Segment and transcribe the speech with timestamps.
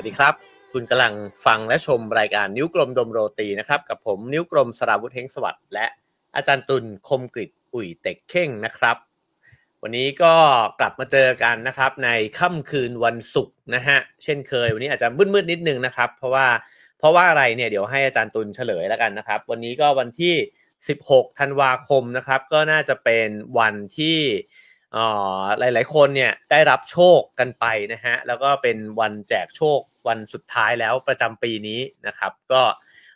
[0.00, 0.34] วัสดีครับ
[0.72, 1.14] คุณกำลัง
[1.46, 5.86] ฟังและชมรายการนิ้วกลมดมโรตีนะครับ กับผมนิ้วกลมสราวุธเฮงสวัสดิ์และ
[6.36, 8.96] อาจารย์ตุลคมกริตอุ่ยเต็กเข่งนะครับ
[9.82, 10.34] วันนี้ก็
[10.80, 16.46] กลับมาเจอกันนะครับ ในค่ำคืนวันศุกร์นะฮะเช่นเคย วันนี้อาจจะมืดๆนิดนึงนะครับ เพราะว่า
[16.98, 20.34] เพราะว่าอะไรเนี่ยเดี๋ยวให้อาจารย์ตุลเฉลยแล้วกันนะครับ วันนี้ก็วันที่
[20.86, 23.28] 16ธันวาคมนะครับ ก็น่าจะเป็น
[23.58, 24.18] วันที่
[25.58, 32.62] หลาย ๆ คนเนี่ยได้รับโชคกันไปนะฮะแล้วก็เป็นวันแจกโชค วันสุดท้ายแล้วประจำปีนี้นะครับ ก็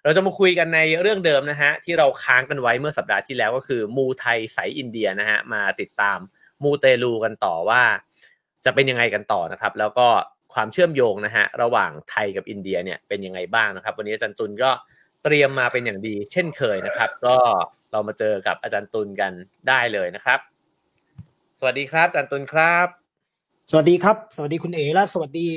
[0.05, 6.19] เราจะมาคุยกันในเรื่องเดิมนะฮะที่เราค้างกันไว้เมื่อสัปดาห์ที่แล้วก็คือมูไทยสายอินเดียนะฮะมาติดตาม
[6.62, 7.83] มูเตลูกันต่อว่า
[8.65, 10.07] จะเป็นยังไงกันต่อนะครับ แล้วก็
[10.55, 14.71] ความเชื่อมโยงนะฮะระหว่างไทยกับอินเดียเนี่ยเป็นยังไงบ้างนะครับ วันนี้อาจารย์ตุลก็
[15.24, 17.37] เตรียมมาเป็นอย่างดี เช่นเคยนะครับ ก็
[17.93, 19.32] เรามาเจอกับอาจารย์ตุลกัน
[19.69, 20.38] ได้เลยนะครับ
[21.59, 22.87] สวัสดีครับอาจารย์ตุลครับ
[23.71, 25.48] สวัสดีครับ สวัสดีคุณเอ๋และสวัสดี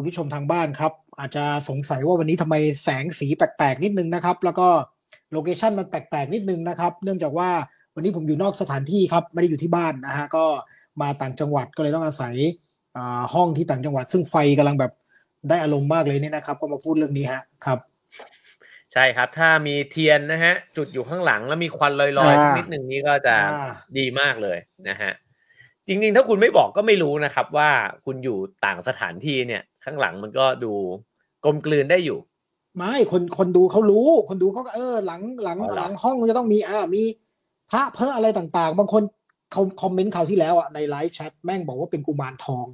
[0.00, 4.68] คุณผู้ชมทางบ้านครับ อาจจะสงสัยว่าวันนี้ทำไมแสงสีแปลกๆนิดนึงนะครับ แล้วก็
[5.32, 7.48] โลเคชันมันแปลกๆนิดนึงนะครับ เนื่องจากว่า
[7.94, 10.44] วันนี้ผมอยู่นอกสถานที่ครับ ไม่ได้อยู่ที่บ้านนะฮะก็
[11.02, 12.34] มาต่างจังหวัดก็เลยต้องอาศัย
[13.34, 14.92] ห้องที่ต่างจังหวัด ซึ่งไฟกำลังแบบ
[15.48, 17.78] ได้อารมณ์มากเลยเนี่ยนะครับ ก็มาพูดเรื่องนี้ฮะครับ
[18.92, 23.36] ใช่ครับ ถ้ามีเทียนนะฮะ จุดอยู่ข้างหลังแล้วมีควันลอยๆสักนิดหนึ่งนี้ก็จะ
[23.98, 25.12] ดีมากเลยนะฮะ
[25.86, 27.70] จริงๆ ถ้าคุณไม่บอกก็ไม่รู้นะครับว่า
[28.04, 30.72] คุณอยู่ต่างสถานที่เนี่ย ข้างหลังมันก็ดู
[31.44, 32.18] กลมกลืนได้อยู่
[32.76, 37.02] ไม่คนคนดูเขารู้ คนดูเขาก็เออ หลังหลังหลังห้องจะต้องมีอ่ามี
[37.70, 39.02] พระเพออะไรต่างๆ บางคน
[39.52, 42.66] เขาคอมเมนต์เขาที่แล้วอะในไลฟ์แชทแม่งบอกว่าเป็นกุมารทอง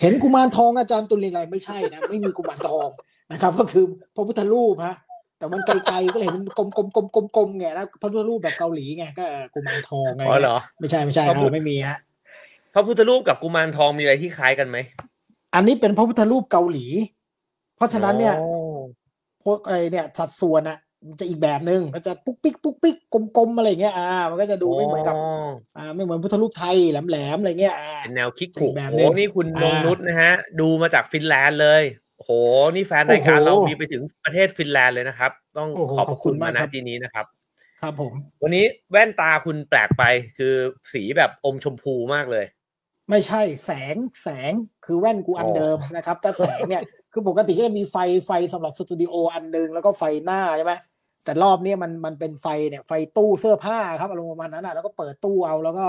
[0.00, 2.88] เห็นกุมารทองอาจารย์ตุลเรนอะไรไม่ใช่นะ ไม่มีกุมารทอง
[3.32, 3.84] นะครับ ก็คือ
[4.14, 4.96] พระพุทธรูปฮะ
[5.38, 6.62] แต่มันไกลๆก็เลยเห็นกล
[7.44, 11.98] มๆๆๆๆไงนะพระพุทธรูปแบบเกาหลีไงก็กุมารทองไงอ๋อเหรอไม่ใช่ไม่ใช่ไม่มีฮะ
[12.74, 14.78] พระพุทธรูปกับกุมารทองมีอะไรที่คล้ายกันไหม
[15.54, 16.86] อันนี้เป็นพระพุทธรูปเกาหลี
[17.76, 18.34] เพราะฉะนั้นเนี่ย
[19.44, 20.78] พวกไอเนี่ยสัดส่วนอะ
[21.08, 22.96] มันจะอีกแบบหนึ่งมันจะปุ๊กปิ๊กปุ๊กปิ๊ก
[23.36, 25.14] กลมๆอะไรเงี้ยอ่า มันก็จะดูไม่เหมือนกับ
[25.76, 31.82] อ่า ไม่เหมือนพุทธรูปไทยแหลมๆอะไรเงี้ยอ่าเป็นแนวคิกถูกแบบนี้นี่คุณนงนุษนะฮะ ดูมาจากฟินแลนด์เลย
[32.16, 32.30] โห
[32.74, 37.26] นี่แฟนรายการเรามีไปถึงประเทศฟินแลนด์เลยนะครับ ต้องขอบคุณมาณที่นี้นะครับ
[37.80, 40.04] ครับผม วันนี้แว่นตาคุณแปลกไป
[40.38, 40.54] คือ
[40.92, 42.44] สีแบบอมชมพูมากเลย
[43.10, 44.52] ไม่ใช่แสงแสง
[44.84, 46.82] คือแว่นกูอันเดิมนะครับ แต่แสงเนี่ย
[47.12, 50.72] คือปกติก็จะมีไฟไฟสำหรับสตูดิโออันนึงแล้วก็ไฟหน้าใช่ไหม
[51.24, 55.86] แต่รอบนี้มันมันเป็นไฟเนี่ยไฟตู้เสื้อผ้าครับอารมณ์ประมาณนั้นอะแล้วก็เปิดตู้เอาแล้วก็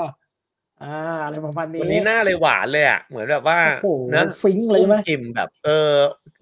[0.83, 0.95] อ่า
[1.25, 3.59] อะไรประมาณนี้วันนี้หน้าเลยหวานเลยอะเหมือนแบบว่า
[4.15, 5.91] นะฟินเลยไหมอิ่มแบบ เออ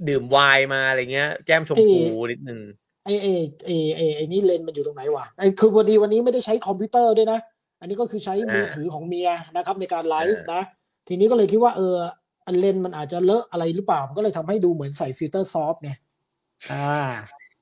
[0.08, 2.60] ดื่มไวน์มาอะไรเงี้ย แก้มชมพูนิดนึง
[3.06, 3.28] ไอเอ
[3.66, 7.40] ไอไอไอนี่เลนส์มันอยู่ตรงไหนวะไอคือพอดีวันนี้ไม่ได้ใช้คอมพิวเตอร์ด้วยนะ
[7.84, 10.64] อันนี้ก็คือใช้มือถือของเมียนะครับ ในการไลฟ์นะ
[11.08, 11.96] ทีนี้ก็เลยคิดว่าเออ
[12.46, 15.98] อันเลนส์มันอาจจะเลอะอะไรหรือเปล่าก็เลยทำให้ดูเหมือนใส่ filter soft เนี่ย
[16.72, 17.02] อ่า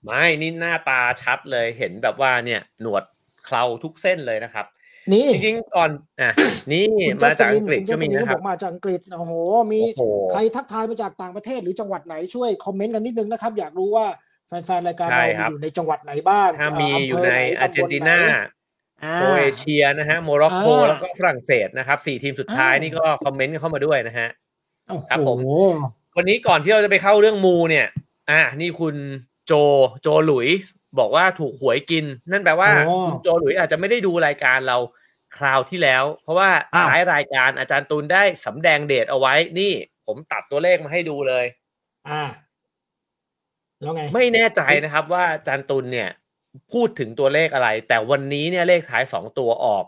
[0.05, 3.03] ไม่นี่หน้าตาชัดเลยเห็นแบบว่าเนี่ย หนวด
[3.45, 4.65] เคราทุกเส้นเลยนะครับ
[5.13, 5.89] นี่จริงก่อน
[6.21, 6.31] อะ
[6.71, 6.87] นี่
[7.23, 9.33] มาจากอังกฤษก็มีนะครับมาจากอังกฤษโอ้โห
[9.71, 9.79] มี
[10.31, 14.05] ใครทักทายมาจากต่างประเทศหรือจังหวัดไหนช่วยคอมเมนต์กันนิดนึงนะครับ อยากรู้ว่า
[14.47, 18.17] แฟนๆรายการเราอยู่ในจังหวัดไหนบ้างถ้ามีอยู่ในอาร์เจนตินา
[19.15, 24.27] โครเอเชียนะฮะโมร็อกโกแล้วก็ฝรั่งเศสนะครับสี่ทีมสุดท้ายนี่ก็คอมเมนต์เข้ามาด้วยนะฮะ
[25.09, 25.37] ครับผม
[26.17, 27.87] วันนี้ก่อนที่เราจะไปเข้าเรื่องมูเนี่ย
[28.29, 28.95] อ่านี่คุณ
[29.45, 29.53] โจ
[30.01, 30.47] โจหลุย
[30.99, 32.69] บอกว่าถูกหวยกิน นั่นแปลว่า
[33.07, 34.77] คุณโจหลุยอาจจะไม่ได้ดูรายการเรา
[35.37, 36.49] คราวที่แล้ว เพราะว่า
[36.81, 39.71] ท้ายรายการอาจารย์ตูนได้สำแดงเดทเอาไว้ นี่
[40.05, 41.45] ผมตัดตัวเลขมาให้ดูเลย
[42.09, 42.23] อ่า
[43.81, 46.09] แล้วไง ไม่แน่ใจนะครับว่าอาจารย์ตูนเนี่ย
[46.73, 49.85] พูดถึงตัวเลขอะไร แต่วันนี้เนี่ยเลขท้ายสองตัวออก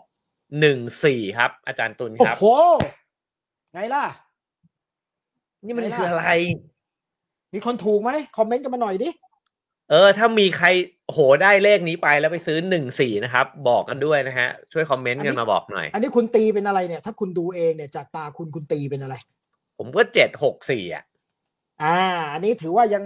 [0.60, 2.44] หนึ่งสี่ครับ อาจารย์ตุลครับ โอ้โห
[3.72, 4.04] ไงล่ะ
[5.64, 6.26] นี่มันคืออะไร
[7.54, 9.10] มีคนถูกไหมคอมเมนต์กันมาหน่อยดิ
[9.90, 10.66] เออ ถ้ามีใคร
[11.12, 19.14] โหได้เลขนี้ไปแล้วไปซื้อหนึ่งสี่นะครับ บอกกันด้วยนะฮะ ช่วยคอมเมนต์กันมาบอกหน่อย อันนี้คุณตีเป็นอะไรเนี่ย ถ้าคุณดูเองเนี่ยจากตาคุณคุณตีเป็นอะไร
[19.78, 21.04] ผมก็เจ็ดหกสี่อะ
[21.82, 21.98] อ่า
[22.32, 23.02] อันนี้ถือว่ายัง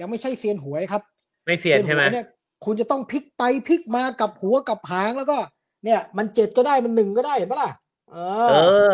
[0.00, 1.02] ยังไม่ใช่เซียนหวยครับ
[1.46, 2.26] ไม่เซียนใช่ไหมเนี่ย
[2.64, 5.38] คุณจะต้องพลิกไปพลิกมากับหัวกับหางแล้วก็
[5.84, 7.70] เนี่ย มันเจ็ดก็ได้มันหนึ่งก็ได้เห็นปะล่ะ
[8.12, 8.16] เอ
[8.90, 8.92] อ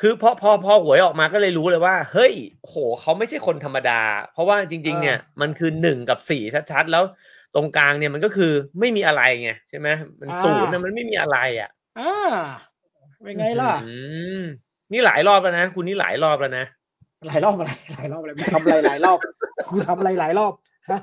[0.00, 4.00] คือพอพอพอหวยออกมาก็เลยรู้เลยว่า เฮ้ยโหเขาไม่ใช่คนธรรมดา
[4.32, 7.04] เพราะว่าจริง ๆ เนี่ย มันคือหนึ่งกับสี่ชัดๆแล้ว
[7.54, 9.88] ตรงกลางเนี่ยมันก็คือไม่มีอะไรไงใช่ไหม
[10.20, 12.14] มันศูนย์นะมันไม่มีอะไรอะอ่า
[13.22, 13.72] เป็นไงล่ะ
[14.92, 16.64] นี่หลายรอบแล้วนะคุณนี่หลายรอบแล้วนะ
[17.28, 19.18] หลายรอบอะไรหลายรอบอะไรทำอะไรหลายรอบ
[19.68, 20.52] คุณทำอะไรหลายรอบ
[20.90, 21.00] ฮะ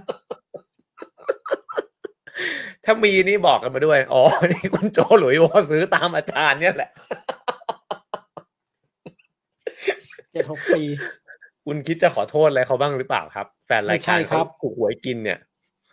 [2.85, 6.91] ถ้ามีนี่บอกกันมาด้วย อ๋อ นี่คุณโจหลุยวอซื้อตามอาจารย์เนี่ยแหละ
[10.31, 10.87] เจ็ดหกสี่
[11.65, 15.39] คุณคิดจะขอโทษอะไรเขาบ้างหรือเปล่าครับ แฟนรายการเขาถูกหวยกินเนี่ย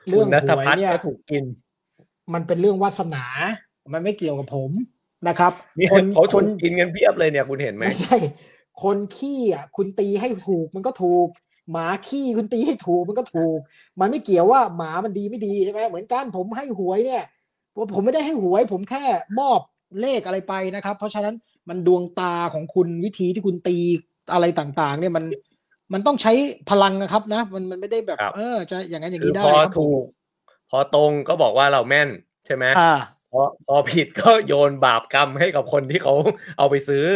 [0.08, 1.44] เรื่องนัทหวยพัฒน์เนี่ยก็ถูกกิน
[2.34, 3.24] มันเป็นเรื่องวาสนา
[3.92, 4.70] มันไม่เกี่ยวกับผม
[5.28, 8.18] นะครับนี่คนเขาคถูนกกินกันเพียบเลยเนี่ยคุณเห็นไหมไม่ใช่
[8.82, 11.28] คนขี้อะ คุณตีให้ถูกมันก็ถูก
[11.72, 13.58] หมาขี้คุณตีให้ถูกมันก็ถูก
[14.00, 17.24] มันไม่เกี่ยวว่าหมามันดีไม่ดีใช่ไหมเหมือนกันผมให้หวยเนี่ย
[17.94, 19.04] ผมไม่ได้ให้หวย ผมแค่
[19.38, 19.60] มอบ
[20.00, 21.34] เลขอะไรไปนะครับ เพราะฉะนั้น
[21.68, 23.76] มันดวงตาของคุณวิธีที่คุณตี
[24.32, 25.24] อะไรต่างๆ เนี่ยมัน
[25.92, 26.32] มันต้องใช้
[26.70, 30.04] พลังนะครับนะ มันมันไม่ได้แบบครับเออ จะอย่างนั้นอย่างคือนี้ได้พอครับผมถูก
[30.70, 32.08] พอตรงก็บอกว่าเราแม่น
[32.46, 32.94] ใช่ไหมอ่า
[33.32, 36.14] พอพอผิดก็โยนบาปกรรมให้กับคนที่เขา
[36.58, 37.06] เอาไปซื้อ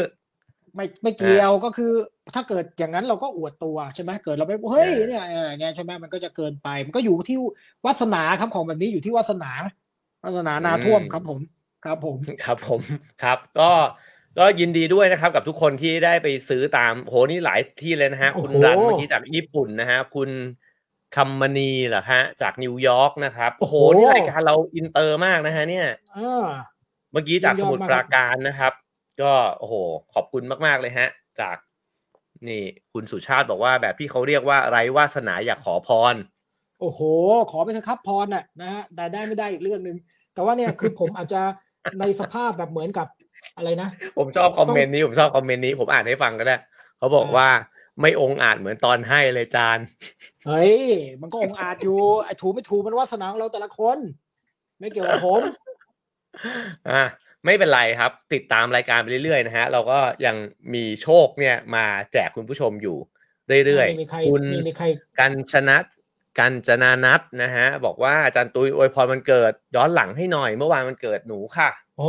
[0.74, 1.92] ไม่ไม่เกี่ยวก็คือ
[2.34, 7.38] ถ้าเกิดอย่างนั้นเราก็อวดตัวใช่ไหมเกิดเราไปเฮ้ยเนี่ยเอออย่างเงี้ยใช่ไหมมันก็จะเกินไปมันก็อยู่ที่
[7.86, 9.50] วาสนาครับของแบบนี้อยู่ที่วาสนา
[10.24, 11.40] วาสนานาท่วมอืมครับผม
[11.84, 12.80] ครับผมครับผม
[13.22, 13.70] ครับ ก็
[14.38, 20.30] ก็ยินดีด้วยนะครับ กับทุกคนที่ได้ไปซื้อตามโหนี่หลายที่เลยนะฮะโอ้คุณโหรันเมื่อกี้จากญี่ปุ่นนะฮะ คุณ
[21.16, 25.86] คัมมณีเหรอฮะ จากนิวยอร์กนะครับโอ้โหนี่รายการเราอินเตอร์มากนะฮะ เนี่ย
[26.18, 26.46] อ่า
[27.12, 28.72] เมื่อกี้จากสมุทรยอดมากปราการนะครับ
[29.22, 29.74] ก็โอ้โห
[30.14, 31.08] ขอบคุณมาก ๆ เลยฮะ
[31.40, 31.56] จาก
[32.48, 32.62] นี่
[32.92, 36.14] คุณสุชาติบอกว่าแบบที่เขาเรียกว่าไร้วาสนาอยากขอพร
[36.80, 37.00] โอ้โห
[37.50, 39.96] ขอไปเถอะครับพรน่ะนะฮะแต่ได้ไม่ได้อีกเรื่องหนึ่ง
[40.34, 41.42] แต่ว่าเนี่ยคือผมอาจจะ
[42.00, 43.06] ในสภาพแบบเหมือนกับ
[43.56, 43.88] อะไรนะ
[44.18, 46.56] ผมชอบคอมเมนต์นี้ผมชอบคอมเมนต์นี้ผมอ่านให้ฟังก็ได้
[46.98, 47.48] เขาบอกอ่าว่า
[48.00, 49.78] ไม่องค์อาจเหมือนตอนให้เลยจาน
[50.46, 50.74] เฮ้ย
[51.20, 53.98] มันก็องอาจอยู่ไอ้ถูกไม่ถูกมันวาสนาของเราแต่ละคน
[54.78, 55.42] ไม่เกี่ยวกับผม
[56.90, 57.02] อะ
[57.48, 60.36] ไม่เป็นไรครับ ติดตามรายการไปเรื่อยๆนะฮะเราก็ยัง
[60.74, 62.96] มีโชคเนี่ยมาแจกคุณผู้ชมอยู่
[63.66, 64.86] เรื่อยนี่มีใครๆคุณนี่มีใคร
[65.20, 65.76] กันชนะ
[66.38, 72.08] กันจนานัทนะฮะ บอกว่าอาจารย์ตุยอวยพรมันเกิดย้อนหลังให้หน่อยเมื่อวานมันเกิดหนูค่ะโอ้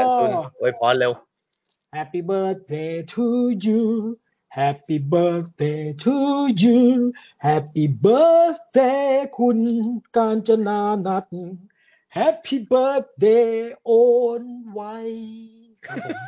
[0.00, 0.30] อาจารย์ตุย
[0.60, 1.12] อวยพรเร็ว
[1.96, 3.24] Happy birthday to
[3.64, 3.82] you
[4.58, 6.16] Happy birthday to
[6.62, 6.80] you
[7.46, 9.58] Happy birthday คุณ
[10.16, 11.26] กาญจนานัท
[12.08, 13.50] Happy birthday
[13.84, 13.90] โอ
[14.40, 14.42] น
[14.72, 14.96] ไว้
[15.86, 16.18] ครับผม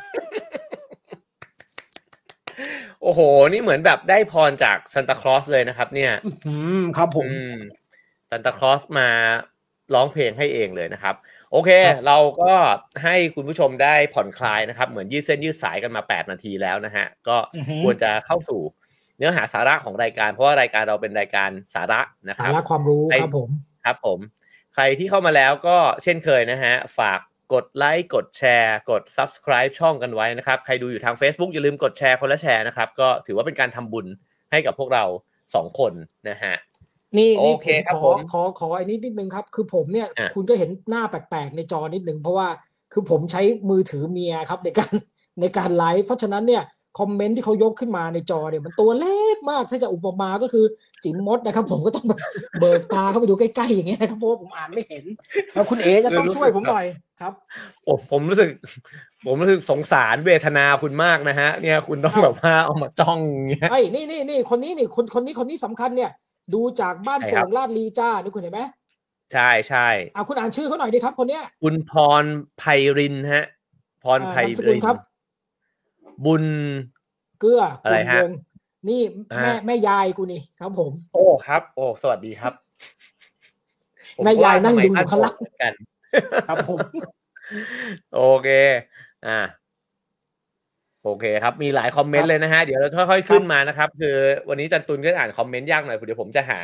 [3.01, 6.11] โอ้โห นี่เหมือนแบบได้พรจากซันตาคลอสเลยนะครับ เนี่ย
[6.47, 7.57] อืมครับผมอืม
[8.29, 9.09] ซันตาคลอสมา
[9.93, 11.15] ร้องเพลงให้เองเลยนะครับ
[11.51, 12.53] โอเคครับเราก็
[13.03, 18.61] ให้คุณผู้ชมได้ผ่อนคลายนะครับ เหมือนยืดเส้นยืดสายกันมา 8 นาทีแล้วนะฮะ ก็อือฮึควรจะเข้าสู่
[19.17, 23.49] เนื้อหาสาระของรายการ เพราะว่ารายการเราเป็นรายการสาระนะคสารับระความรู้ไอ้ครับผม
[23.85, 24.19] ครับผม
[24.73, 27.19] ใครที่เข้ามาแล้วก็เช่นเคยนะฮะ ฝาก
[27.53, 34.05] กดไลค์กดแชร์ กด subscribe ช่องกันไว้นะครับ ใครดูอยู่ทาง Facebook อย่าลืมกดแชร์คนละแชร์นะครับ ก็ถือว่าเป็นการทำบุญ
[34.51, 35.05] ให้กับพวกเรา
[35.55, 35.93] สองคน
[36.29, 36.55] นะฮะ
[37.17, 42.47] นี่นี่โอเคผมครับขผอมขอขอไอ้นิดนิดนึงครับ คือผมเนี่ยอะคุณก็เห็นหน้าแปลกๆในจอนิดนึงเพราะว่า
[42.93, 44.93] คือผมใช้มือถือเมียครับในการ
[45.41, 46.63] ในการไลฟ์เพราะฉะนั้นเนี่ย
[46.99, 50.65] คอมเมนต์ที่เขายกขึ้นมาในจอเนี่ยมันตัวเล็กมากถ้าจะอุปมาก็คือ
[51.03, 52.19] จิ๋มมดนะครับ ผมก็ต้องแบบ
[52.59, 55.03] เบิกตาเข้าไปดูใกล้ๆอย่างเงี้ยนะครับเพราะว่าผมอ่านไม่เห็น
[55.53, 56.85] แล้วคุณเอ๋จะต้องช่วยผมหน่อย
[57.21, 57.33] ครับ
[57.87, 58.49] ผมผมรู้สึก
[59.25, 66.11] ผมรู้สึกสงสารเวทนาคุณมากนะฮะ เนี่ยคุณต้องครับแบบว่าเอามาจ้องอย่างเงี้ยไอ้ยนี่นี่นี่คนนี้นี่คนคนนี้คนนี้สำคัญเนี่ย
[66.53, 68.61] ดูจากบ้านใช่โป่ครับงลาดลีจ้านี่คุณเห็นไหม
[69.33, 72.23] ใช่ใช่อ่าคุณอ่านชื่อเขาหน่อยดิครับ คนเนี้ยคุณพร
[72.57, 72.63] ไพ
[72.97, 73.45] รินฮะ
[74.03, 74.97] พรอ่าไพนามสกุริลนครับ
[76.25, 76.43] บุญ
[77.39, 78.31] เกลืออะไรฮะคุณวง
[78.87, 79.01] นี่
[79.33, 82.53] อ่าแม่แม่ยายกูนี่ครับผม โอ้ครับ โอ้สวัสดีครับ
[84.15, 85.73] ผมแม่ยายนั่งว่ดูอยู่ทำไมข้างล่างท่นบอกเหมือนกัน
[86.47, 86.79] ครับผม
[88.15, 88.49] โอเค
[89.27, 89.39] อ่า
[91.03, 94.15] โอเคครับ มีหลายคอมเมนต์เลยนะฮะ เดี๋ยวเราค่อยๆขึ้นมานะครับ คือ
[94.49, 96.59] วันนี้จันตุนก็อ่านคอมเมนต์ยากหน่อยเดี๋ยวผมจะหา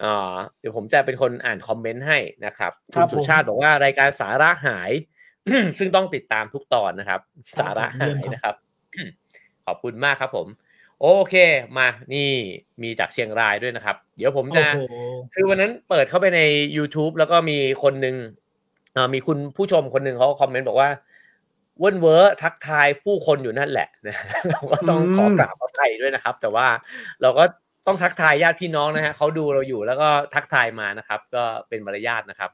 [0.00, 4.90] เอ่อเดี๋ยวผมจะเป็นคนอ่านคอมเมนต์ให้นะครับครัคุณบสุชาติบอกว่ารายการสาระหาย
[5.78, 7.20] ซึ่งต้องติดตามทุกตอนนะครับ
[7.60, 8.54] สาระหายนะครับ
[9.66, 10.46] ขอบคุณมากครับผม
[11.00, 11.34] โอเค
[11.78, 12.30] มานี่
[12.82, 14.94] มีจากเชียงรายด้วยนะครับ เดี๋ยวผมจะโอ้โห
[15.34, 16.40] คือวันนั้นเปิดเข้าไปใน
[16.76, 18.16] YouTube แล้วก็มีคนหนึ่ง
[18.94, 20.90] เอ่อมีคุณผู้ชมคนหนึ่งเขาคอมเมนต์บอกว่า
[21.80, 24.16] เว้นเวอร์ทักทายผู้คนอยู่นั่นแหละนะ
[24.50, 26.66] เราก็ต้องขอกราบขอไทยด้วยนะครับ แต่ว่า
[27.22, 27.44] เราก็
[27.86, 32.50] ต้องทักทายญาติพี่น้องนะฮะเขาดูเราอยู่แล้วก็ทักทายมานะครับ ก็เป็นมารยาทนะครับ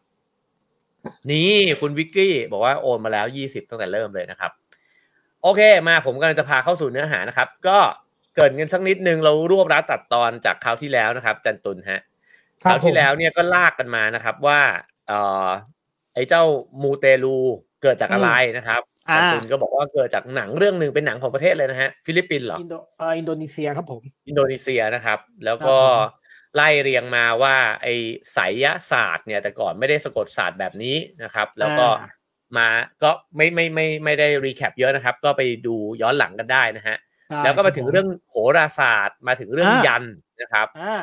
[1.30, 4.52] นี่คุณวิกกี้บอกว่าโอนมาแล้วยี่สิบตั้งแต่เริ่มเลยนะครับ
[5.42, 7.78] โอเค มาผมกำลังจะพาเข้าสู่เนื้อหานะครับ ก็
[8.34, 12.00] เกรินกันสักนิดนึงเรารวบรัดตัดตอนจากคราวที่แล้วนะครับ จันตุนฮะ
[12.64, 14.60] ครัคบราวที่ผมแล้วเนี่ยก็ลากกันมานะครับ ว่า
[15.08, 15.48] เอ่อ
[16.14, 16.42] ไอ้เจ้า
[16.82, 17.38] มูเตลู
[17.82, 26.20] เกิดจากอะไรนะครับอ่าจันตุนก็บอกว่าเกิดจากหนังเรื่องหนึ่งเป็นหนังของประเทศเลยนะฮะฟิลิปปินส์เหรออินโดเอ่ออินโดนีเซียครับผม อินโดนีเซียนะครับ แล้วก็ครับผม
[26.56, 27.94] ไล่เรียงมาว่า ไอ้
[28.32, 32.10] ไสยศาสตร์เนี่ย แต่ก่อนไม่ได้สะกดศาสตร์แบบนี้นะครับ แล้วก็อ่า
[32.58, 32.68] มา
[33.02, 36.96] ก็ไม่ไม่ไม่ไม่ได้ recap เยอะนะครับ ก็ไปดูย้อนหลังกันได้นะฮะ
[37.44, 40.02] แล้วก็มาถึงเรื่องโหราศาสตร์ มาถึงเรื่องอ่ายัยันต์
[40.40, 41.02] นะครับอ่า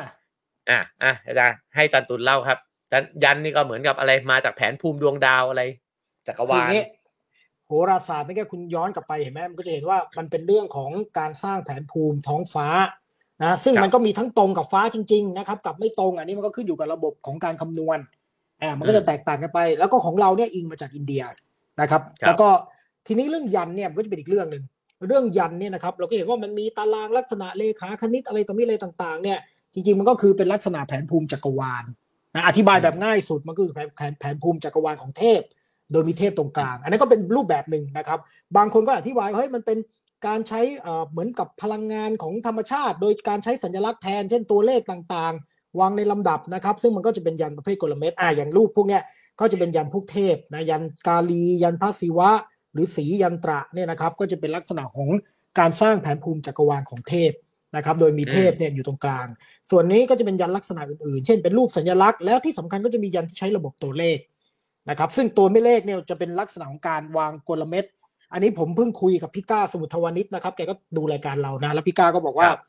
[0.70, 2.58] อะอะอาจารย์ให้จันตุนเล่าครับ
[2.92, 5.62] จันยันนี่ก็เหมือนกับอะไรมาจากแผนภูมิดวงดาวอะไร
[6.26, 6.82] จักรคือวาอลย่างนี้
[7.66, 12.66] โหราศาสตร์ไม่แค่คุณย้อนกลับไปเห็นไหมมันก็จะเห็นว่ามันเป็นเรื่องของการสร้างแผนภูมิท้องฟ้า
[13.42, 17.98] นะซึ่งมันก็มีทั้งตรงกับฟ้าจริง ๆ นะครับ กับไม่ตรงอันนี้มันก็ขึ้นอยู่กับระบบของการคำนวณ
[18.62, 21.22] อ่ามันก็จะแตกต่างกันไป แล้วก็ของเราเนี่ยอิงมาจากอินเดีย
[21.80, 22.48] นะครับ แล้วก็
[23.06, 24.62] ทีนี้เรื่องยันเนี่ยมันก็จะเป็นอีกเรื่องหนึ่ง
[25.06, 29.38] เรื่องยันเนี่ยนะครับเราก็เห็นว่ามันมีตารางลักษณะเลขาคณิตอะไรต่อมีอะไรต่างๆ เนี่ย
[29.72, 31.84] จริงๆมันก็คือเป็นลักษณะแผนภูมิจักรวาล
[32.34, 35.40] นะอธิบายแบบง่ายสุดมันก็คือแผนแผนแผนภูมิจักรวาลของเทพ
[35.92, 38.18] โดยมีเทพตรงกลาง อันนั้นก็เป็นรูปแบบหนึ่งนะครับ
[38.56, 39.78] บางคนก็อธิบายเฮ้ยมันเป็น
[40.26, 49.02] การใช้เอ่อเหมือนกับพลังงานของธรรมชาติ โดยการใช้สัญลักษณ์แทน เช่นตัวเลขต่างๆ วางในลำดับนะครับ ซึ่งมันก็จะเป็นยันประเภทกลเม็ดอ่าอย่างรูปพวกเนี้ย
[49.40, 52.30] ก็จะเป็นยันพวกเทพนะยันกาลี ยันพระศิวะ
[52.72, 55.08] หรือสียันตระเนี่ยนะครับก็จะเป็นลักษณะของ
[55.58, 57.32] การสร้างแผนภูมิจักรวาลของเทพ
[57.76, 59.26] นะครับ โดยมีเทพเนี่ยอยู่ตรงกลาง
[59.70, 64.18] ส่วนนี้ก็จะเป็นยันลักษณะอื่นๆ เช่นเป็นรูปสัญลักษณ์แล้วที่สำคัญก็จะมียันที่ใช้ระบบตัวเลข
[64.90, 67.84] นะครับซึ่งตัวไม่เลขเนี่ยจะเป็นลักษณะของการวางกลเม็ด
[68.32, 72.62] อันนี้ผมเพิ่งคุยกับพี่ก้าสมุทรวานิชนะครับแกก็ดูรายการเรานะแล้วพี่ก้าก็บอกว่าครับ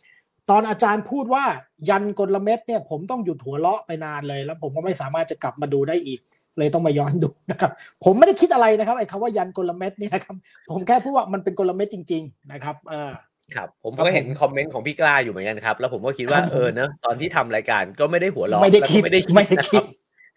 [0.50, 1.46] ตอนอาจารย์พูดว่า
[1.89, 6.20] ยันกลเม็ดเนี่ยผมต้องหยุดหัวเราะไปนานเลย แล้วผมก็ไม่สามารถจะกลับมาดูได้อีก
[6.58, 7.72] เลยต้องมาย้อนดูนะครับ
[8.03, 10.36] ผมไม่ได้คิดอะไรนะครับไอ้คำว่ายันกลเม็ดเนี่ยนะครับ
[10.72, 13.12] ผมแค่พูดว่ามันเป็นกลเม็ดจริง ๆ นะครับเออ
[13.55, 19.86] ครับผมครับก็เห็นผมคอมเมนต์ของพี่กล้าอยู่เหมือนกันครับ แล้วผมก็คิดว่าครับผมเออเนอะตอนที่ทำรายการก็ไม่ได้หัวเราะไม่ได้แล้วก็คิดไม่ได้คิดไม่ได้นะคิครัดบ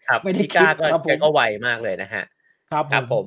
[0.07, 2.23] ครับไม่ได้พี่กล้าคิดก็ครับผมแกก็ไวมากเลยนะฮะ
[2.71, 3.25] ครับครับผม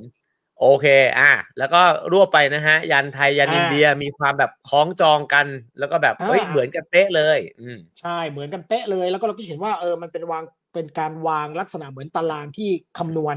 [0.61, 0.85] โอเค
[1.19, 1.81] อะแล้วก็
[2.13, 5.45] รวบไปนะฮะ ยันไทยยันอ่าอินเดียมีความแบบคล้องจองกัน
[5.79, 13.35] แล้วก็แบบเฮ้ยอ่าเหมือนกันเป๊ะเลย อืมใช่เหมือนกันเป๊ะเลย แล้วก็เราก็เห็นว่าเออมันเป็นวาง เป็นการวางลักษณะเหมือนตารางที่คำนวณ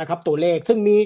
[0.00, 0.96] นะครับ ตัวเลขซึ่งมี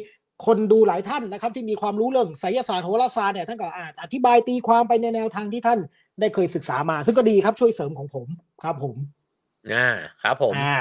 [0.47, 5.79] คนดูหลายท่านนะครับ ที่มีความรู้เรื่องไสยศาสตร์โหราศาสตร์เนี่ยท่านก็อาจอธิบายตีความไปในแนวทางที่ท่าน
[6.21, 8.27] ได้เคยศึกษามา ซึ่งก็ดีครับช่วยเสริมของผม
[8.63, 8.97] ครับผม
[9.73, 9.89] อ่า
[10.23, 10.79] ครับผมอ่า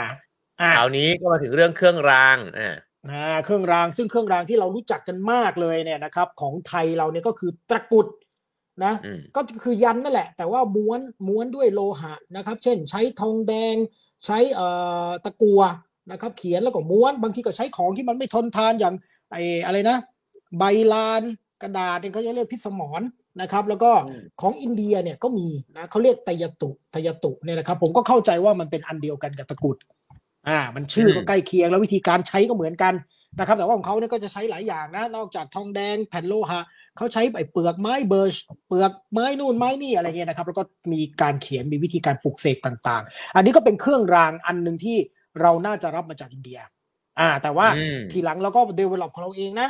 [0.61, 2.75] อ่าคราวนี้ก็มาถึงเรื่องเครื่องรางอ่า
[3.09, 8.07] อ่าเครื่องรางซึ่งเครื่องรางที่เรารู้จักกันมากเลยเนี่ยนะครับ ของไทยเราเนี่ยก็คือตะกรุด
[8.84, 13.75] นะอืมก็คือยันนั่นแหละ แต่ว่าม้วนม้วนด้วยโลหะนะครับ เช่น ใช้ทองแดง
[14.25, 14.67] ใช้เอ่
[15.07, 15.62] อตะกัว
[16.12, 18.93] นะครับ เขียนแล้วก็ม้วนบางทีก็ใช้ของที่มันไม่ทนทานอย่าง
[19.31, 19.98] ไอ้อะไรนะ
[20.57, 21.22] ใบลาน
[21.62, 23.01] กระดาษเนี่ยเขาจะเรียกพิสมร
[23.41, 29.77] นะครับ แล้วก็อืมของอินเดียเนี่ยก็มีนะเขาเรียกไตยตุไตยตุเนี่ยนะครับ ผมก็เข้าใจว่ามันเป็นอันเดียวกันกับตะกรุด
[30.48, 32.93] อ่า มันชื่อก็อืมใกล้เคียงแล้ววิธีการใช้ก็เหมือนกัน
[33.39, 36.62] นะครับแต่ว่าของเขาเนี่ยก็จะใช้หลายอย่างนะ นอกจากทองแดงแผ่นโลหะ
[36.98, 38.36] เขาใช้ไอ้เปลือกไม้เบิร์ช
[38.67, 44.98] เปลือกไม้นู่นไม้นี่อะไรเงี้ยนะครับ แล้วก็มีการเขียนมีวิธีการปลูกเสกต่างๆ อันนี้ก็เป็นเครื่องรางอันหนึ่งที่
[45.41, 46.60] เราน่าจะรับมาจากอินเดีย
[47.19, 49.69] อ่า แต่ว่าอืมทีหลังเราก็เดเวลลอปของเราเองนะ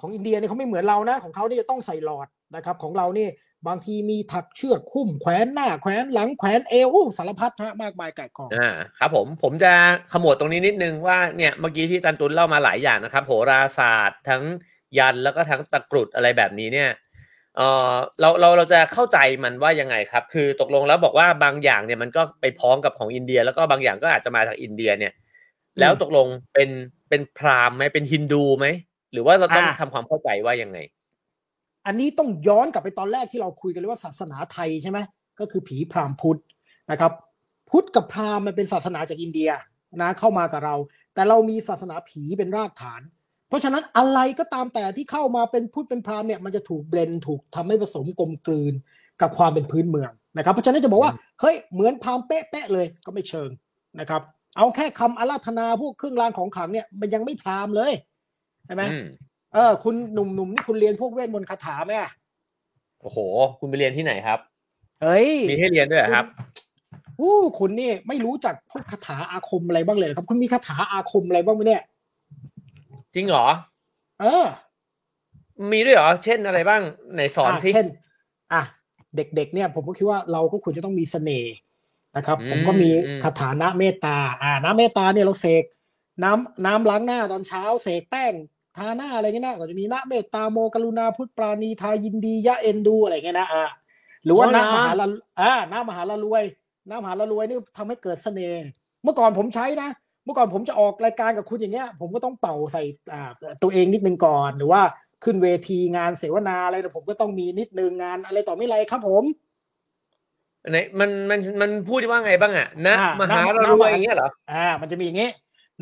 [0.00, 3.28] ของอินเดียเนี่ยเขาไม่เหมือนเรานะ ของเขาเนี่ยจะต้องใส่หลอด นะครับของเรานี่
[3.68, 9.72] บางทีมีถักเชือกคุ้มแขวนหน้าแขวนหลังแขวนเอวอู้สารพัดฮะมากมายไก่ายกองอ่าครับผมผมจะ
[10.12, 14.42] ขมวดตรงนี้นิดนึงว่าเนี่ยเมื่อกี้ที่จันตุลเล่ามาหลายอย่างนะครับ โหราศาสตร์ทั้ง
[14.98, 16.90] ยันแล้วก็ทั้งตะกรุดอะไรแบบนี้เนี่ย
[17.56, 17.60] เอ
[17.92, 25.12] อเราเราเราจะเข้าใจมันว่ายังไงครับ คือตกลงแล้วบอกว่าบางอย่างเนี่ยมันก็ไปพ้องกับของอินเดีย แล้วก็บางอย่างก็อาจจะมาจากอินเดียเนี่ย
[25.80, 26.70] แล้วตกลงเป็น
[27.08, 28.66] เป็นพราหมณ์ไหมเป็นฮินดูไหม
[29.12, 30.78] หรือว่าเราต้องอ่าทำความเข้าใจว่ายังไง
[31.88, 34.98] อันนี้ต้องย้อนกลับไปตอนแรกที่เราคุยกันเลยว่าศาสนาไทยใช่ไหม
[35.40, 36.40] ก็คือผีพราหมณ์พุทธ
[36.90, 37.12] นะครับ
[37.70, 39.50] พุทธกับพราหมณ์มันเป็นศาสนาจากอินเดีย
[40.02, 40.74] นะเข้ามากับเรา
[41.14, 43.00] แต่เรามีศาสนาผีเป็นรากฐาน
[43.48, 48.74] เพราะฉะนั้นอะไรก็ตามแต่ที่เข้ามาเป็นพุทธเป็นพราหมณ์เนี่ยมันจะถูกเบลนด์ถูกทำให้ผสมกลมกลืน
[49.20, 53.50] กับความเป็นพื้นเมืองนะครับ เพราะฉะนั้นจะบอกว่าเฮ้ยเหมือนพราหมณ์เป๊ะๆเลยก็ไม่เชิง
[54.00, 54.22] นะครับ
[54.56, 57.92] เอาแค่คำอาราธนาพวกเครื่องรางของขลังเนี่ยมันยังไม่พราหมณ์เลย
[58.66, 59.06] ใช่ไหมอืม
[59.52, 62.10] เออ คุณหนุ่มๆนี่คุณเรียนพวกเวทมนต์คาถาไหมอะ
[63.02, 63.18] โอ้โห
[63.58, 64.38] คุณไปเรียนที่ไหนครับ
[65.02, 66.26] เฮ้ย มีให้เรียนด้วยเหรอครับ
[67.20, 71.82] อู้คุณนี่ไม่รู้จักพวกคาถาอาคมอะไรบ้างเลยเหรอครับ คุณมีคาถาอาคมอะไรบ้างไหมเนี่ย
[73.14, 73.46] จริงเหรอ
[74.20, 74.46] เออ
[75.72, 76.82] มีด้วยเหรอ เช่นอะไรบ้าง
[77.14, 77.86] ไหนสอนอะสิเช่น
[78.52, 78.62] อะ
[79.16, 81.54] เด็กๆ เนี่ย ผมก็คิดว่าเราก็ควรจะต้องมีเสน่ห์
[82.16, 85.64] นะครับอืมผมก็มีอืมคาถานะเมตตา อ่านะเมตตาเนี่ยเราเสก
[86.22, 88.32] น้ำน้ำล้างหน้าตอนเช้าเสกแป้ง
[88.76, 93.64] ทาหน้าอะไรเงี้ยนะก็จะมีนะเมตตาโมกรุณาพุทธปราณีทายินดียะเอ็นดูอะไรเงี้ยนะอ่า
[94.24, 95.06] หรือว่านะมหาละ
[95.40, 96.44] อ่านะมหาละรวย
[96.90, 98.64] นะมหาละรวยนี่ทำให้เกิดเสน่ห์
[99.02, 99.88] เมื่อก่อนผมใช้นะ
[100.24, 102.82] เมื่อก่อนผมจะออกรายการกับคุณอย่างเงี้ย ผมก็ต้องเป่าใส่
[103.12, 103.30] อ่า
[103.62, 104.82] ตัวเองนิดนึงก่อน หรือว่า
[105.24, 109.24] ขึ้นเวทีงานเสวนาอะไรเนี่ยผมก็ต้องมีนิดนึงงานอะไรต่อไม่ไรครับผม
[110.70, 115.28] ไหนมันมันมันพูดว่าไงบ้างอะนะอ่ามหานะเรานะรวยมหาอย่างเงี้ยเหรออ่า มันจะมีอย่างงี้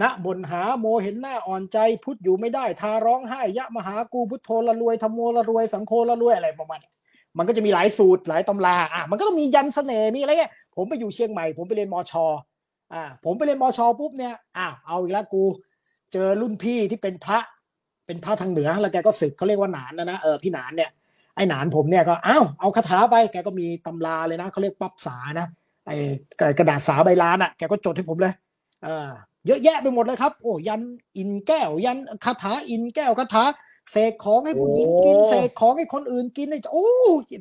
[0.02, 6.90] นะบนหาโมเห็นหน้าอ่อนใจพุทธอยู่ไม่ได้ ทาร้องไห้ยะมหากูพุทโธละรวยธรรมโมละรวยสังโฆละรวยอะไรประมาณนี้
[7.38, 12.12] มันก็จะมีหลายสูตรหลายตำราอะมันก็ต้องมียันเสน่ห์มีอะไรเงี้ยผมไปอยู่เชียงใหม่ ผมไปเรียนมช
[12.92, 15.42] อ่าผมไปเรียนมชอปุ๊บเนี่ยอ้าวเอาอีกแล้วกู
[16.12, 17.38] เจอรุ่นพี่ที่เป็นพระ
[18.06, 20.90] เป็นพระทางเหนือแล้วแกก็ศึกเขาเรียกว่าหนานนะนะเออพี่หนานเนี่ย
[21.36, 25.46] ไอ้หนานผมเนี่ยก็อ้าวเอาคาถาไปแกก็มีตำราเลยนะเขาเรียกปั๊บสานะ
[25.86, 25.96] ไอ้
[26.58, 28.34] กระดาษสาใบลานอะแกก็จดให้ผมเลย
[28.84, 29.08] เออ
[29.46, 30.82] เยอะแยะไปหมดเลยครับ โอ้ยัน
[31.16, 33.44] อินแก้ว ยันคาถาอินแก้วคาถา
[33.92, 36.86] เสกของให้ผู้หญิงกินโอ้เสกของให้คนอื่นกินไอ้โอ้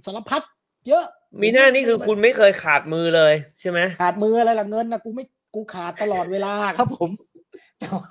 [0.05, 0.41] สารพัด
[0.88, 1.05] เยอะ
[1.41, 7.09] มีหน้านี่คือคุณไม่เคยขาดมือเลยใช่ไหมขาดมืออะไรล่ะเงินนะกูไม่กูขาดตลอดเวลาครับผม
[7.79, 8.07] แต่ว่า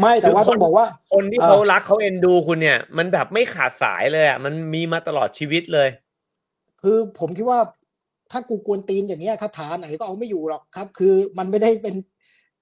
[0.00, 5.88] ไม่แต่ว่าต้องบอกว่า คนที่เออเขารักเขาเอ็นดูคุณเนี่ย มันแบบไม่ขาดสายเลยอะมันมีมาตลอดชีวิตเลย
[6.82, 7.60] คือผมคิดว่า
[8.30, 11.94] ถ้ากูกวนตีนอย่างเงี้ยคาถาไหนก็เอาไม่อยู่หรอกครับ คือมันไม่ได้เป็น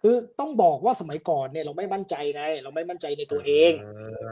[0.08, 3.72] คือต้องบอกว่าสมัยก่อนเนี่ยเราไม่มั่นใจไงเราไม่มั่นใจในตัวเอง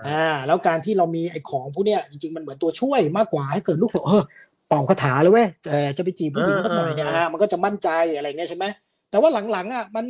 [0.08, 4.24] อ่าแล้วการที่เรามีไอ้ของพวกเนี้ยจริงๆมันเหมือนตัวช่วยมากกว่าให้เกิดลูกโซ่เออ
[4.68, 8.64] เป่าคาถาเลยเว้ยเออจะไปจีบผู้หญิงสักหน่อยเนี่ยอ่ามันก็จะมั่นใจอะไรเงี้ยใช่ไหม
[9.10, 10.04] แต่ว่าหลังๆอะมัน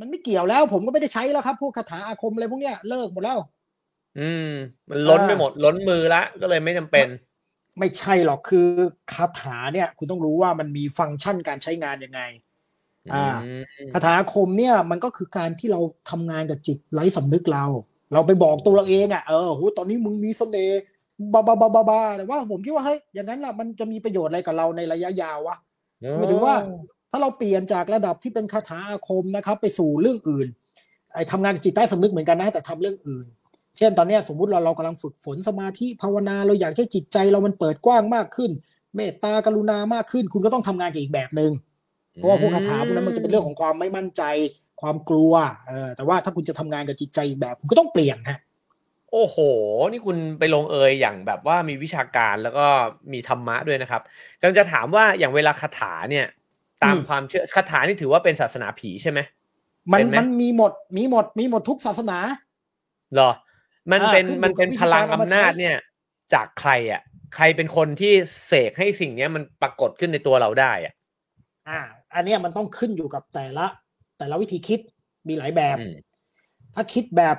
[0.00, 3.38] มันไม่เกี่ยวแล้ว ผมก็ไม่ได้ใช้แล้วครับ พวกคาถาอาคมอะไรพวกเนี้ยเลิกหมดแล้ว
[4.18, 4.50] อืม
[4.90, 7.06] มันล้นอ่าไปหมด ล้นมือละก็เลยไม่จำเป็น
[7.78, 8.68] ไม่ใช่หรอกคือ
[9.12, 12.20] คาถาเนี่ย คุณต้องรู้ว่ามันมีฟังก์ชันการใช้งานยังไง
[13.14, 17.64] อ่ามคาถาอาคมเนี่ยมันก็คือการที่เราทำงานกับจิตไร้สำนึกเรา
[18.12, 20.80] เราไปบอกตัวเราเองอะเออโหตอนนี้มึงมีเสน่ห์
[21.34, 25.56] บาบาบาบาบาแต่ว่าผมคิดว่าเฮ้ยอย่างนั้นล่ะมันจะมีประโยชน์อะไรกับเราในระยะยาววะ
[26.16, 26.54] หมายถึงว่า
[27.10, 30.48] ถ้าเราเปลี่ยนจากระดับที่เป็นคาถาอาคมนะครับ ไปสู่เรื่องอื่น
[31.14, 33.26] ไอ้ทำงานกับจิตใต้สำนึกเหมือนกันนะแต่ทำเรื่องอื่น
[33.78, 38.50] เช่นตอนเนี้ยสมมุติเราเรากำลังฝึกฝนสมาธิภาวนาเราอยากให้จิตใจเรามันเปิดกว้างมากขึ้น
[38.94, 41.52] เมตตากรุณามากขึ้น คุณก็ต้องทำงานกับอีกแบบหนึ่ง
[42.18, 44.22] เพราะว่าพวกคาถาพวกนั้นมันจะเป็นเรื่องของความไม่มั่นใจ
[44.80, 45.32] ความกลัว
[45.68, 48.38] เออแต่ว่าถ้าคุณจะทำงานกับจิตใจอีกแบบคุณก็ต้องเปลี่ยนฮะ
[49.12, 49.36] โอ้โห
[49.92, 52.66] นี่คุณไปลงเอยอย่างแบบว่ามีวิชาการแล้วก็
[53.12, 54.02] มีธรรมะด้วยนะครับ
[54.40, 56.26] กำลังจะถามว่าอย่างเวลาคาถาเนี่ย
[56.84, 59.20] ตามอืมความเชื่อคาถานี่ถือว่าเป็นศาสนาผีใช่ไหม
[59.92, 62.18] มันเป็นไหมมันมีหมดมีหมดมีหมดทุกศาสนา
[63.14, 63.30] เหรอ
[63.92, 65.76] มันอ่าเป็นขึ้นอยู่มันเป็นกับวิธีพลังการเอามาอำนาจใช้เนี่ย
[66.34, 67.00] จากใครอะ
[67.36, 68.12] ใครเป็นคนที่
[68.46, 70.94] เสกให้สิ่งเนี้ยมันปรากฏขึ้นในตัวเราได้อะ
[71.68, 71.80] อ่า
[72.14, 73.66] อันเนี้ยมันต้องขึ้นอยู่กับแต่ละ
[74.18, 74.80] แต่ละวิธีคิด
[75.28, 75.94] มีหลายแบบอืม
[76.74, 77.36] ถ้าคิดแบบ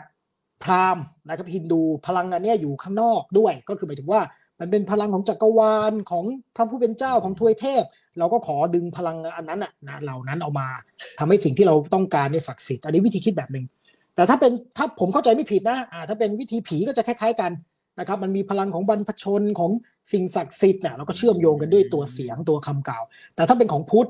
[0.63, 4.21] พราหมณ์นะครับฮินดูพลังอันเนี้ยอยู่ข้างนอกด้วย ก็คือหมายถึงว่า
[4.59, 7.83] มันเป็นพลังของจักรวาลของพระผู้เป็นเจ้าของทวยเทพ
[8.19, 10.67] เราก็ขอดึงพลังอันนั้นน่ะนะเหล่านั้นเอามา
[11.19, 13.65] ทำให้สิ่งที่เราต้องการเนี่ยศักดิ์สิทธิ์อันนี้วิธีคิดแบบหนึ่ง
[14.15, 17.51] แต่ถ้าเป็นถ้าผมเข้าใจไม่ผิดนะอ่าถ้าเป็นวิธีผีก็จะคล้าย ๆกัน
[17.99, 19.71] นะครับมันมีพลังของบรรพชนของ
[20.11, 23.03] สิ่งศักดิ์สิทธิ์เนี่ยเราก็เชื่อมโยงกันด้วยตัวเสียงตัวคำกล่าว
[23.35, 24.09] แต่ถ้าเป็นของพุทธ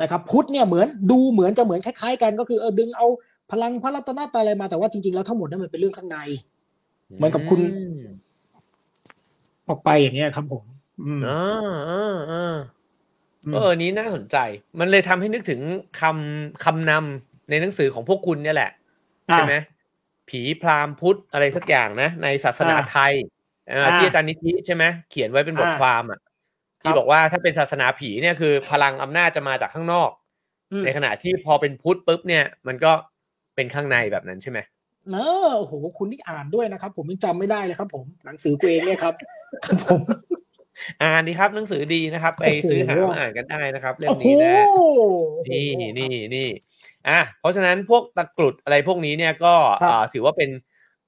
[0.00, 3.06] นะครับพุทธเนี่ยเหมือนดูเหมือนจะเหมือนคล้ายๆ กันก็คือเออดึงเอา
[3.50, 6.18] พลังพระรัตนตรัยอะไรมาแต่ว่าจริงๆแล้วทั้งหมดนั้นมันเป็นเรื่องข้างใน
[7.16, 7.62] เหมือนกับคุณม
[9.68, 10.64] ออกไปอย่างเงี้ยครับผม
[11.04, 11.40] อืมอ่า
[11.90, 12.56] อ่าอ่า
[13.44, 14.36] อืมเออนี้น่าสนใจ
[14.78, 15.60] มันเลยทำให้นึกถึง
[16.00, 18.70] คำคำนำในหนังสือของพวกคุณเนี่ยแหละ
[19.32, 19.54] ใช่ไหม
[20.28, 23.12] ผีพราหมณ์พุทธอะไรสักอย่างนะในศาสนาอ่าไทย
[23.68, 26.27] เอ่ออ่าที่อาจารย์นิธิใช่ไหมเขียนไว้เป็นบทอ่าความอะค
[26.82, 30.10] ที่รับบอกว่าถ้าเป็นศาสนาผีเนี่ยคือ พลังอำนาจจะมาจากข้างนอก
[30.72, 32.92] อืมในขณะที่พอเป็นพุทธปุ๊บเนี่ย มันก็
[33.56, 34.58] เป็นข้างในแบบนั้นใช่ไหม
[35.10, 39.14] เนอะโอ้โหคุณนี่อ่านด้วยนะครับ ผมยังจำไม่ได้เลยครับ ผมหนังสือกูเองเนี่ยครับ
[39.66, 40.00] ครับผม
[41.02, 45.02] อ่านดีครับหนังสือดีนะครับ ไปโอ้โหซื้อหามาอ่านกันได้นะครับ เล่โอ้มโหนี้นะโอ้โห
[45.52, 46.48] นี่นี่นี่
[47.08, 50.50] อะเพราะฉะนั้นพวกตะกรุดอะไรพวกนี้เนี่ยก็ครับอ่าถือว่าเป็น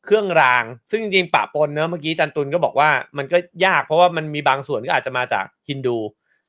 [0.04, 3.36] เครื่องราง ซึ่งจริงๆปะปนเนอะเมื่อกี้จันตุนก็บอกว่ามันก็
[3.66, 5.96] ยากเพราะว่ามันมีบางส่วนก็อาจจะมาจากฮินดู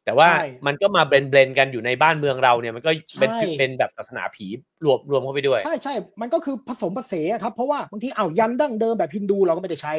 [0.05, 4.45] แต่ว่าใช่มันก็มาเบลนๆกันอยู่ในบ้านเมืองเราเนี่ยมันก็เป็นใช่เป็นแบบศาสนาผี
[4.85, 9.93] รวมรวมเข้าไปด้วย ใช่ใช่มันก็คือผสมผสานครับเพราะว่าบางทีเอายันดั้งเดิมแบบฮินดูเราก็ไม่ได้ใช้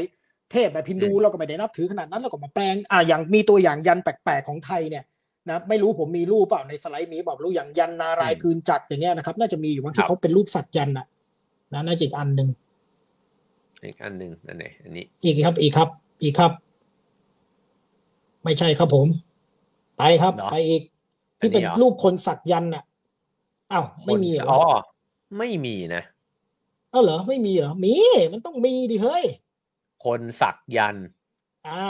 [0.53, 5.05] เทพแบบฮินดูอืมเราก็ไม่ได้นับถือขนาดนั้นเราก็มาแปลงอ่าอย่างมีตัวอย่างยันแปลกๆของไทยเนี่ย
[5.49, 11.07] นะไม่รู้ผมมีรูปเปล่าในสไลด์มีบอกรู้อย่างยันนารายณ์คืนจักรอย่างเงี้ยนะครับ น่าจะมีอยู่บางที่เขาเป็นรูปสัตว์ยันน่ะ
[11.73, 12.49] นะน่าจะอีกอันหนึ่ง
[13.83, 15.89] อีกอันหนึ่งอันไหนอันนี้ อีกครับอีกครับ
[16.23, 16.53] อีกครับ
[18.45, 19.07] ไม่ใช่ครับผม
[19.99, 20.83] ไปครับเหรอไปอีก
[21.41, 22.85] ที่เป็นอันนี้เหรอรูปคนสักยันต์น่ะ
[23.73, 24.61] อ้าวไม่มีเหรออ๋อ
[25.39, 26.03] ไม่มีนะ
[26.91, 27.95] เอ้าเหรอไม่มีเหรอมี
[28.33, 29.25] มันต้องมีดิเฮ้ย
[30.05, 31.07] คนสักยันต์
[31.69, 31.85] อ่า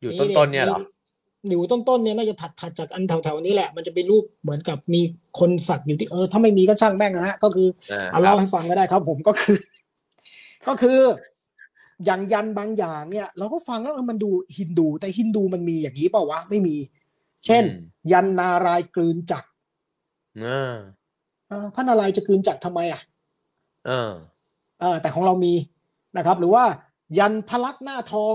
[0.00, 0.78] อยู่ต้นๆเนี่ยเหรอ
[1.48, 5.00] มีอยู่ต้นๆเนี่ยน่าจะถัดถัดจากอันแถวๆนี้แหละ มันจะเป็นรูปเหมือนกับมี
[5.38, 9.56] คนสักอยู่ที่เออถ้าไม่มีก็ช่างแม่งนะฮะ ก็คืออ่าเอาเล่าให้ฟังก็ได้ครับ ผมก็คือ
[10.66, 11.00] ก็คือ
[12.04, 16.76] อย่างยันบางอย่างเนี่ย เราก็ฟังแล้วเออมันดูฮินดูแต่ฮินดูมันมีอย่างนี้เปล่าวะไม่มี
[17.46, 17.64] เช่น
[18.12, 19.48] ยันนารายณ์กลืนจักร
[20.44, 20.76] อ่า
[21.48, 23.00] เอ่อพระนารายณ์จะกลืนจักรทำไมอะ
[23.86, 24.10] เออ
[24.80, 25.54] เออ แต่ของเรามี
[26.16, 26.64] นะครับ หรือว่า
[27.18, 28.34] ยันพลักษณ์หน้าทอง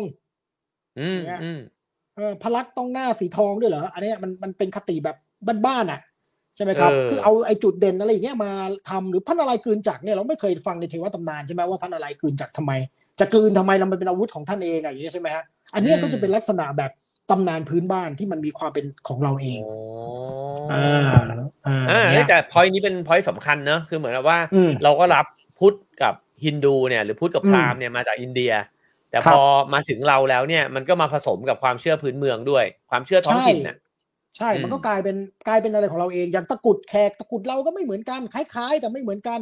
[0.99, 1.80] อืมเนี่ยอืมเออ
[2.41, 5.17] พระลักษมณ์ต้องหน้าสีทองด้วยเหรออันเนี้ยมันมันเป็นคติแบบ
[5.65, 6.01] บ้านๆอะ
[6.55, 8.51] ใช่ไหมครับเออคือเอาไอ้จุดเด่นอะไรอย่างเงี้ยมา
[8.89, 12.71] ทำหรือพระนารายณ์กลืนจักรเนี่ยเราไม่เคยฟังในเทวตำนานใช่ไหมว่าพระนารายณ์กลืนจักรทำไม
[13.19, 15.43] จะกลืนทำไมแล้วมันเป็นอาวุธของท่านเองอะอย่างเงี้ยใช่ไหมฮะ
[15.75, 16.91] อันเนี้ยก็จะเป็นลักษณะแบบ
[17.29, 19.75] ตำนานพื้นบ้านที่มันมีความเป็นของเราเองโอ้
[20.71, 21.09] อ่า
[21.67, 25.25] อ่าอ่าเนี่ยแต่พอยนี้เป็นพอยสำคัญเนอะคือเหมือนกับว่าอืมเราก็รับ
[25.59, 26.13] พุทธกับ
[26.45, 28.51] ฮินดูเนี่ย หรือพุทธกับอืมพราหมณ์เนี่ยมาจากอินเดีย
[29.11, 29.43] แต่ครัพบอ
[29.73, 33.77] มาถึงเราแล้วเนี่ย มันก็มาผสมกับความเชื่อพื้นเมืองด้วย ความเชื่อท้องถิ่นน่ะ
[34.37, 35.15] ใช่อืมมันก็กลายเป็น
[35.47, 39.39] กลายเป็นอะไรของเราเอง อย่างตะกรุดแขกตะกรุดเราก็ไม่เหมือนกัน คล้ายๆ แต่ไม่เหมือนกัน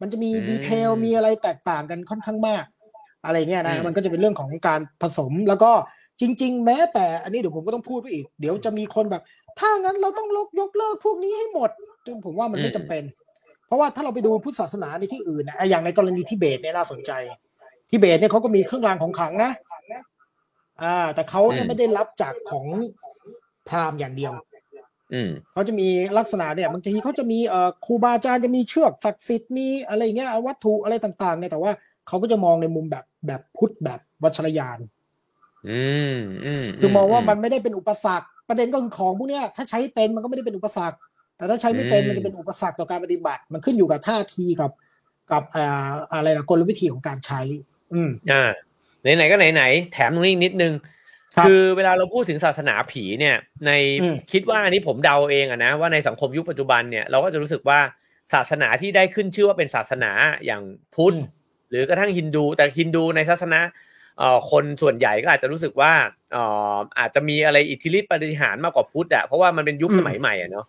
[0.00, 2.64] มันจะมีดีเทลมีอะไรแตกต่างกันค่อนข้างมาก
[3.24, 5.70] อะไรเงี้ยนะ มันก็จะเป็นเรื่องของการผสม แล้วก็
[6.20, 9.22] จริง ๆ แม้แต่อันนี้เดี๋ยวผมก็ต้องพูดไปอีก เดี๋ยวจะมีคนแบบ
[9.58, 11.70] ถ้างั้นเราต้องลกยกเลิกพวกนี้ให้หมด
[12.04, 13.02] ซึ่งผมว่ามันไม่จำเป็น
[13.66, 17.12] เพราะว่าถ้าเราไปดูพุทธศาสนาในที่อื่นนะอย่างในกรณีทิเบตเนี่ยน่าสนใจ
[17.92, 19.52] ทิเบตเนี่ยเขาก็มีเครื่องรางของขลังนะ
[20.82, 22.66] อ่า แต่เขาเนี่ยอืมไม่ได้รับจากของ
[23.68, 24.32] พราหมณ์อย่างเดียว
[25.12, 31.70] อืมเขาจะมีลักษณะเนี่ยบางทีเขาจะมีเอ่อครูบาอาจารย์จะมีเชือกศักดิ์สิทธิ์มีอะไรเงี้ยวัตถุอะไรต่าง ๆ เนี่ยแต่ว่า
[32.08, 34.78] เขาก็จะมองในมุมแบบแบบพุทธแบบวัชรยาน
[35.70, 40.96] อืมอืมคือมองว่ามันไม่ได้เป็นอุปสรรค ประเด็นก็คือของพวกเนี้ยถ้าใช้เป็นมันก็ไม่ได้เป็นอุปสรรค
[41.36, 44.70] แต่ถ้าใช้ไม่เป็นมันจะเป็นอุปสรรคต่อการปฏิบัติ มันขึ้นอยู่กับท่าทีกับ
[45.30, 47.40] กับอ่าอะไรนะกลวิธีของการใช้
[47.94, 48.42] อืมอ่า
[49.16, 50.72] ไหนๆก็ไหนๆแถมตรงนี้อีกนิดนึง
[51.36, 53.70] ครับคือเวลาเราพูดถึงศาสนาผีเนี่ย ใน
[54.02, 57.80] อืมคิดว่าอันนี้ผมเดาเองอะนะว่าในสังคมยุคปัจจุบันเนี่ยเราก็จะรู้สึกว่า
[58.32, 60.12] ศาสนาที่ได้ขึ้นชื่อว่าเป็นศาสนา
[60.46, 60.62] อย่าง
[60.94, 61.14] พุทธ
[61.70, 63.60] หรือกระทั่งฮินดูแต่ฮินดูในทัศนะ
[64.18, 65.92] เอ่อคนส่วนใหญ่ก็อาจจะรู้สึกว่า
[66.32, 70.66] เอ่ออาจจะมีอะไรอิทธิฤทธิปาฏิหารย์มากกว่าพุทธอะเพราะว่ามันเป็นยุคอืมสมัยใหม่อะเนาะ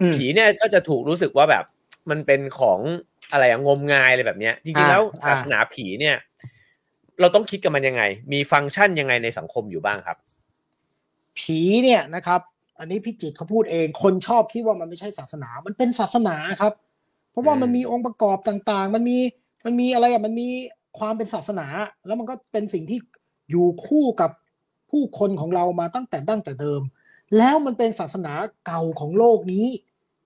[0.00, 1.64] อืมผีเนี่ยก็จะถูกรู้สึกว่าแบบ
[2.10, 2.80] มันเป็นของ
[3.32, 6.16] อะไรอะงมงายอะไรแบบเนี้ยจริงๆแล้วอ่าศาสนาผีเนี่ย
[7.20, 10.16] เราต้องคิดกับมันยังไง มีฟังก์ชันยังไงในสังคมอยู่บ้างครับ
[11.38, 12.40] ผีเนี่ยนะครับ
[12.78, 16.72] อันนี้พี่จิตรเขาพูดเอง คนชอบคิดว่ามันไม่ใช่ศาสนา มันเป็นศาสนาครับ
[17.30, 19.18] เพราะว่าอืมมันมีองค์ประกอบต่างๆ มันมี
[19.64, 20.48] มันมีอะไรอะมันมี
[20.98, 21.66] ความเป็นศาสนา
[22.06, 22.98] แล้วมันก็เป็นสิ่งที่
[23.50, 24.30] อยู่คู่กับ
[24.90, 26.80] ผู้คนของเรามาตั้งแต่ดั้งแต่เดิม
[27.38, 28.32] แล้วมันเป็นศาสนา
[28.66, 29.66] เก่าของโลกนี้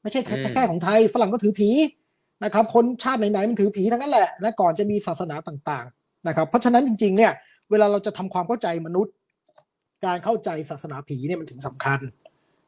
[0.03, 1.71] ไม่ใช่แค่อืมแค่ของไทยฝรั่งก็ถือผี
[2.45, 5.98] นะครับ คนชาติไหนๆมันถือผีทั้งนั้นแหละนะก่อนจะมีศาสนาต่างๆ
[6.29, 7.33] นะครับเพราะฉะนั้นจริงๆเนี่ย
[7.71, 9.15] เวลาเราจะทำความเข้าใจมนุษย์
[10.07, 12.01] การเข้าใจศาสนาผีเนี่ยมันถึงสำคัญ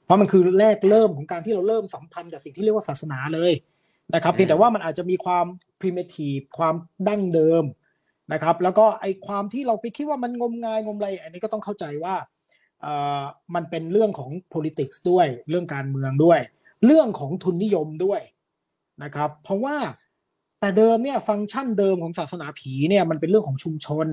[0.04, 3.52] เพราะมันคือแรกเริ่มของการที่เราเริ่มสัมพันธ์กับสิ่งที่เรียกว่าศาสนาเลย
[4.14, 5.46] นะครับอืมเพียงแต่ว่ามันอาจจะมีความ
[5.80, 6.74] primitive ความ
[7.08, 7.64] ดั้งเดิม
[8.32, 12.14] นะครับ แล้วก็ไอความที่เราไปคิดว่ามันงมงายงมอะไรอันนี้ก็ต้องเข้าใจว่า
[12.82, 13.22] เอ่อ
[13.54, 16.40] มันเป็นเรื่องของ politics ด้วย เรื่องการเมืองด้วย
[16.84, 18.20] เรื่องของทุนนิยมด้วย
[19.02, 19.76] นะครับ เพราะว่า
[20.60, 24.06] แต่เดิมเนี่ยฟังก์ชันเดิมของศาสนาผีเนี่ยมันเป็นเรื่องของชุมชน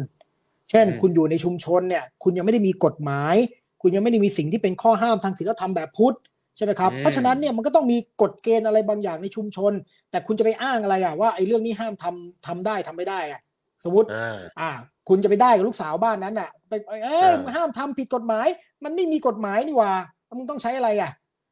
[0.70, 3.36] เช่นอืมคุณอยู่ในชุมชนเนี่ย คุณยังไม่ได้มีกฎหมาย
[3.82, 6.18] คุณยังไม่ได้มีสิ่งที่เป็นข้อห้ามทางศีลธรรมแบบพุทธ
[6.58, 9.74] ใช่ไหมครับ เพราะฉะนั้นเนี่ยมันก็ต้องมีกฎเกณฑ์อะไรบางอย่างในชุมชน
[10.12, 13.42] แต่คุณจะไปอ้างอะไรอะว่าไอ้เรื่องนี้ห้ามทำทำได้ทำไม่ได้อะ
[13.84, 14.70] สมมติอ่าอ่า
[15.10, 18.48] คุณจะไปได้กับลูกสาวบ้านนั้นน่ะไปเอ้ยอ่ามึงห้ามทำผิดกฎหมาย
[18.84, 19.94] มันไม่มีกฎหมายนี่หว่า
[20.26, 21.12] แล้วมึงต้องใช้อะไรอะ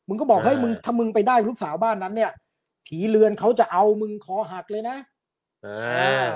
[0.10, 2.32] มึงก็บอกอ่าเฮ้ยมึงถ้ามึงไปได้กับลูกสาวบ้านนั้นเนี่ย
[2.88, 4.98] ผีเรือนเขาจะเอามึงคอหักเลยนะ
[5.66, 6.34] อ่าอ่า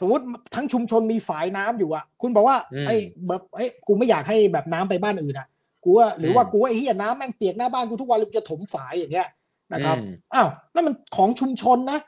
[0.00, 2.96] สมมติทั้งชุมชนมีฝายน้ำอยู่อะ คุณบอกว่าอืมไอ้
[3.28, 5.46] แบบไอ้ยกูไม่อยากให้แบบน้ำไปบ้านอื่นอะ
[5.84, 9.28] กูว่าหรือว่าอืมกูว่าไอ้เหี้ยน้ำแม่งเปียกหน้าบ้านกูทุกวันเลยกูจะถมฝายอย่างเงี้ย
[9.72, 11.98] นะครับอืมอ้าวนั่นมันของชุมชนนะ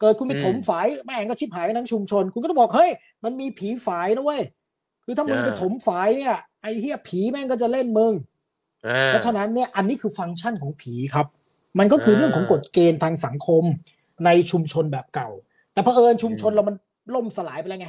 [0.00, 2.90] เกิดคุณไปอืมถมฝายแม่งก็ชิบหายกันทั้งชุมชน คุณก็ต้องบอกเฮ้ย
[3.24, 4.42] มันมีผีฝายนะเว้ย
[5.04, 8.12] คือถ้ามึงอ่าไปถมฝายเนี่ยไอ้เหี้ยผีแม่งก็จะเล่นมึง
[8.86, 11.26] อ่าเพราะฉะนั้นเนี่ยอันนี้คือฟังก์ชันของผีครับ
[11.78, 13.64] มันก็คืออ่าเรื่องของกฎเกณฑ์ทางสังคม
[14.24, 15.28] ในชุมชนแบบเก่า
[15.72, 16.76] แต่เผอิญชุมชนอืมเรามัน
[17.14, 17.88] ล่มสลายไปแล้วไง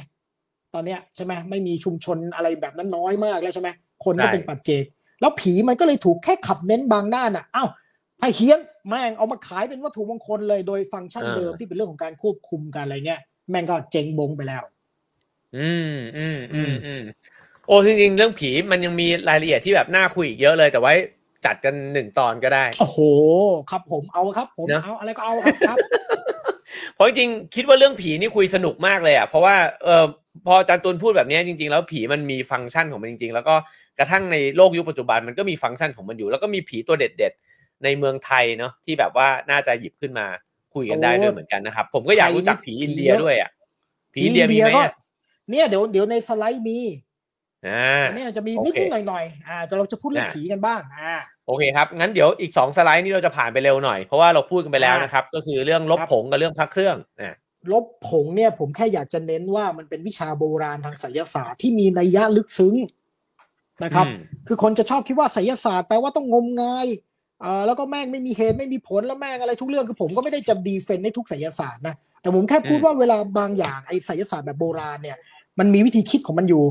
[0.74, 3.68] ตอนเนี้ยใช่ไหมไม่มีชุมชนอะไรแบบนั้นน้อยมากแล้วใช่ไหม
[4.04, 4.84] คนก็เป็นปัจเจก
[5.20, 7.68] แล้วผีมันก็เลยถูกแค่ขับเน้นบางด้านอะอ้าว
[8.20, 14.62] ถ้าเฮี้ยนแม่งเอามาขายเป็นวัตถุมงคลเลยโดยฟังก์ชันอ่าเดิมที่เป็นเรื่องของการควบคุมกันอะไรเงี้ยแม่งก็เจ๊งบงไปแล้ว
[15.56, 17.02] อืมอืมอืมอืม
[17.66, 20.94] โอ้จริงๆ เรื่องผีมันยังมีรายละเอียดที่แบบน่าคุยอีกเยอะเลยแต่ไว้
[21.44, 23.00] จัดกันหนึ่งตอนก็ได้ โอ้โห
[23.70, 25.78] ครับผมเอาครับ ผมเนอะเอาอะไรก็เอาครับครับ
[26.94, 30.04] เพราะจริงๆคิดว่าเรื่องผีนี่คุยสนุกมากเลยอะเพราะว่าเออ
[30.46, 33.54] พออาจารย์ตูนพูดแบบเนี้ยจริง ๆ แล้วผีมันมีฟังก์ชันของมันจริง ๆ แล้วก็
[33.98, 40.26] กระทั่งในโลกยุคปัจจุบันมันก็มีฟังก์ชันของมันอยู่ แล้วก็มีผีตัวเด็ด ๆ ในเมืองไทยเนาะที่แบบว่าน่าจะหยิบขึ้นมา
[40.74, 43.50] คุยกันได้โอ้ด้วยเหมือนกันนะครับ ผมก็อยากรู้จักผีผีอินเยเดียอะด้วยอะ
[44.14, 44.92] ผีอินเดียมีไหมก็อะ
[45.50, 46.78] เนี่ยเดี๋ยวเดี๋ยวในสไลด์มี
[47.66, 51.14] อ่าเนี่ยจะมีโอนิดเคนิดหน่อยหน่อยๆอ่าจะเราจะพูดเรื่องอะผีกันบ้างอ่า
[51.46, 57.32] โอเคครับ งั้นเดี๋ยวอีกสองสไลด์นี้เราจะผ่านไปเร็วหน่อยเพราะว่าเราพูดกันไปแล้วอ่านนะครับ ก็คือเรื่องลบครับผงกับเรื่องพักเครื่องอ่า
[57.72, 62.74] ลบผงเนี่ยผมแค่อยากจะเน้นว่ามันเป็นวิชาโบราณทางไสยศาสตร์ที่มีนัยยะลึกซึ้ง
[63.84, 64.16] นะครับอืม
[64.48, 66.86] คือคนจะชอบคิดว่าไสยศาสตร์แปลว่าต้องงมงาย
[67.40, 75.16] เอ่อแล้วก็แม่งไม่มีเหตุไม่มีผลแล้วแม่งอะไรทุกเรื่องคือผมก็ไม่ได้จะดีเฟนในทุกไสยศาสตร์นะแต่ผมแค่พูดอืมว่าเวลาบางอย่างไอ้ไสยศาสตร์แบบโบราณเนี่ย
[75.58, 76.64] มันมีวิธีคิดของมันอยู่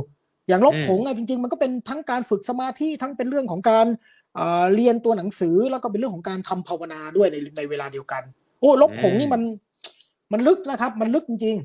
[0.49, 3.87] อย่างลบอืมผงอะจริง ๆ มันก็เป็นทั้งการฝึกสมาธิทั้งเป็นเรื่องของการ
[4.35, 8.23] เอ่อเรียนตัวหนังสือแล้วก็เป็นเรื่องของการทำภาวนาด้วยในในเวลาเดียวกัน
[8.59, 9.41] โอ้ลบผงนี่มัน
[10.33, 11.55] มันลึกนะครับ มันลึกจริง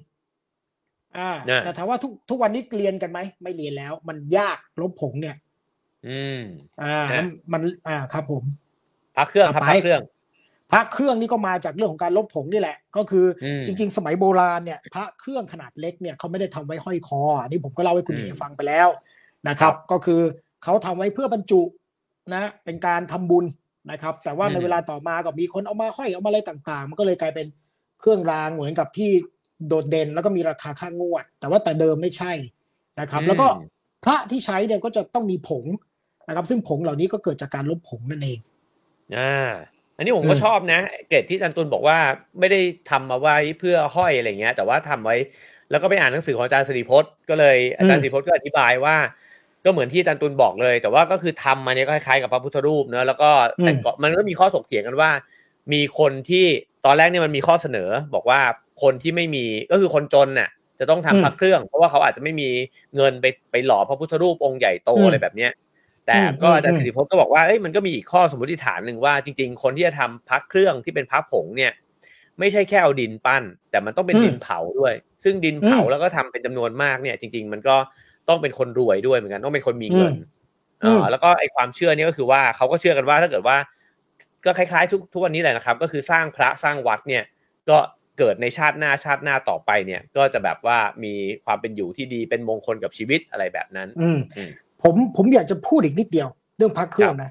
[0.54, 5.36] ๆอ่าเนี่ยแต่ถามว่าทุกทุกวันนี้เรียนกันไหมไม่เรียนแล้ว มันยากลบผงเนี่ย
[6.06, 6.40] อืม
[6.82, 8.44] อ่าฮะมันอ่าครับผม
[9.16, 10.02] พักเครื่องครับเอาไปพักเครื่อง
[10.70, 18.88] พระเครื่องนี่ก็มาจากเรื่องของการลบผงนี่แหละ ก็คืออมจริง ๆ สมัยโบราณเนี่ยพระเครื่องขนาดเล็กเนี่ยเขาไม่ได้ทำไว้ห้อยคออันนี้ผมก็เล่าให้คุณอืมเอฟังไปแล้ว
[19.48, 20.20] นะครับครับก็คือ
[20.64, 21.62] เขาทำไว้เพื่อบรรจุ
[22.34, 23.44] นะเป็นการทำบุญ
[23.90, 27.46] นะครับ แต่ว่าอืมในเวลาต่อมาก็มีคนเอามาห้อยเอามาอะไรต่างๆ มันก็เลยกลายเป็น
[28.00, 29.10] เครื่องรางเหมือนกับที่
[29.68, 32.32] โดดเด่นแล้วก็มีราคาค่างวด แต่ว่าแต่เดิมไม่ใช่
[33.00, 33.48] นะครับ แล้วก็
[34.04, 35.64] พระที่ใช้เนี่ยก็จะต้องมีผง
[36.28, 38.38] นะครับ ซึ่งผงเหล่านี้ก็เกิดจากการลบผงนั่นเอง
[39.16, 39.50] อ่า
[39.96, 41.98] อันนี้ผมก็อืมชอบนะ เกรดที่อาจันตุนบอกว่า
[42.40, 45.16] ไม่ได้ทำมาไว้เพื่อห้อยอะไรเงี้ย แต่ว่าทำไว้
[45.70, 48.96] แล้วก็ไปอ่านหนังสือของอาจารย์สิริพจน์ก็เลยอาจารย์สิริพจน์ก็อธิบายว่า
[49.64, 53.30] ก็เหมือนที่อาจารย์ตุลบอกเลย แต่ว่าก็คือทำมาเนี่ยก็คล้ายๆกับพระพุทธรูปเนอะแล้วก็
[53.60, 55.10] แต่ก่อนมันก็มีข้อถกเถียงกันว่า
[55.72, 56.44] มีคนที่
[56.86, 58.40] ตอนแรกเนี่ยมันมีข้อเสนอ บอกว่า
[58.82, 60.48] คนที่ไม่มีก็คือคนจนน่ะ
[60.80, 62.48] จะต้องทำอืมพระเครื่อง เพราะว่าเขาอาจจะไม่มี
[62.96, 65.50] เงินไปไปหล่อพระพุทธรูปองค์ใหญ่โตอืมอะไรแบบเนี้ย
[66.06, 71.72] แต่อืมก็อาจารย์อืมสิริพจน์ก็บอกว่าเอ้ยมันก็มีอีกข้อสมมติฐานหนึ่งว่าจริง ๆ คนที่จะทำพระเครื่องที่เป็นพระผงเนี่ย
[72.38, 77.76] ไม่ใช่แค่เอาดินปั้น แต่มันต้องเป็นอืมดินเผาด้วย ซึ่งดินเผาอืมแล้วก็ทำเป็นจำนวนมากเนี่ย จริง ๆ มันก็
[78.28, 80.14] ต้องเป็นคนรวยด้วยเหมือนกันต้องเป็นคนมีเงิน
[80.84, 83.56] อืมอ่าแล้วก็ไอความเชื่อนี่ก็คือว่าเขาก็เชื่อกันว่าถ้าเกิดว่า
[84.44, 87.22] ก็คล้ายๆ ทุกทุกวันนี้แหละนะครับ ก็คือสร้างพระสร้างวัดเนี่ย
[87.70, 87.78] ก็
[88.18, 91.14] เกิดในชาติหน้าชาติหน้าต่อไปเนี่ย ก็จะแบบว่ามี
[91.44, 94.50] ความเป็นอยู่ที่ดีเป็นมงคลกับชีวิตอะไรแบบนั้นอืมอืม
[94.84, 97.30] ผมผมอยากจะพูดอีกนิดเดียว เรื่องพระเครื่องนะ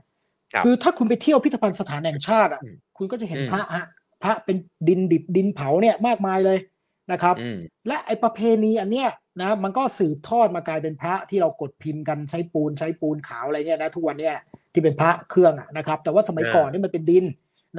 [0.54, 3.86] ครับคือถ้าคุณไปเที่ยวพิพิธภัณฑ์สถานแห่งชาติอะอืมคุณก็จะเห็นอืมพระฮะ
[4.24, 6.58] พระเป็นดินดิบดินเผาเนี่ยมากมายเลย
[7.12, 9.10] นะครับอืมและไอประเพณีอันเนี้ย
[9.42, 14.36] นะมันก็สืบทอดมากลายเป็นพระที่เรากดพิมพ์กันใช้ปูนใช้ปูนขาวอะไรเนี่ยนะทุกวันเนี่ย
[14.74, 17.26] ที่เป็นพระเครื่องอะนะครับ แต่ว่าสมัยอ่าก่อนนี่มันเป็นดิน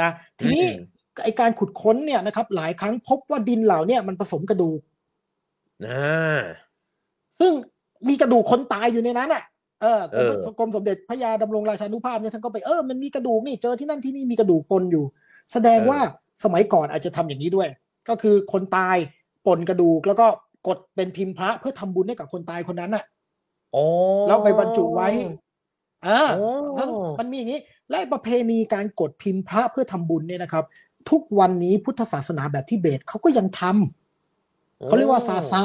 [0.01, 0.11] นะ
[0.41, 4.81] ทีนี้อืมไอการขุดค้นเนี่ยนะครับ หลายครั้งพบว่าดินเหล่าเนี่ยมันผสมกระดูก
[5.87, 6.41] อ่า
[7.41, 7.53] ซึ่ง
[8.09, 9.43] มีกระดูกคนตายอยู่ในนั้นอะ
[9.83, 15.05] เออกรมเออกรมสมเด็จพระยาดำรงราชานุภาพเนี่ยท่านก็ไปเออมันมีกระดูกนี่เจอที่นั่นที่นี่มีกระดูกปนอยู่
[15.53, 16.01] แสดงว่า
[16.45, 17.69] สมัยก่อนอาจจะทำอย่างนี้ด้วย
[18.09, 18.97] ก็คือคนตาย
[19.47, 20.27] ปนกระดูกแล้วก็
[20.69, 23.05] กดเป็นพิมพ์พระเพื่อทำบุญให้กับคนตายคนนั้นอะ
[23.73, 23.85] โอ้
[24.29, 25.09] แล้วไปบรรจุไว้
[26.07, 26.87] อ่าโอ้แล้ว
[27.21, 27.61] มันมีอย่างนี้
[27.91, 30.65] และประเพณีการกดพิมพ์พระเพื่อทำบุญเนี่ยนะครับ
[31.11, 35.65] ทุกวันนี้พุทธศาสนาแบบทิเบตเขาก็ยังทำเขาเรียกว่าซาซา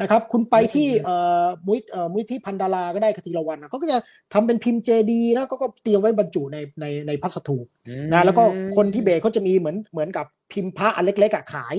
[0.00, 3.96] นะครับ คุณไปที่เอ่อมุ้ยเอ่อมุ้ยที่พันดาราก็ได้คติละวันนะเขาก็จะ
[4.32, 7.56] ทำเป็นพิมพ์เจดีแล้วก็ก็เตรียมไว้บรรจุในในในพัสดุ
[7.88, 8.42] อืมนะแล้วก็
[8.76, 11.76] คนที่เบสเขาจะมีเหมือนเหมือนกับพิมพ์พระอันเล็กๆอะขาย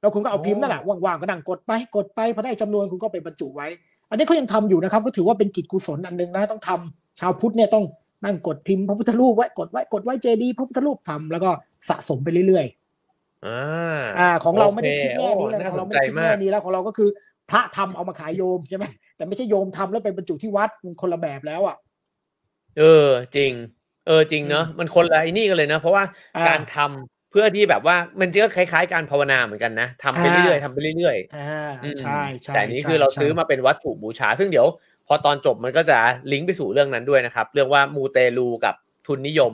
[0.00, 3.66] แล้วคุณก็เอาโอ้พิมพ์นั่นแหละว่างๆก็นั่งกดไปกดไปพอได้จำนวนคุณก็ไปบรรจุไว้
[4.10, 7.84] อันนี้เขายังทำอยู่นะครับ ก็ถือว่าเป็นกิจกุศลอันหนึ่งนะต้องทำชาวพุทธเนี่ยต้อง
[8.24, 11.50] นั่งกดพิมพ์พระพุทธรูปไว้กดไว้กดไว้เจดีพระพุทธรูปทำแล้วก็
[11.88, 17.08] สะสมไปเรื่อยๆอ่าอ่าของเราไม่ได้คิดแง่นี้โอเลยเคของเราโอ้ไม่ได้คิดน่าสนใจมากแง่นี้แล้วของเราก็คือ
[17.50, 18.84] พระทำเอามาขายโยมใช่ไหม
[19.16, 21.76] แต่ไม่ใช่โยมทำแล้วไปบรรจุที่วัดมันคนละแบบแล้วอะ
[22.78, 23.52] เออ จริง
[24.06, 26.04] เออจริงเนอะอืมมันคนละไอ้นี่กันเลยนะเพราะว่า
[26.36, 34.66] อ่าการทำเพื่อที่แบบว่ามันก็คล้ายๆ การภาวนาเหมือนกันนะทำไปอ่าเรื่อยๆทำไปเรื่อยอ่าๆอืมใช่ใช่แต่อันนี้ใช่คือเราใช่ซื้อมาเป็นวัตถุบูชา ซึ่งเดี๋ยว
[35.08, 35.98] พอตอนจบมันก็จะ
[36.32, 38.74] ลิงก์ไปสู่เรื่องนั้นด้วยนะครับ เรื่องว่ามูเตลูกับ
[39.06, 39.52] ทุนนิยม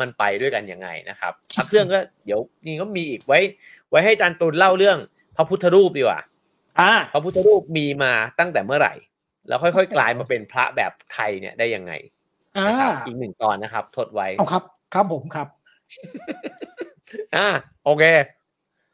[0.00, 3.38] มันไปด้วยกันยังไงนะครับพักเครื่องก็เดี๋ยวนี่ก็มีอีกไว้
[3.90, 4.98] ไว้ให้อาจารย์ตุลเล่าเรื่อง
[5.36, 6.33] พระพุทธรูปดีกว่าอ่า
[7.12, 8.94] พระพุทธรูปมีมาตั้งแต่เมื่อไหร่
[9.48, 11.92] แล้วค่อยๆ กลายมาเป็นพระแบบไทยเนี่ยได้ยังไง
[12.56, 14.62] อ่านะครับอีกหนึ่งตอนนะครับ ทดไว้เอาครับ
[14.94, 15.48] ครับผมครับ
[17.36, 17.48] อ่า
[17.84, 18.04] โอเค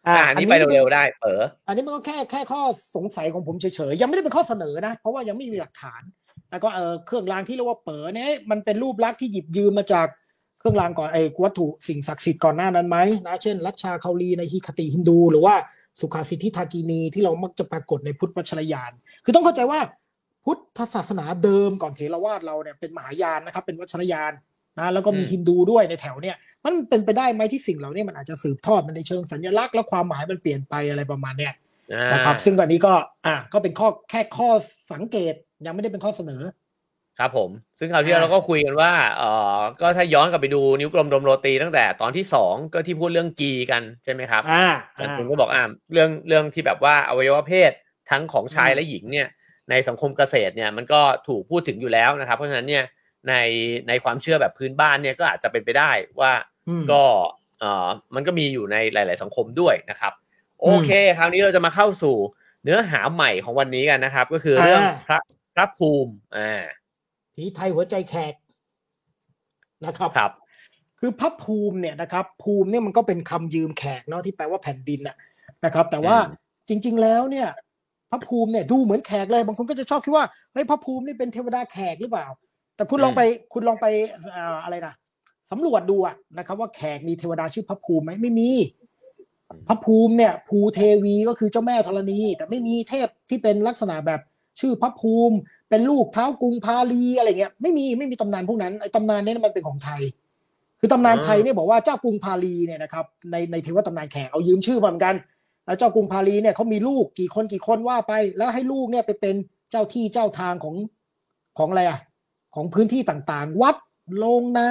[0.06, 2.62] อ่าอันนี้ไปเร็วๆได้เอออันนี้มันก็แค่แค่ข้อ
[2.96, 6.02] สงสัยของผมเฉยๆยังไม่ได้เป็นข้อเสนอนะ เพราะว่ายังไม่มีหลักฐาน
[6.50, 10.06] แล้วก็เออเครื่องรางที่เรียกว่าเป๋อเนี่ยมันเป็นรูปลักษณ์ที่หยิบยืมมาจาก
[10.58, 15.54] เครื่องรางก่อนไอ้วัตถุสิ่งศักดิ์สิทธิ์ก่อนหน้านั้นไหมนะเช่นรัชชาคาลีในฮิคติฮินดู หรือว่า
[16.00, 18.92] สุขาสิทธิทากีนีที่เรามักจะปรากฏในพุทธวัชรยาน
[19.24, 19.80] คือต้องเข้าใจว่า
[20.44, 24.32] พุทธศาสนาเดิมก่อนเถรวาทเราเนี่ยเป็นมหายานนะครับ เป็นวัชรยาน
[24.78, 31.54] นะแล้วก็มีอืมฮินดูด้วยในแถวเนี่ย มันเป็นไปได้ไหมที่สิ่งเหล่านี้มันอาจจะสืบทอดมันในเชิงสัญลักษณ์และความหมายมันเปลี่ยนไปอะไรประมาณเนี้ย
[31.92, 32.92] อ่านะครับ ซึ่งอันนี้ก็
[33.26, 34.50] อ่าก็เป็นข้อแค่ข้อ
[34.92, 35.34] สังเกต
[35.66, 36.42] ยังไม่ได้เป็นข้อเสนอ
[37.18, 39.22] ครับผม ซึ่งคราวที่แล้วอ่าเราก็คุยกันว่าเอ
[39.56, 47.72] อก็ถ้าย้อนกลับไปดูนิ้วกลมดมโรตีตั้งแต่ตอนที่สองก็ที่พูดเรื่องกีกันใช่ไหมครับอ่าอาจารอ่าย์คุณก็บอกอ่าเรื่องเรื่องที่แบบว่าอวัยวะเพศ
[48.10, 49.28] ทั้งของชายอืมและหญิงเนี่ย
[49.70, 52.84] ในสังคมเกษตรเนี่ยมันก็ถูกพูดถึงอยู่แล้วนะครับ เพราะฉะนั้นเนี่ย
[53.28, 53.34] ใน
[53.88, 56.32] ในความเชื่อแบบพื้นบ้านเนี่ยก็อาจจะเป็นไปได้ว่า
[56.68, 57.02] อืมก็
[57.60, 60.12] เอ่อมันก็มีอยู่ในหลาย ๆ สังคมด้วยนะครับ
[60.62, 62.16] โอเค คราวนี้เราจะมาเข้าสู่
[62.64, 65.18] เนื้อหาใหม่ของวันนี้กันนะครับ ก็คือเรื่องอ่าพระ
[65.54, 66.62] พระภูมิอ่า
[67.40, 68.34] ผีไทยหัวใจแขก
[69.86, 70.32] นะครับครับ
[71.00, 75.16] คือพระภูมิเนี่ยนะครับ ภูมิเนี่ยมันก็เป็นคำยืมแขกเนาะที่แปลว่าแผ่นดินน่ะ
[75.64, 76.36] นะครับ แต่ว่าอืม
[76.68, 77.48] จริง ๆ แล้วเนี่ย
[78.10, 82.26] พระภูมิเนี่ยดูเหมือนแขกเลยบางคนก็จะชอบคิดว่าเฮ้ยพระภูมินี่เป็นเทวดาแขกหรือเปล่า
[82.76, 83.22] แต่คุณลองไป
[83.52, 83.86] คุณลองไป
[84.32, 84.94] เอ่ออะไรนะ
[85.50, 88.50] สำรวจดูอะนะครับ ว่าแขกมีเทวดาชื่อพระภูมิไหมไม่มี
[89.68, 94.20] พระภูมิเนี่ยภูเทวีก็คือเจ้าแม่ธรณี แต่ไม่มีเทพที่เป็นลักษณะแบบ
[94.60, 95.36] ชื่อพระภูมิ
[95.70, 100.02] เป็นลูกเท้ากรุงพาลีอะไรเงี้ยไม่มีไม่มีตำนานพวกนั้นไอ้ตำนานเนี้มันเป็นของไทย
[100.80, 105.14] คือตำนานไทยเนี่ยบอกว่าเจ้ากรุงพาลีเนี่ยนะครับในในเทวตำนานแขกเอายืมชื่อมาเหมือนกัน
[105.66, 109.34] แล้วเจ้ากรุงพาลีเนี่ยเขามีลูกกี่คนกี่คนว่าไป แล้วให้ลูกเนี่ยไปเป็น
[109.70, 110.76] เจ้าที่เจ้าทางของ
[111.58, 111.98] ของอะไรอะ
[112.54, 113.76] ของพื้นที่ต่างๆ วัด
[114.16, 114.70] โรงนา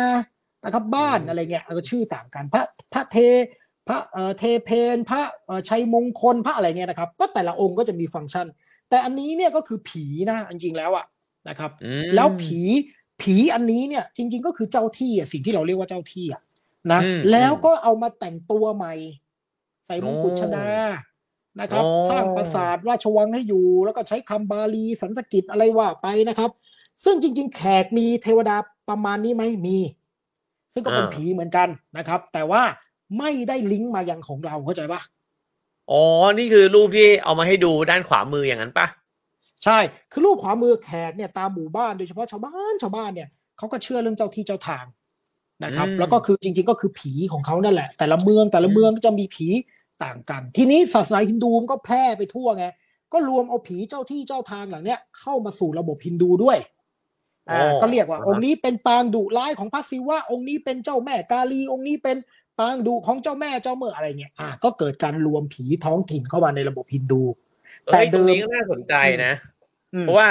[0.65, 3.17] นะครับบ้านอะไรเงี้ยก็ชื่อต่างกันพระพระเท
[3.89, 8.47] พระเอ่อเทเพนพระเอ่อชัยมงคลพระอะไรเงี้ยนะครับ ก็แต่ละองค์ก็จะมีฟังก์ชัน
[8.89, 11.05] แต่อันนี้เนี่ยก็คือผีนะจริงๆแล้วอะ
[11.49, 12.61] นะครับอืมแล้วผี
[13.21, 16.41] ผีอันนี้เนี่ยจริง ๆ ก็คือเจ้าที่อะสิ่งที่เราเรียกว่าเจ้าที่อะ
[16.91, 18.93] นะอืมแล้วก็เอามาแต่งตัวใหม่
[19.85, 20.67] ใส่มงกุฎโอ้ชดา
[21.61, 26.51] นะครับโอ้สร้างปราสาทราชวังให้อยู่ แล้วก็ใช้คำบาลีสันสกฤตอะไรว่าไปนะครับ
[27.03, 28.55] ซึ่งจริง ๆ แขกมีเทวดา
[28.89, 29.77] ประมาณนี้ไหมมี
[30.73, 32.61] ซึ่งก็เป็นผีเหมือนกันนะครับ แต่ว่า
[33.17, 35.01] ไม่ได้ลิงก์มายังของเราเข้าใจปะ
[35.91, 36.01] อ๋อ
[36.39, 38.87] นี่คือรูปที่เอามาให้ดูด้านขวามืออย่างนั้นปะ
[39.63, 39.79] ใช่
[40.11, 44.85] คือรูปขวามือแขกเนี่ยตามหมู่บ้านโดยเฉพาะชาวบ้านชาวบ้านเนี่ยเขาก็เชื่อเรื่องเจ้าที่เจ้าทาง
[45.63, 49.47] นะครับอืมแล้วก็คือจริง ๆ ก็คือผีของเขานั่นแหละ แต่ละเมืองแต่ละเมืองก็จะมีผี
[50.03, 52.65] ต่างกัน ทีนี้ศาสนาฮินดูมันก็แพร่ไปทั่วไง
[53.13, 56.57] ก็รวมเอาผีเจ้าที่เจ้าทางเหล่าเนี้ยเข้ามาสู่ระบบฮินดูด้วย
[57.49, 62.17] อ่าอ๋อก็เรียกว่าอ่าฮะองค์นี้เป็นปางดุร้ายของพระศิวะองค์นี้เป็นเจ้าแม่กาลีองค์นี้เป็น
[62.59, 67.21] ปางดุของเจ้าแม่เจ้าเมื่ออะไรเงี้ยอ่าก็เกิดการรวมผีท้องถิ่นเข้ามาในระบบฮินดู
[67.85, 68.93] แต่เอ้ยตเดิรงมนี้ก็น่าสนใจ
[69.25, 69.33] นะ
[69.93, 70.29] อืมเพราะว่า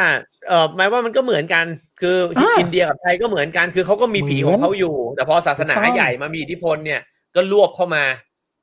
[0.48, 1.64] เออหมายว่ามันก็เหมือนกัน
[2.00, 7.00] คืออาอินเดียกับไทยก็เหมือนกัน คือเขาก็มีผีเหขมืออนงเขาอยู่ แต่พอศาสนาถูกต้องใหญ่มามีอิทธิพลเนี่ย
[7.36, 8.04] ก็รวบเข้ามา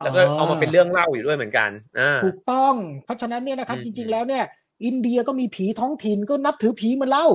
[0.03, 4.43] แล้วก็อ่าเอามาเป็นเรื่องเล่าอยู่ด้วยเหมือนกันอ่าถูกต้อง เพราะฉะนั้นเนี่ยนะครับอืมจริง ๆ แล้วเนี่ย
[4.85, 7.25] อินเดียก็มีผีท้องถิ่นก็นับถือผีเหมือนเรา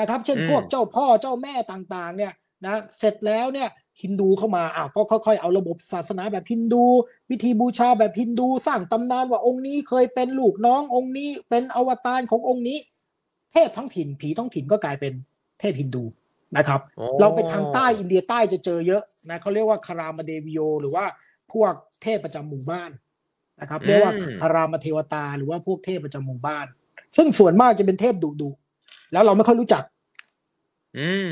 [0.00, 2.32] นะครับ เช่นอืมพวกเจ้าพ่อเจ้าแม่ต่างๆ เนี่ย
[2.64, 3.68] นะเสร็จแล้วเนี่ย
[4.04, 6.84] ฮินดูเข้ามาอ้าวก็ค่อยๆ เอาระบบศาสนาแบบฮินดู
[7.30, 12.78] วิธีบูชาแบบฮินดูสร้างตำนานว่าองค์นี้เคยเป็นลูกน้ององค์นี้เป็นอวตารขององค์นี้
[13.52, 15.12] เทพท้องถิ่นผีท้องถิ่นก็กลายเป็น
[15.60, 16.04] เทพฮินดู
[16.56, 21.04] นะครับโอ้เราไปทางใต้อินเดียใต้จะเจอเยอะนะเขาเรียกว่าคารามเดวิโยหรือว่า
[21.52, 22.90] พวกเทพประจำหมู่บ้าน
[23.60, 26.66] นะครับเรียกว่าคารามเทวตาหรือว่าพวกเทพประจำหมู่บ้าน
[27.16, 28.50] ซึ่งส่วนมากจะเป็นเทพดุดุ
[29.12, 29.82] แล้วเราไม่ค่อยรู้จัก
[30.98, 31.28] อืม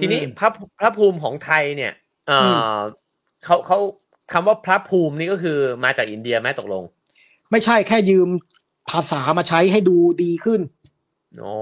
[0.00, 1.92] ทีนี้อืมพระพระภูมิของไทยเนี่ย
[2.28, 2.78] เอออ
[3.44, 3.78] เขาเขา
[4.32, 6.84] คำว่าพระภูมินี่ก็คือมาจากอินเดียไหมตกลง
[7.50, 8.28] ไม่ใช่แค่ยืม
[8.90, 10.60] ภาษามาใช้ให้ดูดีขึ้น
[11.42, 11.56] อ๋อ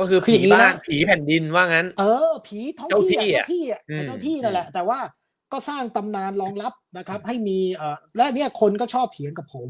[0.00, 4.98] ก็คือคืออผีย่างนี้นะบ้านผีแผ่นดินว่างั้น เออ ผีท้องเจ้าที่ที่อะอะเจ้าที่อะอืมเจ้าที่นั่นแหละ แต่ว่า
[5.52, 9.68] ก็สร้างตำนานรองรับนะครับ ให้มีเอ่อและเนี่ยคนก็ชอบเถียงกับผม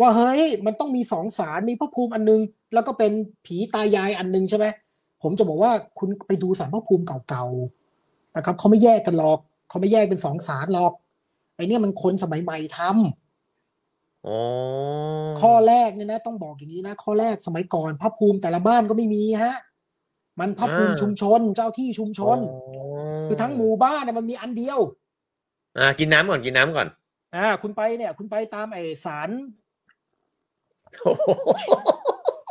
[0.00, 2.40] ว่าเฮ้ยมันต้องมีสองสารมีพระภูมิอันนึง
[2.74, 3.12] แล้วก็เป็น
[3.46, 4.66] ผีตายายอันนึงใช่ไหม
[5.22, 10.92] ผมจะบอกว่าคุณไปดูสารพระภูมิเก่าๆนะครับเขาไม่แยกกันหรอก เขาไม่แยกเป็นสองสารหรอก
[11.56, 14.38] ไอเนี่ยมันคนสมัยใหม่ทำอ๋อ
[15.40, 19.56] ข้อแรกเนี่ยนะ ต้องบอกอย่างนี้นะ ข้อแรกสมัยก่อนพระภูมิแต่ละบ้านก็ไม่มีฮะ
[20.40, 24.78] มันพระภูมิอ่าชุมชน เจ้าที่ชุมชนอ๋อคือทั้งหมู่บ้านเนี่ยมันมีอันเดียว
[25.78, 26.88] อ่า กินน้ำก่อนกินน้ำก่อน
[27.34, 29.30] อ่า คุณไปเนี่ย คุณไปตามไอ้สาร
[31.02, 31.28] โอ้โห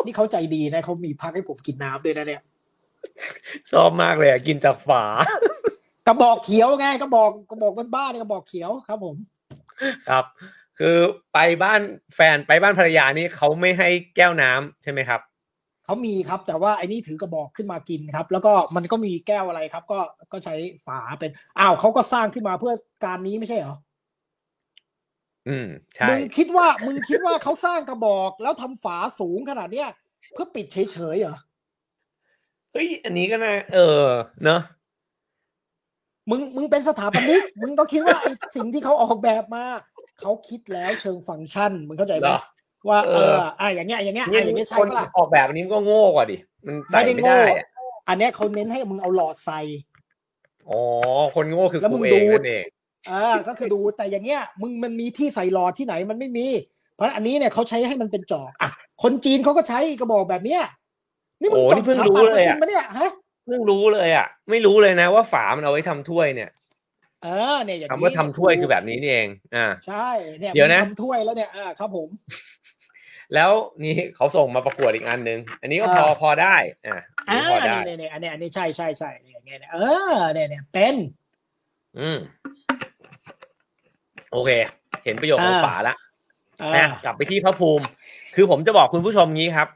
[0.06, 2.42] นี่เขาใจดีนะเขามีพักให้ผมกินน้ำด้วยนะเนี่ย
[3.72, 5.04] ชอบมากเลยอะ กินจากฝา
[6.08, 9.16] กระบอกเขียวไงกระบอกกระบอกบ้านๆเนี่ยกระบอกเขียวครับ ผม
[10.10, 10.26] ครับ
[10.80, 10.98] คือ
[11.34, 11.82] ไปบ้าน
[12.16, 15.22] แฟนไปบ้านภรรยานี่เขาไม่ให้แก้วน้ำใช่ไหมครับ
[15.86, 20.00] เขามีครับ แต่ว่าไอ้นี่ถือกระบอกขึ้นมากินครับ แล้วก็มันก็มีแก้วอะไรครับ ก็
[20.32, 20.56] ก็ใช้
[20.86, 22.74] ฝาเป็นอ้าวเขาก็สร้างขึ้นมาเพื่อ
[23.06, 23.76] การนี้ไม่ใช่เหรอ
[25.48, 29.90] อืมใช่มึงคิดว่ามึงคิดว่าเขาสร้างกระบอกแล้วทำฝาสูงขนาดเนี้ย
[30.34, 30.78] เพื่อปิดเฉ
[31.16, 31.38] ยๆเหรอ
[32.72, 34.06] เฮ้ยอันนี้ก็น่าเออ
[34.44, 34.62] เนอะ
[36.30, 39.66] มึงมึงเป็นสถาปนิก มึงต้องคิดว่าไอ้สิ่งที่เขาออกแบบมา
[40.22, 42.42] เขาคิดแล้วเชิงฟังก์ชัน มึงเข้าใจไหมเหรอ
[42.90, 47.68] ว่าเอเออออะอย่างเงี้ยอย่างเงี้ยนี่อะอย่างเงี้ยใช่คนปะล่ะออกแบบอันนี้มันก็โง่กว่าดิมันใส่ไม่ได้ไม่โง่ได้อะ
[48.08, 49.60] อันเนี้ยเขาเน้นให้มึงเอาหลอดใส่
[50.70, 50.80] อ๋อ
[51.36, 52.66] คนโง่คือแล้วมึกูงเองดูดนั่นเอง
[53.10, 56.48] อ่าก็คือดูแต่อย่างเงี้ย มึงมันมีที่ใส่หลอดที่ไหนมันไม่มี
[56.96, 58.70] เพราะอันนี้เนี่ยเขาใช้ให้มันเป็นจอกอะ
[59.04, 60.62] คนจีนเขาก็ใช้กระบอกแบบเนี้ย
[61.42, 63.10] นี่มึงโอ้จนี่บเพิ่งสถารู้ปัตย์เลยมาจริอะงปะเนี่ยฮะ
[63.46, 66.50] เพิ่งรู้เลยอะ ไม่รู้เลยนะว่าฝามันเอาไว้ทำถ้วยเนี่ย
[67.24, 72.10] เออเนี่ยอย่างคำนี้ว่าทำถ้วยคือแบบนี้นี่เอง อ่า ใช่ เนี่ยเดี๋ยวนะมึงทำถ้วยแล้วเนี่ย อ่า ครับผม
[73.36, 73.52] แล้ว
[73.84, 76.56] นี่เขาส่งมาประกวดอีกอันหนึ่งอันนี้ก็พออ่าพอได้
[76.88, 79.78] อ่าอันอ่านี้พอได้เนี่ยเนี่ยอันเนี้ยอันนี้ใช่ใช่ใช่เนี่ยเนี่ยเนี่ยเอ
[80.12, 80.96] อเนี่ยเนี่ยเป็น
[82.00, 82.18] อืม
[84.32, 84.50] โอเค
[85.04, 85.96] เห็นประโยชน์ของอ่าฝาละ
[86.62, 87.86] อ่านะกลับไปที่พระภูมิ
[88.36, 89.68] คือผมจะบอกคุณผู้ชมงี้ครับ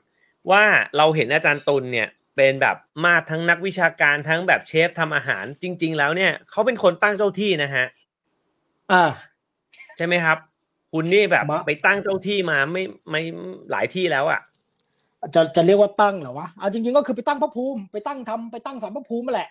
[0.52, 0.64] ว่า
[0.98, 2.08] เราเห็นอาจารย์ตุลเนี่ย
[2.38, 7.86] เป็นแบบมาดทั้งนักวิชาการทั้งแบบเชฟทำอาหารจริง ๆ แล้วเนี่ยเขาเป็นคนตั้งเจ้าที่นะฮะ
[8.92, 9.04] อ่า
[9.98, 10.38] ใช่ไหมครับ
[10.94, 13.22] คุณนี่แบบมาไปตั้งเจ้าที่มาไม่ไม่
[13.72, 14.42] หลายที่แล้วอะ
[15.36, 19.50] จะจะเรียกว่าตั้งเหรอวะเอาจริง ๆ ก็คือไปตั้งพระภูมิ ไปตั้งทำไปตั้งสารพระภูมิมาแหละ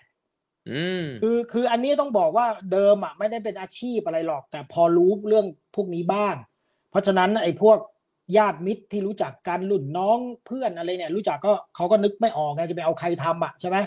[0.69, 6.35] อืมคือคืออันนี้ต้องบอกว่าเดิมอะไม่ได้เป็นอาชีพอะไรหรอก แต่พอรู้เรื่องพวกนี้บ้าง
[6.89, 7.77] เพราะฉะนั้นไอ้พวก
[8.37, 13.77] ญาติมิตรที่รู้จักกันรุ่นน้องเพื่อนอะไรเนี่ย รู้จักก็เขาก็นึกไม่ออกไงจะไปเอาใครทำอะใช่ไหม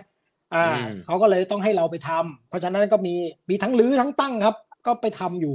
[0.55, 3.15] อ่าอืมเขาก็เลยต้องให้เราไปทำเพราะฉะนั้นก็มี
[3.51, 5.55] มีทั้งรื้อทั้งตั้งครับ ก็ไปทำอยู่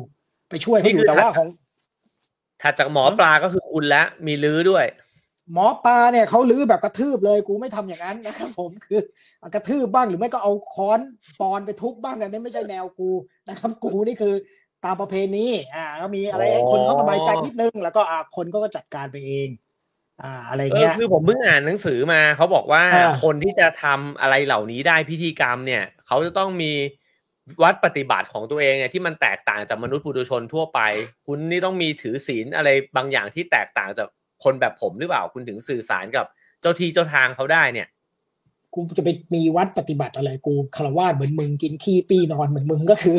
[0.50, 1.48] ไปช่วยเขาอยู่แต่ว่าของ
[2.62, 4.86] ถัดจากหมอปลาก็คือคุณและมีลื้อด้วย
[5.54, 9.02] หมอปลาเนี่ยเขาลื้อแบบกระทืบเลยกูไม่ทำอย่างนั้นนะครับผมคือ
[9.54, 11.00] กระทืบบ้างหรือไม่ก็เอาค้อน
[11.42, 13.10] ปอนไปทุบบ้างแต่นี่ไม่ใช่แนวกู
[13.50, 14.34] นะครับ กูนี่คือ
[14.86, 19.50] ตามประเพณีอ่าก็มีอะไรให้คนเขาสบายใจนิดนึง แล้วก็อ่าคนก็จัดการไปเอง
[20.24, 26.72] อ่า อะไรเออเงี้ยคือผมเพิ่งอ่านหนังสือมาเขาบอกว่าอ่าคนที่จะทำอะไรเหล่านี้ได้พิธีกรรมเนี่ยเขาจะต้องมี
[27.64, 30.80] วัดปฏิบัติของตัวเองเนี่ยที่มันแตกต่างจากมนุษย์ปุถุชนทั่วไป
[31.26, 34.08] คุณนี่ต้องมีถือศีลอะไรบางอย่างที่แตกต่างจาก
[34.44, 36.26] คนแบบผมหรือเปล่าคุณถึงสื่อสารกับ
[36.62, 37.88] เจ้าที่เจ้าทางเขาได้เนี่ย
[38.74, 43.18] กูจะไปมีวัดปฏิบัติอะไรกูคารวาสเหมือนมึงกินขี้ปี้นอนเหมือนมึงก็คือ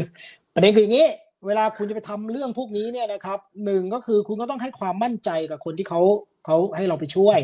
[0.55, 1.09] ประเด็นคืออย่างนี้
[1.47, 6.01] เวลาคุณจะไปทำเรื่องพวกนี้เนี่ยนะครับหนึ่งก็คือคุณก็ต้องให้ความมั่นใจกับคนที่เขา
[6.47, 7.39] เขาให้เราไปช่วย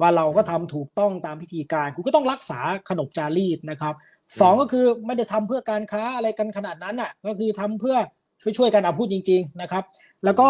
[0.00, 3.94] ว่าเราก็ทำถูกต้องตามพิธีการ คุณก็ต้องรักษาขนบจารีตนะครับ
[4.40, 7.96] สองก็คือไม่ได้ทำเพื่อการค้าอะไรกันขนาดนั้นอะก็คือทำเพื่อ
[8.58, 9.84] ช่วยๆกันเอาพูดจริง ๆนะครับ
[10.24, 10.48] แล้วก็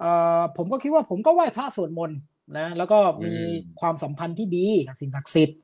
[0.00, 2.18] เอ่อผมก็คิดว่าผมก็ไหว้พระสวดมนต์
[2.58, 3.34] นะแล้วก็มี
[3.80, 5.58] ความสัมพันธ์ที่ดีกับสิ่งศักดิ์สิทธิ์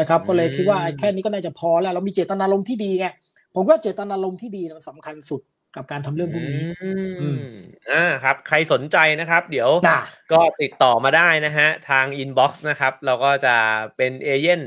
[0.00, 3.06] นะครับ ก็เลยคิดว่าแค่นี้ก็น่าจะพอแล้ว เรามีเจตนารมณ์ที่ดีไง
[3.54, 5.40] ผมว่าเจตนารมณ์ที่ดีมันสำคัญสุด
[5.76, 7.44] กับการทำเรื่องพวกนี้อือืม
[7.90, 10.00] อ่าครับ ใครสนใจนะครับ เดี๋ยวจ้ะ
[10.32, 13.54] ก็ติดต่อมาได้นะฮะ ทางอินบ็อกซ์นะครับ เราก็จะ
[13.96, 14.60] เป็นเอเย่น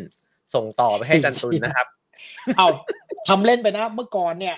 [0.53, 1.87] ส่งต่อไปให้อาจันตุลนะครับ
[2.57, 2.67] เอา
[3.27, 4.55] ทำเล่นไปนะ เมื่อก่อนเนี่ย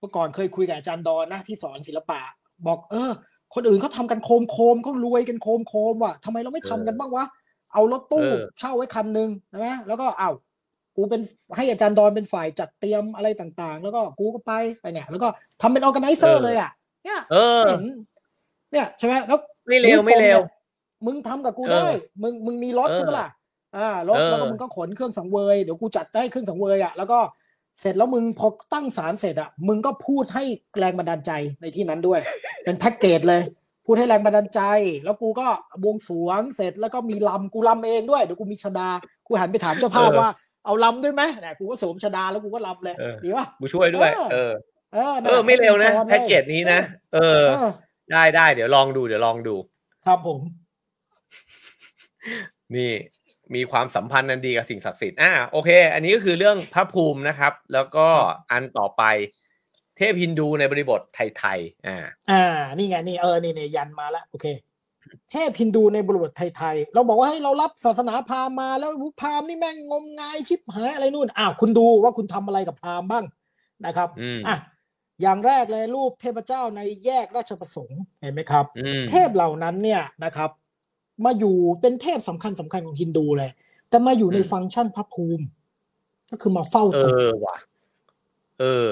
[0.00, 2.20] เมื่อก่อนเคยคุยกับอาจารย์ดอนนะที่สอนศิลปะ
[2.66, 3.10] บอก เออ
[3.54, 7.24] คนอื่นเขาทำกันโคมโคมๆเขารวยกันโคมโคมๆว่ะทำไมเราไม่ทำกันบ้างวะ
[7.72, 10.30] เอารถตู้เออเช่าไว้คันหนึ่งนะไหมแล้วก็เอา
[10.96, 11.20] กูเป็น
[11.56, 15.28] ให้อาจารย์ดอนเป็นฝ่ายจัดเตรียมอะไรต่างๆ แล้วก็กูก็ไปไปเนี่ย แล้วก็
[15.60, 16.70] ทำเป็นออแกไนเซอร์เลยอะ
[17.04, 17.84] เนี่ยเออเห็น
[18.72, 19.38] เนี่ยใช่ไหมแล้ว
[19.68, 21.88] ไม่เร็วไม่เร็วนิ้กลมนี่ยมึงทำกับกูเออได้
[22.22, 23.28] มึงมึงมีรถเออใช่ไหมล่ะ
[23.76, 27.18] อ่ารถเออแล้วก็มึงก็ขนเครื่องสังเวยเดี๋ยวกูจัดให้เครื่องสังเวยอะแล้วก็
[27.80, 30.44] เสร็จแล้วมึงพอตั้งศาลเสร็จอะมึงก็พูดให้
[30.78, 32.20] แรงบันดาลใจในที่นั้นด้วย
[32.64, 33.42] เป็นแพ็กเกจเลย
[33.86, 34.60] พูดให้แรงบันดาลใจ
[35.04, 35.46] แล้วกูก็
[35.82, 38.88] บวงสรวงเสร็จแล้วก็มีลำกูลำเองด้วยเดี๋ยวกูมีชดา
[39.26, 40.30] กูหันไปถามเจ้าภาพเออว่า
[40.64, 44.52] เอาลำด้วยไหมเนี่ยกูก็สวมชดาแล้วกูก็ลำเลยเออดีป่ะกูช่วยด้วย เออ เออ
[44.94, 46.80] เออนั่เอนอแหละไม่เร็วนะคบแพ็กเกจนี้นะ
[47.14, 47.68] เออเออ
[48.12, 49.56] ได้ได้เดี๋ยวลองดูเดี๋ยวลองดู
[50.06, 50.40] ครับผม
[52.76, 52.92] นี่
[53.54, 58.06] มีความสัมพันธ์นันดีกับสิ่งศักดิ์สิทธิ์อ่าโอเค อันนี้ก็คือเรื่องพระภูมินะครับ แล้วก็
[58.50, 59.02] อันต่อไป
[59.96, 61.96] เทพฮินดูในบริบทไทยๆอ่า
[62.30, 62.44] อ่า
[62.76, 64.46] นี่ไงนี่เออนี่นี่ยันมาแล้วโอเค
[65.30, 68.90] เทพฮินดูในบริบทไทยๆ เราบอกว่าให้เรารับศาสนาพราหมณ์มาแล้ว
[69.20, 73.24] พราหมณ์นี่แม่งงมงายชิบหายอะไรนู่นอ้าวคุณดูว่าคุณทำอะไรกับพราหมณ์บ้าง
[73.86, 74.56] นะครับอืมอะ
[75.22, 80.50] อย่างแรกเลยรูปเทพเจ้าในแยกราชประสงค์เห็นไหมครับอืมเทพเหล่านั้นเนี่ยนะครับ
[81.24, 83.50] มาอยู่เป็นเทพสำคัญสำคัญของฮินดูเลย
[83.88, 85.44] แต่มาอยู่ในอืมฟังก์ชันพระภูมิ
[86.30, 87.56] ก็คือมาเฝ้าเอตึกอว่ะ
[88.60, 88.90] เออ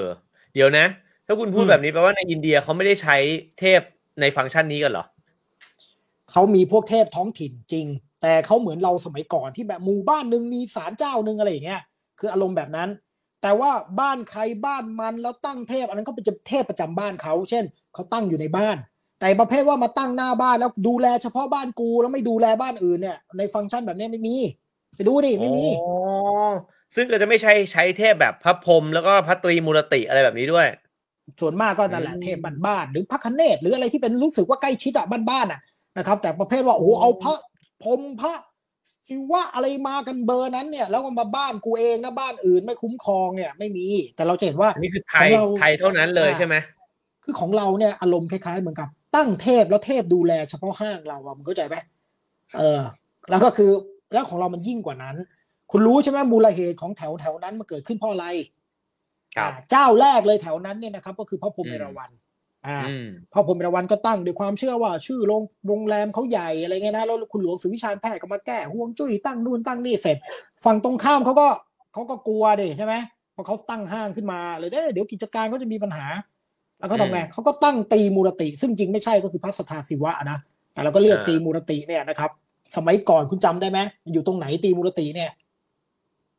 [0.54, 0.86] เดี๋ยวนะ
[1.26, 3.16] ถ้าคุณพูดอืมแบบนี้แปลว่าในอินเดียเขาไม่ได้ใช้
[3.58, 3.80] เทพ
[4.20, 5.04] ในฟังก์ชันนี้กันเหรอ
[6.32, 7.86] เขามีพวกเทพท้องถิ่นจริง
[8.22, 11.82] แต่เขาเหมือนเราสมัยก่อนที่แบบหมู่บ้านหนึ่งมีศาลเจ้าหนึ่งอะไรอย่างเงี้ย
[12.18, 12.88] คืออารมณ์แบบนั้น
[13.42, 13.70] แต่ว่า
[14.00, 17.64] บ้านใครบ้านมันแล้วตั้งเทพ อันนั้นก็เป็นเทพประจำบ้านเขา เช่น
[17.94, 18.76] เขาตั้งอยู่ในบ้าน
[19.20, 24.36] แต่ประเภทว่ามาตั้งหน้าบ้านแล้วดูแลเฉพาะบ้านกูแล้วไม่ดูแลบ้านอื่นเนี่ย ในฟังก์ชันแบบนี้ไม่มี
[24.96, 26.50] ไปดูดิไม่มีอ๋อ
[26.94, 30.66] ซึ่งก็จะไม่ใช่ใช้เทพแบบพระพรหมแล้วก็พระตรีมูรติอะไรแบบนี้ด้วย
[31.40, 35.60] ส่วนมากก็นั่นแหละอืมเทพบ้านๆหรือพระคเนศหรืออะไรที่เป็นรู้สึกว่าใกล้ชิดอะบ้านๆอะ
[35.98, 37.34] นะครับ แต่ประเภทว่าโอ้โหเอาพระ
[37.82, 38.32] พรหมพระ
[39.08, 43.86] ศิวะอะไรมากันเบอร์นั้นเนี่ย แล้วก็มาบ้านกูเองนะบ้านอื่นไม่คุ้มครองเนี่ย ไม่มี
[44.16, 46.54] แต่เราจะเห็นว่าอันนี้คือไทของยเราไทยเท่านั้นเลยอ่าใช่ไหม
[47.24, 51.76] คือของเราเนี่ยอารมณ์คล้ายๆ เหมือนกับ ตั้งเทพแล้วเทพดูแลเฉพาะห้างเราอะมึงเข้าใจไหม
[52.58, 52.80] เออ
[53.30, 53.70] แล้วก็คือ
[54.12, 55.16] แล้วของเรามันยิ่งกว่านั้น
[55.70, 58.26] คุณรู้ใช่ไหมมูลเหตุของแถวแถวนั้นมันเกิดขึ้นเพราะอะไร
[59.36, 62.10] ครับอ่าเจ้าแรกเลยแถวนั้นเนี่ยนะครับ ก็คือพระพรหมเอราวัณ
[62.66, 70.16] อ่าอืมพระพรหมเอราวัณก็ตั้งด้วยความเชื่อว่า ชื่อโรงโรงแรมเขาใหญ่อะไรเงี้ยนะแล้วคุณหลวงสุวิชาญแพทย์ก็มาแก้ห่วงจุ้ยตั้งนู่นตั้งนี่เสร็จ
[70.64, 71.48] ฝั่งตรงข้ามเขาก็
[71.92, 72.94] เขาก็กลัวดิใช่ไหม
[73.32, 76.06] เพราะเขาตั้งห้างขึ้นมาเลยเอ้ยเดี๋ยวกิจการเขาจะมีปัญหา
[76.78, 80.38] แล้วเขาทำไงอืมเขาก็ตั้งตีมูรติ ซึ่งจริงไม่ใช่ก็คือพระสทาศิวะนะ
[80.72, 82.30] แต่เราก็เรียกอ่าตีมูรติเนี่ยนะครับ
[82.76, 85.30] สมัยก่อนคุณจำได้ไหมมันอยู่ตรงไหนตีมูรติเนี่ย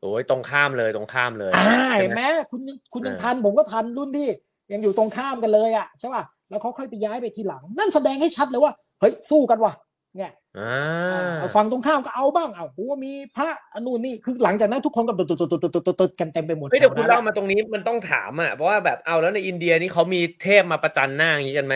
[0.00, 4.28] โอ้ยตรงข้ามเลยตรงข้ามเลยอ่าใช่เห็นไหไหมมคุณยังคุณยังเออทันผมก็ทันรุ่นที่
[4.72, 9.72] ยังอยู่ตรงข้ามกันเลยอะใช่ป่ะแล้วเขาค่อยไปย้ายไปทีหลัง นั่นแสดงให้ชัดเลยว่าเฮ้ยสู้กันว่ะ
[10.16, 21.74] เนี่ยอ่าเอาฝั่งตรงข้ามก็เอาบ้างเอาหัวมีพระอนุนี่คือหลังจากนั้นทุกคนก็ตุดตุดตุดตุดตุดตุดกันเต็มไปหมดเฮ้ยเดี๋ยวแถคุณนั้นเล่าอะมาตรงนี้มันต้องถามอะเพราะว่าแบบเอาแล้วในอินเดียนี่เขามีเทพมาประจันหน้าอย่างนี้กันไหม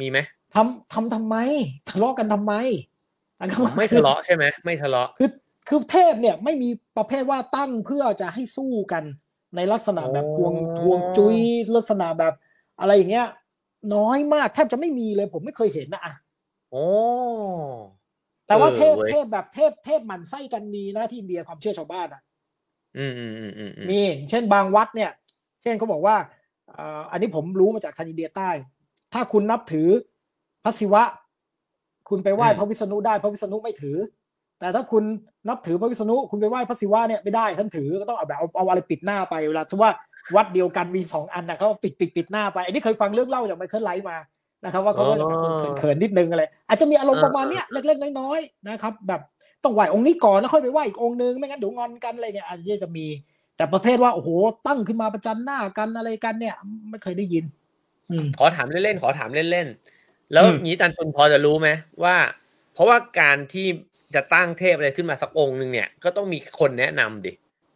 [0.00, 0.18] มีไหม
[0.54, 1.36] ทำทำทำไม
[1.88, 2.54] ทะเลาะกันทำไม
[3.38, 5.30] อันนั้นไม่ทะเลาะใช่ไหมไม่ทะเลาะคือ
[5.68, 9.04] คือเทพเนี่ยไม่มีประเภทว่าตั้งเพื่อจะให้สู้กัน
[9.56, 11.36] ในลักษณะแบบทวงทวงจุย
[11.76, 12.34] ลักษณะแบบ
[12.80, 13.26] อะไรอย่างเงี้ย
[13.94, 16.14] น้อยมากแทบจะไม่มีเลย ผมไม่เคยเห็นนะอะ
[16.70, 16.84] โอ้
[18.46, 22.22] แต่ว่าเออเทพเว้ยเทพแบบเทพเทพหมั่นไส้กันมีนะที่อินเดียความเชื่อชาวบ้านอะ
[22.98, 25.10] อืมอืมอืมอืมอืมมีเช่นบางวัดเนี่ย
[25.62, 26.16] เช่นเขาบอกว่า
[26.74, 28.50] เอ่ออันนี้ผมรู้มาจากทางอินเดียใต้
[29.12, 29.88] ถ้าคุณนับถือ
[30.64, 31.02] พระศิวะ
[32.08, 33.96] คุณไปไหว้พระวิษณุได้พระวิษณุไม่ถือ
[34.58, 35.04] แต่ถ้าคุณ
[35.48, 39.90] นับถือพระวิษณุคุณไปไหว้พระศิวะเนี่ยไม่ได้ท่านถือก็ต้องเอาแบบเอาเอาอะไรปิดหน้าไปเวลาถือว่า
[40.36, 44.16] วัดเดียวกันมีสองอันนะเขาปิดปิดปิดหน้าไปอันนี้เคยฟังเรื่องเล่าจากไมเคิลไลท์มา
[44.64, 45.38] นะครับ ว่าเขาก็จะแบบ
[45.78, 49.20] เขินๆนิดนึงอะไรอาจจะมีอารมณ์ประมาณเนี้ยเล็กๆน้อยๆนะครับ แบบ
[49.64, 53.06] ต้องไหว้องค์นี้ก่อนแล้วค่อยไปไหว้อีกองค์นึงไม่งั้นเดี๋ยวงอนกันอะไรเนี่ยอันนี้จะมี
[53.56, 54.28] แต่ประเภทว่าโอ้โห
[54.66, 56.54] ตั้งขึ้นมาประจันหน้ากันอะไรกันเนี่ย
[56.90, 57.44] ไม่เคยได้ยิน
[58.10, 61.68] อืมขอถามเล่นๆขอถามเล่นๆแล้วอืมอย่างนี้อาจันตุนพอจะรู้ไหม
[62.04, 62.16] ว่า
[62.74, 63.66] เพราะว่าการที่
[64.14, 67.32] จะตั้งเทพอะไรขึ้นมาสักองค์หนึ่งเนี่ยก็ต้องมีคนแนะนำดิ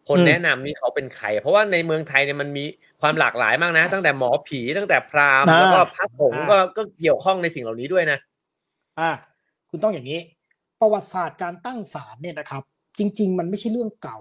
[0.09, 2.65] คนแนะนำนี่เขาเป็นใครเพราะว่าในเมืองไทยเนี่ยมันมี
[3.01, 8.19] ความหลากหลายมากนะ ตั้งแต่หมอผีตั้งแต่พราหมณ์อ่าแล้วก็พระสงฆ์อ่าก็ก็เกี่ยวข้องในสิ่งเหล่านี้ด้วยนะ
[9.01, 9.11] อ่า
[9.71, 10.21] คุณต้องอย่างนี้
[10.81, 12.63] ประวัติศาสตร์การตั้งศาลเนี่ยนะครับ
[12.99, 14.19] จริง ๆ มันไม่ใช่เรื่องเก่า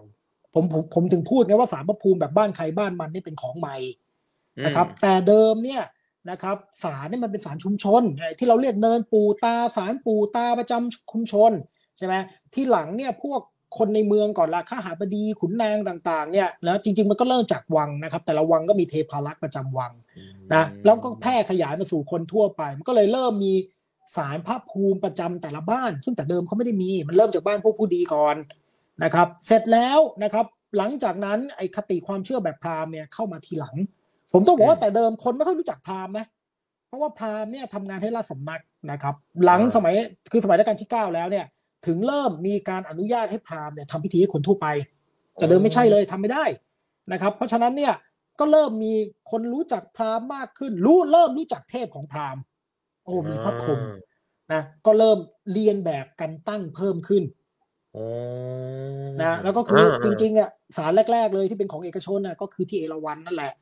[0.53, 3.75] ผมผมผมถึงพูดไงว่าศาลพระภูมิแบบบ้านใครบ้านมันนี่เป็นของใหม่
[4.65, 5.83] นะครับ แต่เดิมเนี่ย
[6.29, 11.51] นะครับศาลเนี่ยมันเป็นศาลชุมชนไอ้ที่เราเรียกเนินปูตาศาลปูตาประจำชุมชน
[11.97, 12.13] ใช่ไหม
[12.53, 13.41] ที่หลังเนี่ยพวก
[13.77, 19.91] คนในเมืองก่อนละข้าหาบดีขุนนางต่างๆเนี่ยแล้วจริง ๆ มันก็เริ่มจากวังนะครับ แต่ละวังก็มีเทพารักษ์ประจำวัง
[20.53, 23.53] นะแล้วก็แพร่ขยายมาสู่คนทั่วไป มันก็เลยเริ่มมี
[24.17, 28.35] สารพระภูมิประจำแต่ละบ้าน ซึ่งแต่เดิมเขาไม่ได้มี มันเริ่มจากบ้านพวกผู้ดีก่อน
[29.03, 30.45] นะครับ เสร็จแล้วนะครับ
[30.77, 33.75] หลังจากนั้นไอ้คติความเชื่อแบบพราหมณ์เนี่ยเข้ามาทีหลัง
[34.33, 36.25] ผมต้องบอกว่าแต่เดิมคนไม่ค่อยรู้จักพราหมณ์นะ
[36.87, 38.61] เพราะว่าพราหมณ์เนี่ยทำงานให้ราชสำนัก
[38.91, 39.15] นะครับ
[39.45, 39.93] หลังสมัย
[40.31, 41.45] คือสมัยรัชกาลที่เก้าแล้วเนี่ย
[41.85, 44.67] ถึงเริ่มมีการอนุญาตให้พราหมณ์เนี่ยทำพิธีให้คนทั่วไป
[45.35, 46.45] แต่เดิมไม่ใช่เลยทำไม่ได้
[47.11, 47.93] นะครับ เพราะฉะนั้นเนี่ย
[48.39, 48.93] ก็เริ่มมี
[49.31, 52.41] คนรู้จักพราหมณ์มากขึ้น รู้เริ่มรู้จักเทพของพราหมณ์
[53.03, 53.79] โอ้มีพระพรหม
[54.53, 55.17] นะก็เริ่ม
[55.53, 57.23] เรียนแบบกันตั้งเพิ่มขึ้น
[57.93, 58.05] โอ้
[59.21, 63.53] นะแล้วก็คือจริงๆอะสารแรก ๆ เลยที่เป็นของเอกชนน่ะก็คือที่เอราวัณนั่นแหละ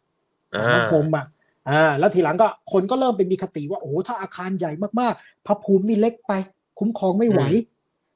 [0.55, 1.26] อ่าพระพรหมอะ
[1.70, 6.34] อ่า แล้วทีหลังก็คนก็เริ่มเป็นมีคติว่าโอ้โหถ้าอาคารใหญ่มากๆ พระภูมินี่เล็กไป
[6.80, 7.41] คุ้มครองไม่ไหว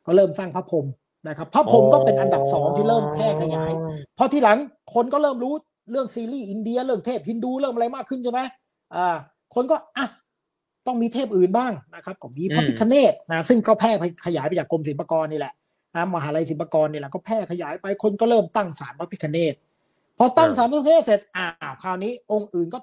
[0.05, 0.85] ก็เริ่มสร้างพระพรหม
[1.27, 3.71] นะครับพระพรหมก็เป็นอันดับสองที่เริ่มแพร่ขยาย
[4.17, 4.57] พอทีหลัง
[4.93, 5.53] คนก็เริ่มรู้
[5.91, 8.39] เรื่องซีรีส์อินเดียเรื่องเทพฮินดูเริ่มอะไรมากขึ้นใช่ไหม
[8.95, 9.07] อ่า
[9.55, 10.07] คนก็อะ
[10.87, 13.91] ต้องมีเทพอื่นบ้างนะครับก็มีพระอืมพิคเนตนะซึ่งก็แพร่
[14.25, 15.53] ขยายไปจากกรมศิลปากรนี่แหละ
[15.95, 19.53] นะมหาลัยศิลปากรนี่แหละก็แพร่ขยายไปคนก็เริ่มตั้งศาลพระพิคเนต
[20.17, 22.79] พอตั้งศาลพระพิคเนตเสร็จอ้าวคราวนี้ องค์อื่นก็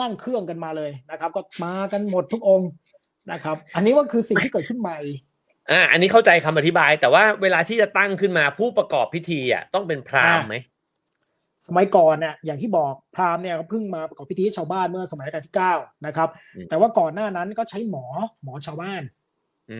[0.00, 2.68] นั่งเครื่องกันมาเลยนะครับ ก็มากันหมดทุกองค์
[3.32, 4.98] นะครับ อันนี้ว่าคือสิ่งที่เกิดขึ้นใหม่
[5.70, 10.56] อ่าอันนี้เข้าใจคำอธิบาย แต่ว่าเวลาที่จะตั้งขึ้นมาผู้ประกอบพิธีอะต้องเป็นพราหมณ์ไหม
[11.68, 15.74] สมัยก่อนเนี่ยอย่างที่บอกพราหมณ์เนี่ยก็เพิ่งมาประกอบพิธีให้ชาวบ้านเมื่อสมัยรัชกาลที่เก้า
[16.06, 18.04] นะครับอืมแต่ว่าก่อนหน้านั้นก็ใช้หมอ
[18.44, 19.02] หมอชาวบ้าน
[19.70, 19.78] อื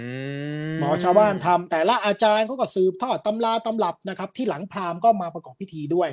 [0.80, 6.10] หมอชาวบ้านทำแต่ละอาจารย์เขาก็สืบทอดตำราตำรับนะครับ ที่หลังพราหมณ์ก็มาประกอบพิธีด้วย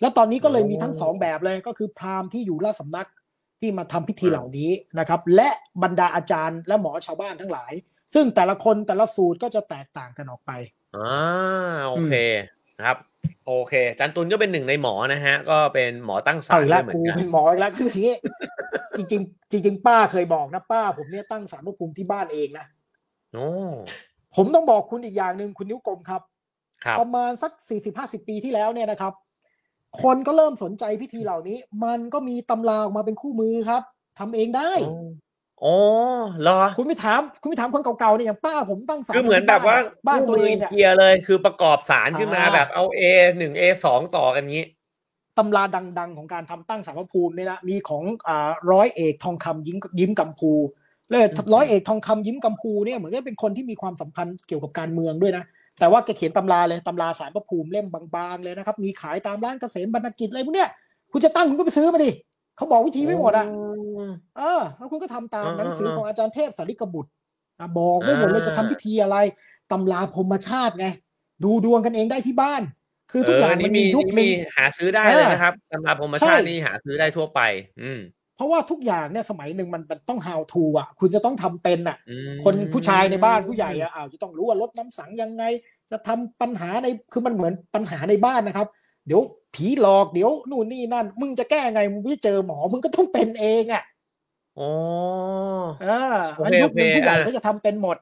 [0.00, 3.08] แล้วตอนนี้ก็เลยมีทั้งสองแบบเลยก็คือพราหมณ์ที่อยู่ราชสำนัก
[3.60, 5.48] ที่มาทำพิธีเหล่านี้นะครับ และ
[5.82, 7.72] บรรดาอาจารย์และหมอชาวบ้านทั้งหลาย
[8.14, 10.50] ซึ่งแต่ละคนแต่ละสูตรก็จะแตกต่างกันออกไป
[10.96, 11.12] อ่า
[11.88, 12.14] โอเค
[12.82, 12.96] ครับ
[13.46, 18.14] โอเคอาจันตุนก็เป็นหนึ่งในหมอนะฮะ ก็เป็นหมอตั้งศาเอาลอีกด้แล้ววยเหมือกูนกันเป็นหมออีกแล้วคืออย่างนี้
[18.96, 22.66] จริงๆจริงๆป้าเคยบอกนะป้า ผมเนี่ยตั้งสารพระภูมิที่บ้านเองนะ
[23.34, 23.48] โอ้
[24.36, 26.22] ผมต้องบอกคุณอีกอย่างหนึ่งคุณนิ้วกลมครับ
[26.84, 29.12] ครับ ประมาณสักสี่สิบห้าสิบปีที่แล้วเนี่ยนะครับ
[30.02, 33.82] คนก็เริ่มสนใจพิธีเหล่านี้ มันก็มีตำราออกมาเป็นคู่มือครับ
[34.18, 35.76] ทำเองได้โอ้อ๋อ
[36.42, 43.02] เหรอคุณไม่ถามคุณไม่ถามคนเก่าๆเนี่ยอย่างป้าผมตั้งศาลคือเหมือนแบบว่าบ้านตัวเองเนี่เนี่ยยเกียร์เลย คือประกอบสารขึ้นมาอ่าแบบเอา A
[43.38, 44.64] หนึ่ง A สองต่อกันงี้
[45.38, 45.62] ตำรา
[45.98, 50.52] ดังๆ ของการทำตั้งสารพระภูมิเนี่ยนะมีของอ่าร้อยเอกทองคำยิ้มยิ้มกำพู
[51.08, 55.44] แล้วอืมร้อยเอกทองคำยิ้มกำพูเนี่ยเหมือนกับเป็นคนที่มีความสัมพันธ์เกี่ยวกับการเมืองด้วยนะ
[55.80, 60.70] แต่ว่าแกเขียนตำราเลยตำราสารพระภูมิเล่มบางๆเลยนะครับ มีขายตามร้านเกษมบรรณกิจอะไรพวกเนี้ย
[61.12, 62.10] คุณจะตั้งคุณก็ไปซื้อมาดิ
[62.56, 63.46] เขาบอกวิธีไม่หมดอะ
[64.36, 67.10] เออแล้วคุณก็ทำตามอ่าหนังสืออ่าของอาจารย์เทพสาริกบุตร
[67.58, 69.16] อะบอกไม่หมดเลยอ่าจะทำพิธีอะไร
[69.72, 70.86] ตำราพรหมชาติไง
[71.44, 72.62] ดูดวงกันเองได้ที่บ้าน
[73.10, 77.40] คือทุกอย่างมันมียุคนี่หนึ่มีงหาซื้อได้เออเลยนะครับตำราพรหมชาติใช่นี่หาซื้อได้ทั่วไป
[77.82, 78.00] อืม
[78.36, 85.44] เพราะว่าทุกอย่างเนี่ยสมัยหนึ่งมันมันต้อง how to อะ คุณจะต้องทำเป็นอะอืมคนผู้ชายในบ้านผู้ใหญ่อะอ้าวจะต้องรู้ว่าลดน้ำสังยังไง
[85.90, 88.66] จะทำปัญหาในคือมันเหมือนปัญหาในบ้านนะครับ
[89.06, 89.20] เดี๋ยว
[89.54, 93.82] ผีหลอกเดี๋ยวนู่นนี่นั่น มึงจะแก้ไงมึงไม่เจอหมอ มึงก็ต้องเป็นเองอะ
[94.58, 94.70] อ๋อ
[95.82, 97.96] เออโอมันเคยุคหนึ่งโอเคผู้ใหญ่อะเขาจะทำเป็นหมด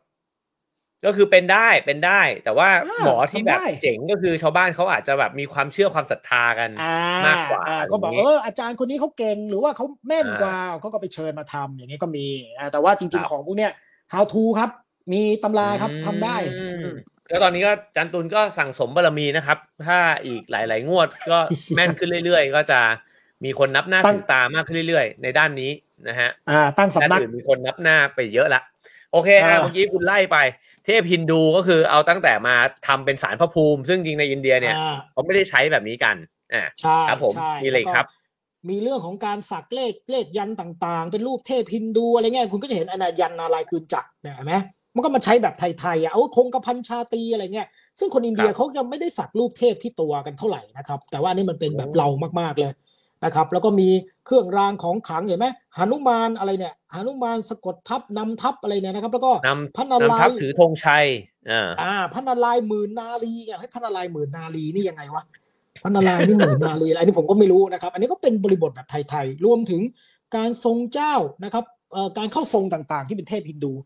[1.06, 6.96] ก็คือเป็นได้เป็นได้ แต่ว่าอ่าหมอที่แบบทำได้เจ๋งก็คือชาวบ้านเขาอาจจะแบบมีความเชื่อความศรัทธากันอ่า
[7.26, 12.26] มากกว่าอ่ก็บอกอย่างนี้เอออาจารย์คนนี้เขาเก่งหรือว่าเขาแม่นอ่ากว่าเขาก็ไปเชิญมาทำอย่างนี้ก็มี
[12.58, 13.72] อ่าแต่ว่าจครัริงบๆของพวกเนี้ย
[14.12, 14.70] how to ครับ
[15.12, 16.96] มีตำราครับทำได้อืมอืม
[17.30, 21.38] แล้วตอนนี้ก็จันตุนก็สั่งสมบารมีนะครับ ถ้าอีกหลาย ๆ งวดก็
[21.76, 22.80] แม่นขึ้นเรื่อย ๆ ก็จะ
[23.44, 25.70] มีคนนับหน้าตั้งถือตามากขึ้นเรื่อย ๆ ในด้านนี้
[26.08, 28.62] นะฮะ อ่า ตั้งด้านสำนักอื่นมีคนนับหน้าไปเยอะละ
[29.12, 30.38] โอเคอ่าฮะเมื่อกี้คุณไล่ไป
[30.86, 32.54] เทพฮินดูก็คือเอาตั้งแต่มา
[32.86, 36.16] ทำเป็นสารพระภูมิ ซึ่งจริงในอินเดียเนี่ยอ่าเขาไม่ได้ใช้แบบนี้กัน
[36.54, 38.06] อ่าใช่ครับผมใช่มีอะไรอีกแล้วครับ
[38.68, 44.54] มีเรื่องของการสักเลขเลขยันต์ต่าง ๆ เป็นรูปเทพฮินดูอะไรเงี้ยคุณก็จะเห็นอนายันนาลายณ์คืนจักรเนี่ยเห็นไหม
[44.94, 47.68] มันก็มาใช้แบบไทยๆอะเอาคงกระพันชาตรีอะไรเงี้ย
[47.98, 52.08] ซึ่งคนอินเดียครับเขาจะไม่ได้สักรูปเทพที่ตัวกันเท่าไหร่นะครับ แต่ว่าอันนี่มันเป็นแบบโอ้เรา
[52.40, 52.72] มากๆเลย
[53.24, 53.88] นะครับ แล้วก็มี
[54.26, 61.06] เครื่องรางของขลังเห็นไหมหนุมานอะไรเนี่ยหนุมานสะกดทับนำทับอะไรเนี่ยนะครับ แล้วก็นพระนารานำทัพยณ์ถือธงชัย
[61.50, 65.24] อ่าอ่าพระนารายณ์หมื่นนาลีไงให้ยพระนารายณ์หมื่นนาลีนี่ยังไงวะ
[65.82, 69.82] พระนารายณ์นี่หมื่นนาลีอะไรอันนี้ผมก็ไม่รู้นะครับ อันนี้ก็เป็นบริบทแบบไทยๆรวมถึง
[70.36, 71.14] การทรงเจ้า
[71.44, 73.76] นะครับเอ่อการเข้าทรงต่างๆ ที่เป็นเทพฮินดูา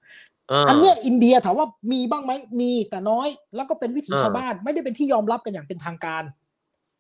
[0.68, 6.22] อันเนี้ยอินเดียถามว่ามีบ้างไหมมีแต่น้อย แล้วก็เป็นวิถีอ่าชาวบ้านไม่ได้เป็นที่ยอมรับกันอย่างเป็นทางการ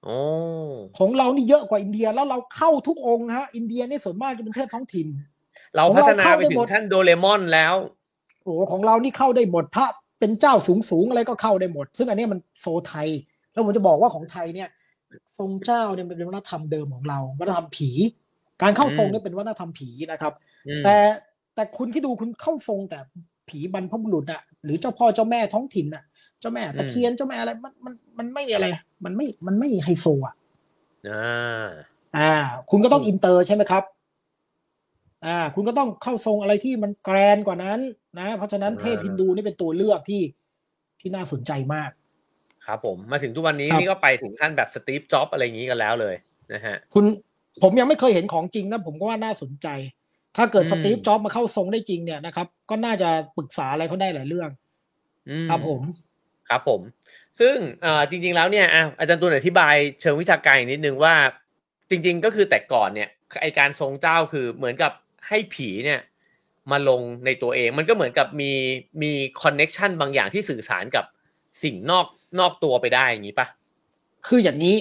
[0.04, 0.18] โอ้
[0.98, 5.06] ของเรานี่เยอะกว่าอินเดียแล้วเราเข้าทุกองค์ฮะ อินเดียนี่ส่วนมากจะเป็นเทพท้องถิ่น
[5.74, 7.74] เราของพัเราฒนาเข้าไปได้ถึหมงดท่านโดเรมอนแล้ว
[8.42, 9.86] โอ้โหของเรานี่เข้าได้หมดพระ
[10.20, 13.08] เป็นเจ้าสูงสูงๆอะไรก็เข้าได้หมด ซึ่งอันเนี้ยมันโซไทย
[13.52, 14.68] แล้วผมจะบอกว่าของไทยเนี่ย
[15.38, 17.90] ทรงเจ้าเนี่ยมันเป็นวัฒนธรรมเดิมของเราวัฒนธรรมผี
[18.62, 20.32] การเข้าทรงเนี่ยเป็นวัฒนธรรมผีนะครับ
[20.68, 20.96] อืมแต่
[21.54, 22.98] แต่คุณคิดดูคุณเข้าทรงแต่
[23.48, 26.04] ผีบรรพบุรุษน่ะหรือเจ้าพ่อเจ้าแม่ท้องถิ่นน่ะ
[26.40, 28.66] เจ้าแม่ตะเคียนเจ้าแม่อะไรมันมันมันไม่อะไร
[29.04, 30.34] มันไม่มันไม่ไฮโซอะ
[31.08, 31.66] อ่า
[32.16, 32.32] อ่า
[32.70, 33.84] คุณก็ต้องอินเตอร์ใช่ไหมครับ
[35.26, 37.80] อ่า คุณก็ต้องเข้าทรงอะไรที่มันแกรนกว่านั้น
[38.18, 40.22] นะ เพราะฉะนั้นอ่าเทพฮินดูนี่เป็นตัวเลือกที่
[41.00, 41.90] ที่น่าสนใจมาก
[42.66, 46.14] ครับ ผมมาถึงทุกวันนี้ครับนี่ก็ไปถึงขั้นแบบสตีฟจ็อบอะไรอย่างนี้กันแล้วเลย
[46.52, 47.04] นะฮะคุณ
[47.62, 49.68] ผมยังไม่เคยเห็นของจริงนะผมก็ว่าน่าสนใจ
[50.36, 54.50] ถ้าเกิดอืมสตีฟจ็อบส์มาเข้าทรงได้จริงเนี่ยนะครับ ก็น่าจะปรึกษาอะไรเขาได้หลายเรื่อง
[55.28, 55.82] อืมครับผม
[56.48, 56.80] ครับผม
[57.40, 61.14] ซึ่งเอ่อจริง ๆ แล้วเนี่ยอะอาจารย์ตูนอธิบายเชิงวิชาการอีกนิดนึงว่า
[61.90, 63.08] จริง ๆ ก็คือแต่ก่อนเนี่ย
[63.42, 64.92] ไอการทรงเจ้าคือเหมือนกับ
[65.28, 66.00] ให้ผีเนี่ย
[66.70, 68.52] มาลงในตัวเอง มันก็เหมือนกับมี
[69.02, 69.12] มี
[69.42, 71.04] connection บางอย่างที่สื่อสารกับ
[71.62, 72.06] สิ่งนอก
[72.38, 73.46] นอกตัวไปได้อย่างนี้ปะ
[74.26, 74.76] คืออย่างนี้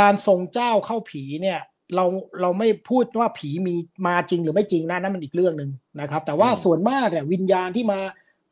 [0.00, 1.60] การทรงเจ้าเข้าผีเนี่ย
[1.96, 2.04] เรา
[2.40, 3.74] เราไม่พูดว่าผีมี
[4.06, 5.70] มาจริงหรือไม่จริงนะนั่นมันอีกเรื่องหนึ่ง
[6.00, 7.98] นะครับ แต่ว่าส่วนมากเนี่ยวิญญาณที่มา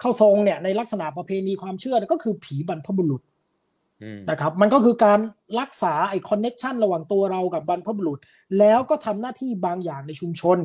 [0.01, 3.23] เข้าทรงเนี่ยในลักษณะประเพณีความเชื่อเนี่ยก็คือผีบรรพบุรุษ
[4.03, 5.21] อืมนะครับ มันก็คือการ
[5.61, 8.19] รักษาไอ้ connection ระหว่างตัวเรากับบรรพบุรุษ
[8.59, 10.59] แล้วก็ทำหน้าที่บางอย่างในชุมชน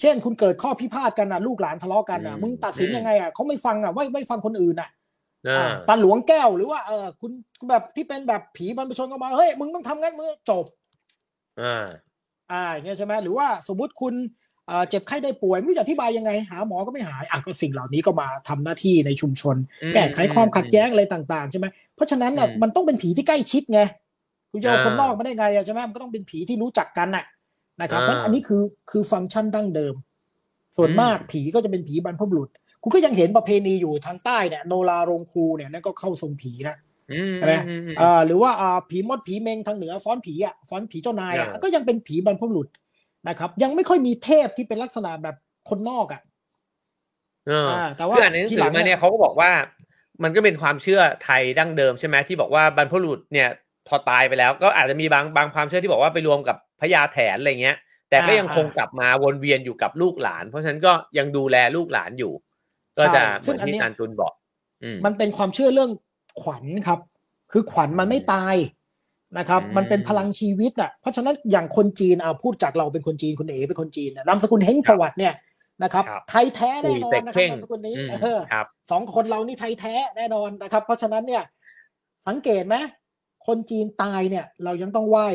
[0.00, 4.90] เช่น คุณเกิดข้อพิพาทกันนะลูกหลานทะเลาะกันนะมึงตัดสินยังไงอะเขาไม่ฟังอะไม่ไม่ฟังคนอื่นอะ
[5.48, 7.32] อ่าอ่าตาหลวงแก้วหรือว่าเออคุณ
[7.68, 10.64] แบบที่เป็นแบบผีบรรพชนก็มาเฮ้ยมึงต้องทำงั้นมึงจบ
[12.52, 14.14] อ่าอ่าอย่างเงี้ยใช่ไหมหรือว่าสมมุติคุณ
[14.66, 23.80] เอ่อเจ็บไข้ได้ป่วยไม่รู้จะอธิบายยังไง หาหมอก็ไม่หายอะก็สิ่งเหล่านี้ก็มาทำหน้าที่ในชุมชนอืมแก้ไขความขัดแย้งอะไรต่างๆใช่ไหมเพราะฉะนั้นอะอืมมันต้องเป็นผีที่ใกล้ชิดไง
[24.50, 27.24] คุณจะเอาอ่าคนนอกมาได้ไงอะใช่ไหมมันก็ต้องเป็นผีที่รู้จักกันน่ะ
[27.80, 29.94] นะครับอ่าเพราะฉะนั้นอันนี้คือคือฟังก์ชันดั้งเดิม
[30.76, 32.48] ส่วนอืมมากผีก็จะเป็นผีบรรพบุรุษ
[32.82, 42.68] คุณก็ยังเห็นประเพณีอยู่ทางใต้เนี่ยโนราโรงครูเนี่ยนั่นก็เข้าทรงผีนะอืม ใช่ไหมอือืมอ่าหรือว่าอ่าผีมดผีเมงทางเหนือฟ้อนผีอะฟ้อนผีเจ้านายอะอ่าก็ยังเป็นผีบรรพบุรุษ
[43.28, 45.36] นะครับ ยังไม่ค่อยมีเทพที่เป็นลักษณะแบบ
[45.68, 46.20] คนนอกอะ
[47.46, 49.50] เอออ่าแต่ว่าคืออ่านในหนังทีสืหลัองมาเนี่เนี่ยยเขาก็บอกว่า
[50.22, 53.48] มันก็เป็นความเชื่อไทยดั้งเดิมใช่ไหมที่บอกว่าบรรพบุรุษเนี่ย
[53.88, 57.76] พอตายไปแล้ว ก็อาจจะมีบางบางความเชื่อที่บอกว่าไปรวมกับพญาแถนอะไรเงี้ย
[58.10, 62.32] แต่ก็อ่ายังคงอ่ากลับมาวนเวียนอยู่กับลูกหลาน เพราะฉะนั้นก็ยังดูแลลูกหลานอยู่
[62.98, 64.32] ก็จะใช่เหซึ่มืองนอันที่เนี้ยอาจารย์ตุลบอก
[64.82, 65.90] อืมมันเป็นความเชื่อเรื่อง
[66.42, 67.00] ขวัญครับ
[67.52, 68.56] คือขวัญมันไม่ตาย
[69.38, 75.34] นะครับอืมมันเป็นพลังชีวิตอะเพราะฉะนั้นอย่างคนจีนเอาพูดจากเราเป็นคนจีนคุณเอ๋เป็นคนจีนน่ะนามสกุลเฮงสวัสดิ์เนี่ย
[75.82, 81.42] นะครับครับ ไทยแท้แน่นอนนะคคุรับยเต็กเพ่งนามสกุลนี้อืมเออครับสองคนเรานี่ไทยแท้แน่นอนนะครับ เพราะฉะนั้นเนี่ย
[82.28, 82.76] สังเกตไหม
[83.46, 85.26] คนจีนตายเนี่ย เรายังต้องไหว้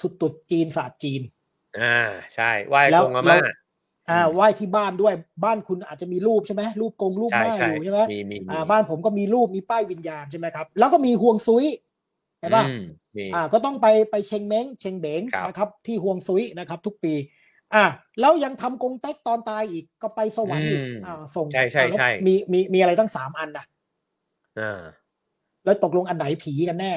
[0.00, 1.22] สุดตุดจีนศาสตร์จีน
[1.78, 1.84] อ่า
[2.34, 3.42] ใช่ไหว้แล้วกงอาม่าแล้ว
[4.10, 11.64] อ่าอืมไหว้ที่บ้านด้วยบ้านคุณอาจจะมีรูปใช่ไหมรูปกงรูปใช่แม่ใช่อยู่ใช่ไหมมีมีมีอ่าบ้านผมก็มีรูปมีป้ายวิญญาณใช่ไหมครับ แล้วก็มีห่วงซุย
[12.40, 12.84] ใช่ปะอืม
[13.16, 17.14] มีอ่า ก็ต้องไปไปเชงเม้งเชงเบงครับนะครับ ที่ห่วงซุยนะครับ ทุกปี
[17.74, 17.84] อ่า
[18.20, 23.64] แล้วยังทำกงเต็กตอนตายอีกก็ไปสวรรค์อีกอืมอ่าส่งใช่ใช่อ่าแล้วใช่มีมีมีอะไรตั้งสามอันนะ
[24.60, 24.80] อ่า
[25.64, 26.92] แล้วตกลงอันไหนผีกันแน่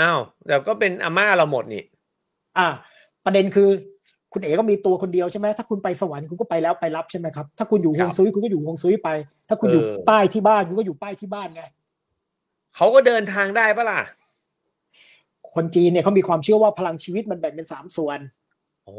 [0.00, 1.84] อ้าวแต่ก็เป็นอาม่าเราหมดนี่
[2.58, 2.68] อ่า
[3.24, 3.68] ประเด็นคือ
[4.32, 9.08] คุณเอ๋ก็มีตัวคนเดียวใช่ไหมถ้าคุณไปสวรรค์คุณก็ไปแล้วไปรับใช่ไหมครับถ้าคุณอยู่คฮรับวงซุยคุณก็อยู่ฮวงซุยไป
[9.48, 11.62] ถ้าคุณอยู่เออป้ายที่บ้านคุณก็อยู่ป้ายที่บ้านไง
[12.76, 14.00] เขาก็เดินทางได้ปะล่ะ
[15.54, 18.18] คนจีนเนี่ยเขามีความเชื่อว่าพลังชีวิตมันแบ่งเป็นสามส่วน
[18.84, 18.98] โอ้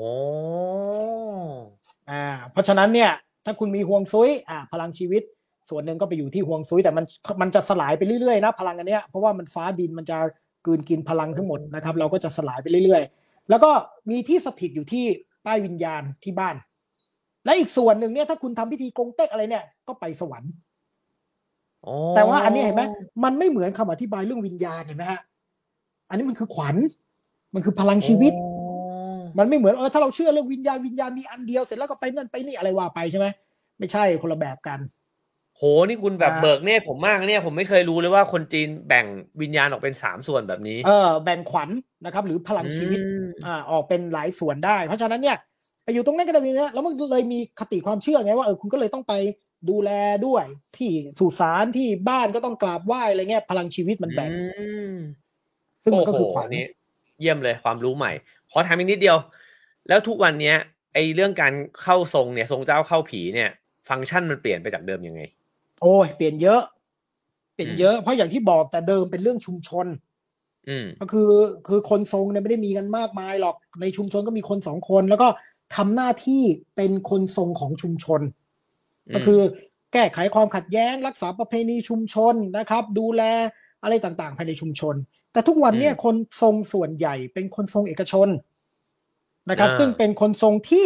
[2.09, 3.11] อ่า เพราะฉะนั้นเนี่ย
[3.45, 5.23] ถ้าคุณมีห่วงซุยอ่า พลังชีวิต
[5.69, 7.05] ส่วนหนึ่งก็ไปอยู่ที่ห่วงซุยแต่มัน
[7.41, 10.17] มันจะสลายไปเรื่อยๆนะพลังอันเนี้ยเพราะว่ามันฟ้าดินมันจะ
[10.65, 13.20] กลืนกินพลังทั้งหมดนะครับ เราก็จะสลายไปเรื่อยๆ
[13.51, 13.71] แล้วก็
[14.09, 15.05] มีที่สถิตอยู่ที่
[15.45, 16.55] ป้ายวิญญาณที่บ้าน
[17.45, 20.51] และอีกส่วนหนึ่งเนี่ยถ้าคุณทำพิธีกงเต็กอะไรเนี่ย ก็ไปสวรรค์
[21.83, 22.83] โอ้แต่ว่าอันนี้เห็นไหม
[23.23, 25.21] มันไม่เหมือนคำอธิบายเรื่องวิญญาณเห็นไหมฮะ
[26.09, 26.75] อันนี้มันคือขวัญ
[27.53, 28.49] มันคือพลังชีวิตโอ้
[29.37, 33.27] มันไม่เหมือนเออถ้าเราเชื่อเรื่องวิญญาณวิญญาณมีอันเดียวเสร็จแล้วก็ไปนั่นไปนี่อะไรว่าไปใช่ไหม
[33.79, 34.79] ไม่ใช่คนละแบบกัน
[35.61, 39.05] โหนี่คุณแบบอ่าเบิกเนตรผมมากเนี่ยผมไม่เคยรู้เลยว่าคนจีนแบ่ง
[39.41, 41.69] วิญญาณออกเป็นสามส่วนแบบนี้ เออ แบ่งขวัญ
[42.05, 45.37] นะครับ หรือพลังชีวิตอืมอ่าออกเป็นหลายส่วนได้ เพราะฉะนั้นเนี่ย
[45.83, 49.13] ไปอยู่ตรงนั้นก็ได้มีนะแล้วมันเลยมีคติความเชื่อไงว่าเออคุณก็เลยต้องไป
[49.69, 49.91] ดูแล
[50.25, 50.45] ด้วย
[50.77, 54.95] ที่สุสานที่บ้านก็ต้องกราบไหว้อะไรเงี้ยพลังชีวิตมันแบ่งอืม
[55.83, 56.63] ซึ่งมันก็คือโโหขวัญนนี้
[57.19, 58.11] เยี่ยมเลยความรู้ใหม่
[58.51, 59.17] ขอถามอีกนิดเดียว
[59.87, 60.55] แล้วทุกวันเนี้ย
[60.93, 63.49] ไอเรื่องการเข้าทรงเนี่ยทรงเจ้าเข้าผีเนี่ย
[63.89, 65.21] ฟังก์ชันมันเปลี่ยนไปจากเดิมยังไง
[65.81, 66.61] โอ้ยเปลี่ยนเยอะ
[67.55, 69.87] เปลี่ยนอืมเยอะเพราะอย่างที่บอกแต่เดิมเป็นเรื่องชุมชน
[70.69, 71.31] อืมก็คือ
[71.67, 75.27] คือคนทรงเนี่ยไม่ได้มีกันมากมายหรอกในชุมชนก็มีคนสองคน แล้วก็
[75.75, 76.43] ทำหน้าที่
[76.75, 78.21] เป็นคนทรงของชุมชน
[79.15, 79.39] ก็คือ
[79.93, 83.23] แก้ไขความขัดแย้ง รักษาประเพณีชุมชนนะครับ ดูแล
[83.83, 84.95] อะไรต่างๆ ภายในชุมชน
[85.33, 88.27] แต่ทุกวันเนี่ยคนทรงส่วนใหญ่เป็นคนทรงเอกชน
[89.49, 90.85] นะครับอ่าซึ่งเป็นคนทรงที่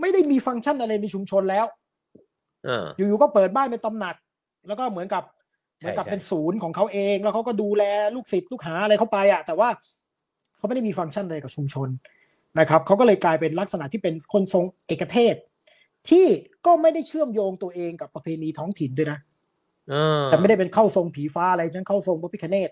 [0.00, 4.16] ไม่ได้มีฟังก์ชันอะไรในชุมชนแล้วเอออยู่ๆก็เปิดบ้านเป็นตำหนัก
[4.68, 5.24] แล้วก็เหมือนกับ
[5.78, 7.84] เหมือนกับใช่เป็นศูนย์ของเขาเอง แล้วเขาก็ดูแล
[8.14, 9.68] ลูกศิษย์ลูกหาอะไรเข้าไปอะ แต่ว่า
[10.56, 11.88] เขาไม่ได้มีฟังก์ชันอะไรกับชุมชน
[12.58, 15.34] นะครับเขาก็เลยกลายเป็นลักษณะที่เป็นคนทรงเอกเทศ
[16.10, 16.26] ที่
[16.66, 19.18] ก็ไม่ได้เชื่อมโยงตัวเองกับประเพณีท้องถิ่นด้วยนะ
[19.90, 22.70] เออแต่ไม่ได้เป็นเข้าทรงผีฟ้าอะไรฉันเข้าทรงพระพิคเนต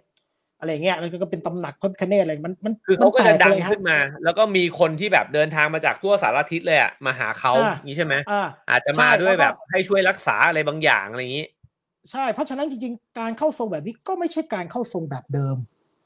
[0.61, 11.47] อะไรเงี้ยแล้วก็เป็นตำหนักพระพิคเนตอะไรมันมันคือเขาก็มันแปลจะดังเลยฮขึ้นมา แล้วก็มีคนที่แบบเดินทางมาจากทั่วสารทิศเลยอะมาหาเขาอ่านี้ใช่ไหมอ่าอาจจะมาใช่ด้วยแล้วก็แบบให้ช่วยรักษาอะไรบางอย่างอะไรอย่างนี้
[12.11, 15.57] ใช่เพราะฉะนั้นจริง ๆ การเข้าทรงแบบนี้ก็ไม่ใช่การเข้าทรงแบบเดิม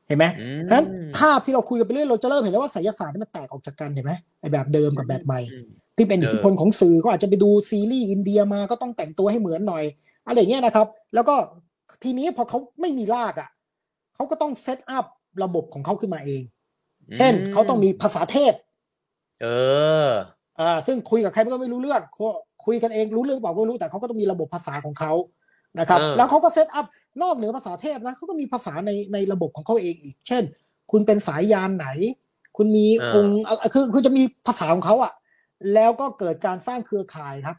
[0.07, 0.87] เห็นไหมอืมเพราะฉะนั้น
[1.19, 9.85] ภาพที่เราคุยกันไปเรื่อยเราจะเริ่มเห็นแล้วว่าไสยศาสตร์นี่มันแตกออกจากกันเห็นไหมไอแบบเดิมกับแบบใหม่อืมที่เป็นเอออิทธิพลของสื่อก็อาจจะไปดูซีรีส์อินเดียมาก็ต้องแต่งตัวให้เหมือนหน่อย
[10.27, 11.35] อะไรอย่างเงี้ยนะครับ แล้วก็
[12.05, 13.49] ทีนี้พอเขาไม่มีรากอะ
[14.23, 15.07] เขาก็ต้อง set up
[15.45, 16.43] ระบบของเขาขึ้นมาเอง
[17.17, 18.53] เช่นเขาต้องมีภาษาเทพ
[19.43, 19.47] เอ
[20.09, 20.11] อ
[20.61, 22.25] อ่าซึ่งคุยกับใครมันก็ไม่รู้เรื่องคุ
[22.65, 25.13] คุยกันเองรู้เรื่องเปล่าก็ไม่รู้แต่เขาก็ต้องมีระบบภาษาของเขา
[25.81, 26.87] นะครับเออแล้วเขาก็เซตอัพ
[27.23, 30.43] นอกเหนือภาษาเทพนะเขาก็มีภาษาในในระบบของเขาเองอีก เช่น
[30.91, 31.89] คุณเป็นสายยานไหน
[32.57, 35.13] คุณมีองค์อะคือคือจะมีภาษาของเขาอะ
[35.75, 37.57] แล้วก็เกิดการสร้างเครือข่ายครับ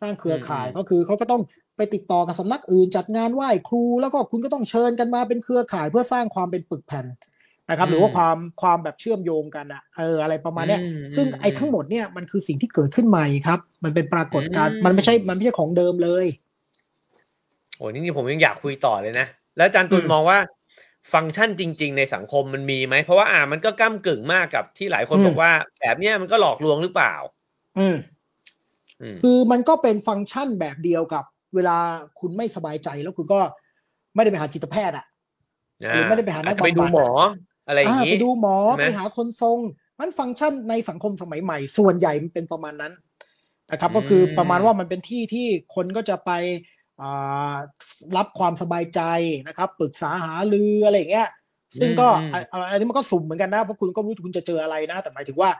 [0.00, 1.42] สร้างเครือข่ายก็คือเขาก็ต้อง
[1.76, 7.06] ไปติดต่อกับสำนักอื่น จัดงานไหว้ครู แล้วก็คุณก็ต้องเชิญกันมาเป็นเครือข่ายเพื่อสร้างความเป็นปึกแผ่น
[7.70, 16.26] นะครับ หรือว่าความความแบบเชื่อมโยงกันอะเอออะไรประมาณเนี้ยอืมซึ่งอืมไอ้ทั้งหมดเนี่ยมันคือสิ่งที่เกิดขึ้นใหม่ครับ มันเป็นปรากฏการณ์อืมมันไม่ใช่มันไม่ใช่ของเดิมเลย
[17.76, 19.26] โอ้ยนี่ผมยังอยากคุยต่อเลยนะ
[19.56, 20.38] แล้วอาจารย์ตุลอืมมองว่า
[21.12, 27.14] ฟังก์ชันจริง ๆ ในสังคมมันมีไหม เพราะว่าอ่ามันก็ก้ากึ่งมากกับที่หลายคนอืมบอกว่า แบบเนี้ยมันก็หลอกลวงหรือเปล่า
[27.78, 27.96] อืมอืม
[29.22, 31.24] คือมันก็เป็นฟังก์ชันแบบเดียวกับ
[31.54, 31.76] เวลา
[32.20, 33.40] คุณไม่สบายใจแล้วคุณก็
[34.14, 35.04] ไม่ได้ไปหาจิตแพทย์อะ
[35.94, 37.08] หรือไม่ได้ไปหานักอาจจะไปดูบำบัดหมอ
[37.66, 39.58] อะไรอย่างอ่านี้ไปดูหมอใช่ไหมไปหาคนทรง
[39.98, 42.92] มันฟังก์ชันในสังคมสมัยใหม่ ส่วนใหญ่มันเป็นประมาณนั้น
[43.72, 46.30] นะครับ ก็คือประมาณว่ามันเป็นที่ที่คนก็จะไป
[47.00, 47.54] อ่า
[48.16, 49.00] รับความสบายใจ
[49.48, 51.28] นะครับปรึกษาหารืออะไรอย่างเงี้ย
[51.78, 55.50] ซึ่งก็อืมอะอะอันนี้มันก็สุ่มเหมือนกันนะเพราะคุณก็ไม่รู้คุณจะเจออะไรนะ แต่หมายถึงว่า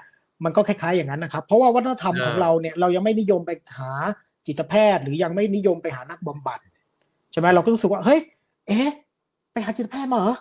[0.45, 3.91] มันก็คล้ายๆอย่างนั้นนะครับ เพราะว่าวัฒนธรรมของเราเนี่ยเรายังไม่นิยมไปหา
[4.47, 6.61] จิตแพทย์ หรือยังไม่นิยมไปหานักบำบัด
[7.32, 8.20] ใช่ไหมเราก็รู้สึกว่าเฮ้ย
[8.68, 8.91] เอ๊ะ
[9.53, 10.36] ไปหาจิตแพทย์มาเหรอ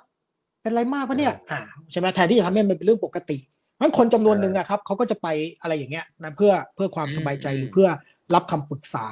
[0.61, 1.59] เป็นไรมากปะเนี่ยอ่า
[1.91, 3.37] ใช่ไหมแทนที่จะทำให้มันเป็นเรื่องปกติ
[3.79, 5.27] งั้นคนจำนวนหนึ่งอะครับเขาก็จะไป
[5.61, 7.89] อะไรอย่างเงี้ยนะเพื่อเพื่อความสบายใจหรือเพื่อ
[8.33, 9.05] รับคำปรึกษา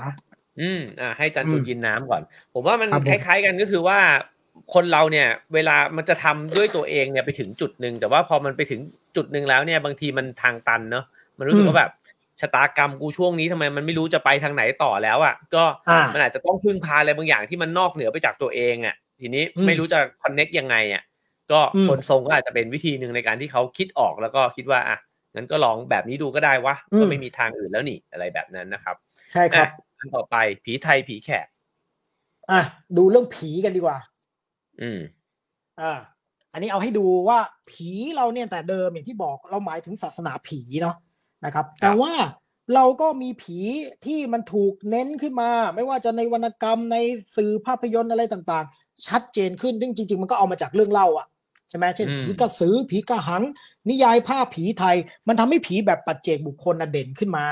[0.62, 2.22] อืมอ่าให้จันอืมตุนกินน้ำก่อน
[2.54, 4.00] ผมว่ามันครับผมคล้าย ๆ กันก็คือว่า
[4.74, 8.82] คนเราเนี่ยเวลามันจะทำด้วยตัวเองเนี่ยไปถึงจุดหนึ่งแต่ว่าพอมันไปถึง
[9.16, 11.06] จุดหนึ่งแล้วเนี่ยบางทีมันทางตันเนาะ
[11.38, 11.92] มันรู้สึกว่าแบบ
[12.42, 21.04] ชะตากรรมกูช่วงนี้ทำไมมันไม่รู้จะไปทางไหนต่อแล้วอะก็อ่ามันอาจจะต้องพึ่งพาอะไรบางอย่างที่มันนอกเหนือไปจากตัวเองอะทีนี้อืมไม่รู้จะคอนเน็กยังไงอะ
[21.52, 24.98] ก็อืมคนทรงก็อาจจะเป็นวิธีหนึ่งในการที่เขาคิดออกแล้วก็คิดว่าอะ
[25.36, 28.96] งั้นก็ลองแบบนี้ดูก็ได้วะอืมก็ไม่มีทางอื่นแล้วนี่อะไรแบบนั้นนะครับ
[29.34, 31.48] ใช่ครับอะอันต่อไปผีไทยผีแขก
[32.52, 32.62] อะ
[32.98, 33.98] ดูเรื่องผีกันดีกว่า
[34.82, 35.00] อืม
[35.82, 35.94] อ่า
[36.54, 40.96] อันนี้เอาให้ดูว่าผีเราเนี่ยแต่เดิมอย่างที่บอกเราหมายถึงศาสนาผีเนาะ
[41.46, 42.14] นะครับ แต่ว่า
[42.76, 43.60] เราก็มีผี
[44.06, 46.98] ที่มันถูกเน้นขึ้นมา ไม่ว่าจะในวรรณกรรมใน
[47.36, 51.28] สื่อภาพยนตร์อะไรต่างๆ ชัดเจนขึ้นซึ่งจริง ๆ มันก็เอามาจากเรื่องเล่าอะ
[51.70, 53.44] ใช่ไหมเช่นอืมผีกระสือผีกระหัง
[53.90, 54.98] นิยายภาพผีไทย
[55.28, 57.46] มันทำให้ผีแบบปัจเจกบุคคลน่ะเด่นขึ้นมา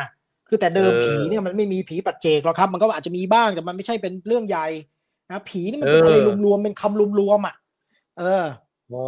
[0.48, 4.68] คือแต่เดิมผีเนี่ยมันไม่มีผีปัจเจกหรอกครับ มันก็อาจจะมีบ้างแต่มันไม่ใช่เป็นเรื่องใหญ่
[5.32, 7.56] นะผีนี่มันเป็นอะไรรวมๆเป็นคำรวมๆอะ
[8.20, 8.46] เออ
[8.94, 9.04] อ๋อ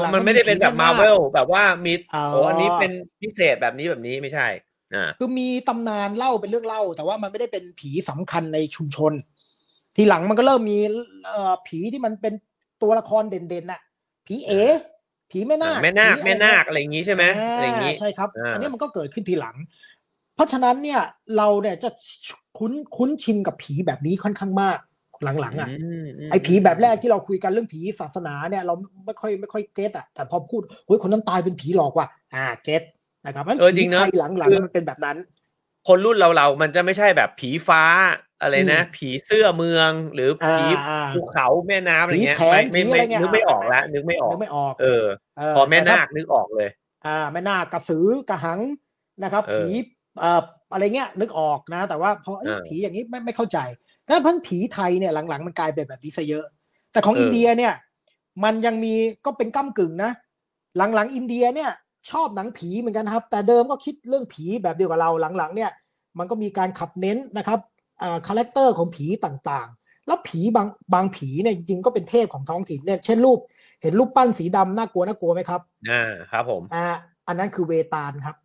[0.00, 4.46] หลังๆมันไม่ได้เป็นแบบมันมีผีมาเวลแบบว่ามีอ๋อโอ้อันนี้เป็นพิเศษแบบนี้แบบนี้ไม่ใช่
[4.94, 9.12] อ่าคือมีตำนานเล่าเป็นเรื่องเล่า แต่ว่ามันไม่ได้เป็นผีสำคัญในชุมชน
[9.96, 10.78] ทีหลังมันก็เริ่มมี
[11.26, 12.34] เอ่อผีที่มันเป็น
[12.82, 13.80] ตัวละครเด่นๆน่ะ
[14.26, 14.62] ผีเอ๋
[15.30, 19.56] ผีแม่นาคแม่นาคผีแม่นาคอะไรอย่างงี้ใช่ไหมอะไรอย่างงี้ใช่ครับอ่าอันนี้มันก็เกิดขึ้นทีหลัง
[20.34, 21.00] เพราะฉะนั้นเนี่ย
[21.36, 21.90] เราเนี่ยจะ
[22.58, 24.78] คุ้นคุ้นชินกับผีแบบนี้ค่อนข้างมาก
[25.40, 28.74] หลังๆอะมมไอ้ผีแบบแรกที่เราคุยกันเรื่องผีศาสนาเนี่ยเรา
[29.06, 32.82] ไม่ค่อยไม่ค่อยเก็ตอะแต่พอพูดเฮ้ยคนนั้นตายเป็นผีหลอกว่ะอ่าเก็ต
[33.26, 35.16] นะครับมันเออจริผีงไทเนอะยหลังๆมันเป็นแบบนั้น
[35.86, 37.82] คนรุ่นเราเรามันจะไม่ใช่แบบผีฟ้า
[38.42, 45.04] อะไรนะอืมผีเสื้อเมืองหรือผีอ่าอ่าภูเขาแม่น้ำอะไรเงี้ยผีแขนไม่ไม่ผีอะไรเงี้ยนึกไม่ออกอ่าแล้วนึกไม่ออกนึกไม่ออก เออ
[45.38, 46.68] เออพอแม่ต่ถ้นาคนึกออกเลย
[47.06, 48.60] อ่าแม่นาคกระสือกระหัง
[49.24, 49.68] นะครับเออผี
[50.20, 50.40] เอ่อ
[50.72, 53.58] อะไรเงี้ยนึกออกนะ แต่ว่าพอเอ้ยเออผีอย่างนี้ไม่ไม่เข้าใจ
[54.08, 56.44] ถ้าพันผีไทยเนี่ยหลังๆ มันกลายเป็นแบบนี้ซะเยอะ
[56.92, 57.72] แต่ของเอออิอินเดียเนี่ย
[58.44, 58.94] มันยังมี
[59.24, 60.10] ก็เป็นก้ากึ่งนะ
[60.76, 61.70] หลังๆ อินเดียเนี่ย
[62.10, 65.70] ชอบหนังผีเหมือนกันครับ แต่เดิมก็คิดเรื่องผีแบบเดียวกับเราหลังๆ เนี่ย
[66.18, 67.58] มันก็มีการขับเน้นนะครับ
[68.02, 73.38] อ่า character ของผีต่างๆ แล้วผีบางบางผีเนี่ยจริงๆก็เป็นเทพของท้องถิ่นเนี่ยเช่นรูป
[73.82, 76.86] เห็นรูปปั้นสีดำน่ากลัวน่ากลัวไหมครับอ่าครับผมอ่า
[77.28, 78.36] อันนั้นคือเวตาลครับ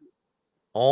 [0.77, 0.89] อ๋อ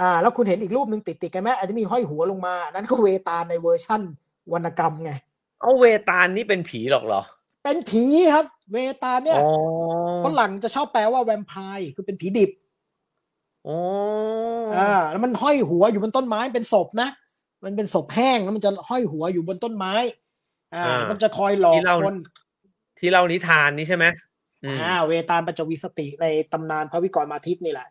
[0.00, 4.02] อ่าแล้วคุณเห็นอีกรูปหนึ่งติดติดๆกันไหมอันที่มีห้อยหัวลงมาอันนั้นก็เวตาลในเวอร์ชั่น
[4.52, 5.12] วรรณกรรมไง
[5.60, 7.22] เอาเวตาลนี่เป็นผีหรอกเหรอ
[7.64, 9.52] เป็นผีครับ เวตาลเนี่ยอ๋อ
[10.24, 12.50] ฝรั่งจะชอบแปลว่าแวมไพร์คือเป็นผีดิบ
[13.66, 13.76] อ๋อ
[14.76, 17.08] อ่าแล้วมันห้อยหัวอยู่บนต้นไม้เป็นศพนะ
[17.64, 19.94] มันเป็นศพแห้งแล้วมันจะห้อยหัวอยู่บนต้นไม้
[20.74, 22.16] อ่า มันจะคอยหลอกคน
[22.98, 24.04] ที่เล่านิทานนี่ใช่ไหม
[24.64, 27.88] อืมอ่า เวตาลปัญจวิงศติในตำนานพระวิกรมาทิตย์นี่แหละ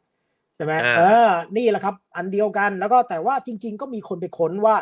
[0.55, 4.75] ใช่ไหมอ่าเออ นี่แหละครับ อันเดียวกันแล้วก็แต่ว่าจริง ๆ ก็มีคนไปค้นว่า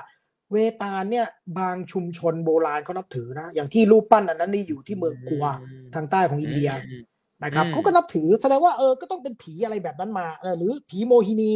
[0.51, 1.27] เวตาลเนี่ย
[1.59, 5.45] บางชุมชนโบราณเขานับถือนะ อย่างที่รูปปั้นอันนั้นนี่อยู่ที่เมืองกัว
[5.93, 7.03] ทางใต้ของอินเดียอืม
[7.43, 11.51] นะครับอืมเขาก็นับถือแสดงว่าเออก็ต้องเป็นผีอะไรแบบนั้นมาเออหรือผีโมฮินี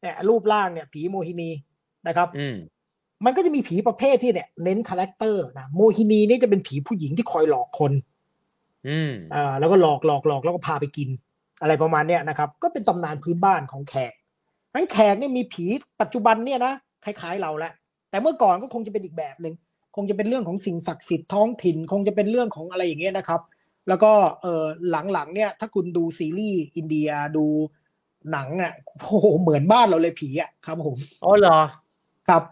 [0.00, 1.50] เนี่ยรูปร่างเนี่ย ผีโมฮินี
[2.06, 2.56] นะครับอืม
[3.24, 7.92] มันก็จะมีผีประเภทที่เนี่ยเน้น character นะโมฮินีนี่จะเป็นผีผู้หญิงที่คอยหลอกคน
[8.88, 11.08] อืมอ่าแล้วก็หลอกหลอกหลอกแล้วก็พาไปกิน
[11.60, 14.12] อะไรประมาณเนี้ยนะครับ ก็เป็นตำนานพื้นบ้านของแขก
[14.74, 15.66] งั้นแขกเนี่ยมีผี
[16.00, 16.72] ปัจจุบันเนี่ยนะ
[17.04, 17.72] คล้ายๆเราแหละ
[18.10, 19.54] แต่เมื่อก่อนก็คงจะเป็นอีกแบบหนึ่ง
[19.96, 23.40] คงจะเป็นเรื่องของสิ่งศักดิ์สิทธิ์ท้องถิ่น คงจะเป็นเรื่องของอะไรอย่างเงี้ยนะครับ
[23.88, 24.64] แล้วก็เออ
[25.12, 27.46] หลังๆเนี่ยถ้าคุณดูซีรีส์อินเดียดู
[28.32, 31.58] หนังอะโอ้โหเหมือนบ้านเราเลยผีอะครับผมอ๋อเหรอ
[32.28, 32.42] ครับ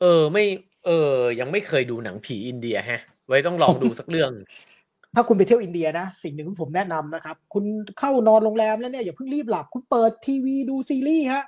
[0.00, 0.44] เออไม่
[0.86, 4.30] เออ ยังไม่เคยดูหนังผีอินเดียแฮะ ไว้ต้องลองดูสักเรื่อง
[5.14, 7.64] ถ้าคุณไปเที่ยวอินเดียนะ สิ่งหนึ่งที่ผมแนะนำนะครับ คุณ
[7.98, 11.44] เข้านอนโรงแรมแล้วเนี่ยอย่าเพิ่งรีบหลับ คุณเปิดทีวีดูซีรีส์ฮะ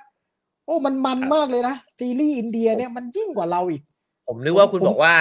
[0.65, 3.81] โอ้มันมันครับมากเลยนะซีรีส์อินเดียเนี่ยมันยิ่งกว่าเราอีก
[4.27, 5.15] ผมนึกว่าคุณผมบอกว่า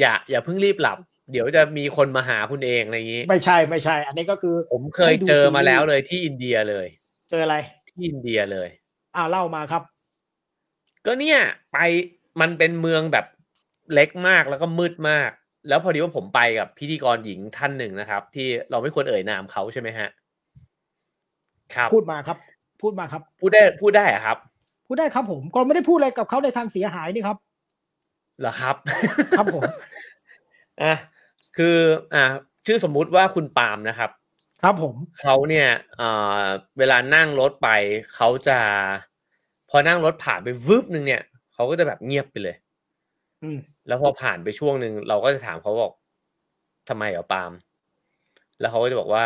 [0.00, 0.98] อย่า อย่าเพิ่งรีบหลับ
[1.32, 6.86] เดี๋ยวจะมีคนมาหาคุณเองอะไรอย่างนี้ ไม่ใช่ไม่ใช่ อันนี้ก็คือ ผมเคยเจอมาแล้วเลยที่อินเดียเลย
[7.30, 7.56] เจออะไร
[7.88, 8.68] ที่อินเดียเลย
[9.16, 9.82] อ้าวเล่ามาครับ
[11.06, 11.38] ก็เนี่ย
[11.72, 11.78] ไป
[12.40, 13.26] มันเป็นเมืองแบบ
[13.92, 15.30] เล็กมากแล้วก็มืดมาก
[15.68, 20.08] แล้วพอดีว่าผมไปกับพิธีกรหญิงท่านหนึ่งนะครับ ที่เราไม่ควรเอ่ยนามเขาใช่ไหมฮะ
[21.74, 22.38] ครับ พูดมาครับ
[22.82, 24.38] พูดมาครับ พูดได้พูดได้เหรอะครับ
[24.86, 27.36] พูดได้ครับผมก็ไม่ได้พูดอะไรกับเขาในทางเสียหายนี่ครับ
[28.40, 28.76] เหรอครับ
[29.38, 29.62] ครับผม
[30.82, 30.94] อะ
[31.56, 31.76] คือ
[32.14, 32.24] อ่า
[32.66, 34.10] ชื่อสมมุติว่าคุณปาล์มนะครับ
[34.62, 36.08] ครับผมเขาเนี่ยเอ่
[36.38, 36.42] อ
[36.78, 37.68] เวลานั่งรถไป
[38.14, 38.58] เขาจะ
[39.70, 42.61] พอนั่งรถผ่านไปวืบหนึ่งเนี่ยเขาก็จะแบบเงียบไปเลยอืม
[43.88, 45.92] แล้วพอผ่านไปช่วงหนึ่งเราก็จะถามเขาบอก
[46.88, 47.52] ทำไมเหรอปาล์ม
[48.60, 49.24] แล้วเขาก็จะบอกว่า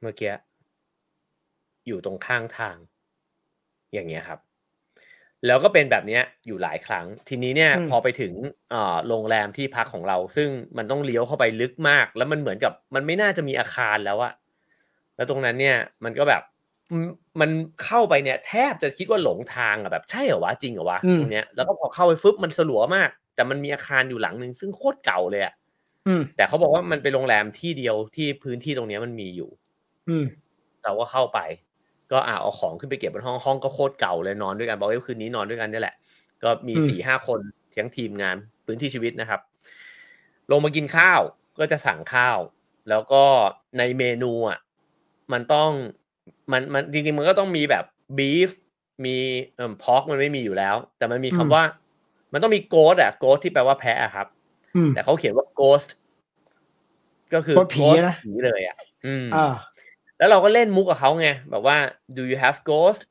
[0.00, 0.32] เมื่อกี้
[1.86, 2.76] อยู่ตรงข้างทาง
[3.92, 4.40] อย่างเงี้ยครับ
[5.46, 8.32] แล้วก็เป็นแบบเนี้ยอยู่หลายครั้ง ทีนี้เนี่ยอืมพอไปถึง
[8.70, 14.32] เอ่อโรงแรมที่พักของเรา ซึ่งมันต้องเลี้ยวเข้าไปลึกมาก แล้วมันเหมือนกับ มันไม่น่าจะมีอาคารแล้วอะ
[15.16, 16.42] แล้วตรงนั้นเนี่ย มันก็แบบ
[17.00, 17.02] ม
[17.40, 17.50] มัน
[17.84, 25.54] เข้าไปเนี่ยแทบจะคิดว่าหลงทางอะแบบใช่เหรอวะจริงเหรอวะอืมตรงเนี้ยแล้วก็พอเข้าไปฟึบมันสลัวมาก แต่มันมีอาคารอยู่หลังหนึ่งซึ่งโคตรเก่าเลยอะ
[26.06, 29.50] อืมแต่เขาบอกว่ามันเป็นโรงแรมที่เดียวที่พื้นที่ตรงเนี้ยมันมีอยู่
[30.08, 30.24] อืม
[30.84, 31.40] เราก็เข้าไป
[32.12, 35.94] ก็อ่าเอาของขึ้นไปเก็บบนห้องห้องก็โคตรเก่าเลยนอนด้วยกันบอกว่าคืนนี้นอนด้วยกันนี่แหละ
[36.42, 37.40] ก็มีอืมสี่ห้าคน
[37.74, 38.36] ทั้งทีมงาน
[38.66, 39.40] พื้นที่ชีวิตนะครับ
[40.50, 41.20] ลงมากินข้าว
[41.58, 42.38] ก็จะสั่งข้าว
[42.88, 43.24] แล้วก็
[43.78, 44.58] ในเมนูอะ
[45.32, 45.70] มันต้อง
[46.52, 47.84] มันมันจริงๆมันก็ต้องมีแบบ
[48.18, 48.50] บีฟ
[49.04, 49.16] มี
[49.56, 51.64] เอ่อพอกมันไม่มีอยู่แล้ว แต่มันมีคำอืมว่า
[52.32, 54.26] มันต้องมีโกสอะโกสที่แปลว่าแพะอะครับ
[54.76, 55.90] อืมแต่เขาเขียนว่า ghost
[57.34, 59.54] ก็คือ Ghost ผี ghost นะผีเลยอะ อืมอ่า
[60.18, 61.76] แล้วเราก็เล่นมุกกับเขาไงแบบว่า
[62.16, 63.02] do you have ghost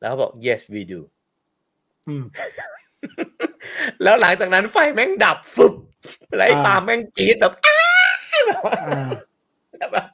[0.00, 1.00] แล้วเขาบอก yes we do
[2.08, 2.24] อืม
[4.02, 5.74] แล้วหลังจากนั้นไฟแม่งดับฟึบ
[6.36, 7.78] แล้วไอ้อ่าปาล์มแม่งกรีดแบบอ้า
[8.46, 9.08] แบบว่าอ่า
[9.92, 10.06] แบบ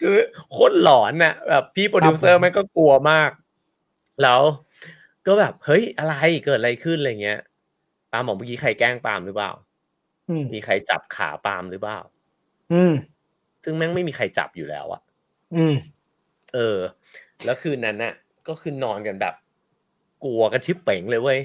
[0.00, 0.16] คือ
[0.50, 3.30] โคตรหลอนน่ะแบบพี่โปรดิวเซอครัร์บผมแม่งก็กลัวมาก
[4.22, 4.40] แล้ว
[5.26, 6.14] ก็แบบเฮ้ยอะไร
[6.44, 7.40] เกิดอะไรขึ้นอะไรเงี้ย
[8.12, 9.52] ปาล์มบอกเมื่อกี้ใครแกล้งปาล์มหรือเปล่า
[10.28, 12.00] อืมมีใครจับขาปาล์มหรือเปล่า
[12.72, 12.92] อืม
[13.64, 15.02] ซึ่งแม่งไม่มีใครจับอยู่แล้วอะ
[15.54, 15.74] อืม
[16.54, 16.78] เออ
[17.44, 18.14] แล้วคืนนั้นน่ะ
[18.48, 19.34] ก็คือนอนกันแบบ
[20.24, 21.40] กลัวกันชิบเป๋งเลยเว้ย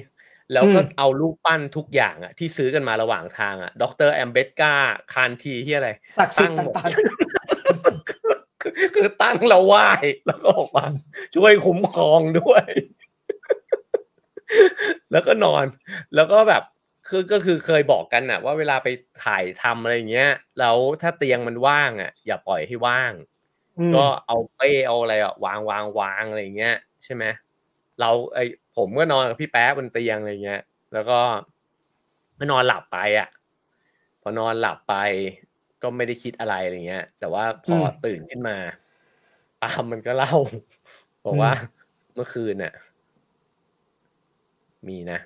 [0.52, 4.74] แล้วก็อืมเอารูปปั้นทุกอย่างอะที่ซื้อกันมาระหว่างทางอะด็อกเตอร์อัมเบดการ์
[5.12, 6.88] คานธีที่อะไรศักดิ์สิทธิ์ตั้งหมดต่าง
[8.60, 9.88] คือคือตั้งเราไหว้
[10.26, 10.86] แล้วก็บอกว่า
[11.34, 12.64] ช่วยคุ้มครองด้วย
[15.12, 15.64] แล้วก็นอน
[16.14, 16.62] แล้วก็แบบ
[17.08, 18.88] คือก็คือเคยบอกกันน่ะว่าเวลาไป
[19.24, 20.30] ถ่ายทำอะไรอย่างเงี้ย
[20.60, 27.24] แล้วถ้าเตียงมันว่างอะอย่าปล่อยให้ว่างๆอืมก็เอาเป้เอาอะไรอะวางวางวางอะไรอย่างเงี้ยใช่ไหม
[28.00, 28.38] เราไอ
[28.76, 31.20] ผมก็นอนกับพี่แป๊ะบนเตียงอะไรเงี้ย แล้วก็
[32.38, 33.28] ก็นอนหลับไปอะ
[34.22, 34.94] พอนอนหลับไป
[35.82, 38.56] ก็ไม่ได้คิดอะไรอะไรเงี้ย แต่ว่าพอตื่นขึ้นมา
[39.62, 40.34] ปาล์มมันก็เล่า
[41.24, 41.52] บอกว่า
[42.14, 42.72] เมื่อคืนน่ะ
[44.88, 45.18] มีนะ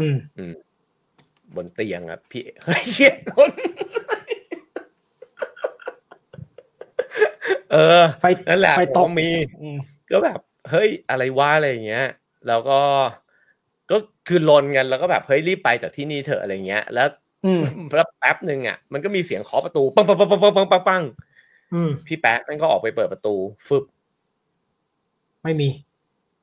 [0.00, 0.54] อืมอืม
[1.56, 3.50] บนเตียงอะพี่เฮ้ยเชี่ยคน
[7.72, 9.30] เออไฟนั่นแหละไฟตผกมมี
[9.60, 9.78] อืม
[10.10, 10.38] ก็แบบ
[10.70, 12.06] เฮ้ย อะไรวะอะไรอย่างเงี้ย
[12.48, 12.80] แล้วก็
[13.90, 13.96] ก็
[14.28, 17.08] คือลนกันแล้วก็แบบเฮ้ยรีบไปจากที่นี่เถอะอะไรเงี้ย แล้ว
[17.46, 17.62] อืม
[17.96, 21.02] แล้วแป๊บหนึ่งอะมันก็มีเสียงเคาะประตูปังปังปังปังปังปังปังปัง
[21.74, 23.34] อืมพี่แป๊ะมันก็ออกไปเปิดประตู
[23.66, 23.84] ฟึบ
[25.42, 25.68] ไม่มี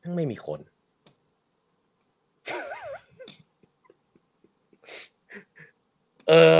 [0.04, 0.60] ทั้งไม่มีคน
[6.30, 6.60] เออ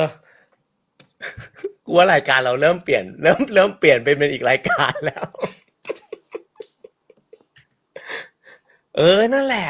[1.86, 5.26] กูว่ารายการเราเริ่มเปลี่ยน เริ่มเริ่มเปลี่ยนเป็นเป็นอีกรายการแล้ว
[8.98, 9.70] เออ นั่นแหละ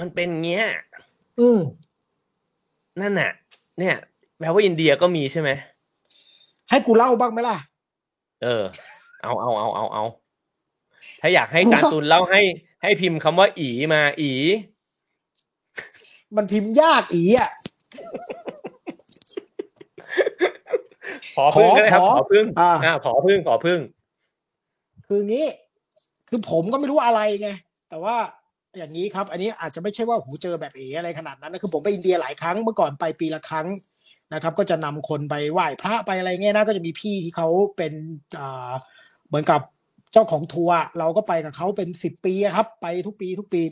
[0.00, 0.66] มันเป็นเงี้ย
[1.40, 1.60] อืม
[3.00, 3.32] นั่นน่ะ
[3.78, 3.96] เนี่ย
[4.38, 5.50] แปลว่าอินเดียก็มีใช่ไหม
[6.70, 7.56] ให้กูเล่าบ้างไหมล่ะ
[8.42, 8.62] เออ
[9.22, 10.04] เอาเอาเอาเอาเอา
[11.20, 12.40] ถ้าอยากให้การตุนเล่าให้
[12.82, 14.32] ให้พิมพ์คำว่า อีมา อี
[16.36, 17.50] มันพิมพ์ยากอีอะ
[21.36, 23.78] ขอพึ่งก็ได้ครับขอขอพึ่งอ่าอ่าขอพึ่งขอพึ่ง
[25.06, 25.46] คืองี้
[26.28, 27.50] คือผมก็ไม่รู้อะไรไง
[27.88, 28.16] แต่ว่า
[28.78, 33.66] อย่างนี้ครับ อันนี้อาจจะไม่ใช่ว่าหูเจอแบบเออะไรขนาดนั้นนะคือผมไปอินเดียหลายครั้งเมื่อก่อนไปปีละครั้ง
[34.34, 37.92] นะครับ ก็จะนำคนไปไหว้พระไปอะไรเงี้ยนะก็จะมีพี่ที่เขาเป็น
[38.38, 38.72] อ่า
[39.28, 39.60] เหมือนกับ
[40.12, 43.62] เจ้าของทัวร์เราก็ไปกับเขาเป็นสิบปีอะครับ ไปทุกปีทุกปี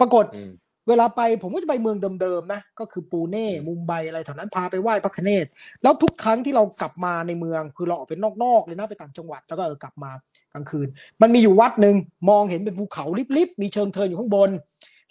[0.00, 0.52] ปรากฏอืม
[0.88, 5.46] เวลาไปผมก็จะไปเมืองเดิมๆนะก็คือปูเน่มุมไบอะไรแถวนั้นพาไปไหว้พระคเนศ
[5.82, 10.18] แล้วทุกครั้งที่เรากลับมาในเมืองคือเราออกไปนอกๆเลยนะไปต่างจังหวัดแล้วก็เออกลับมาก
[10.58, 10.88] ลางคืน
[11.22, 11.96] มันมีอยู่วัดหนึ่ง
[12.30, 13.04] มองเห็นเป็นภูเขา
[13.36, 14.50] ลิบๆมีเชิงเทินอยู่ข้างบน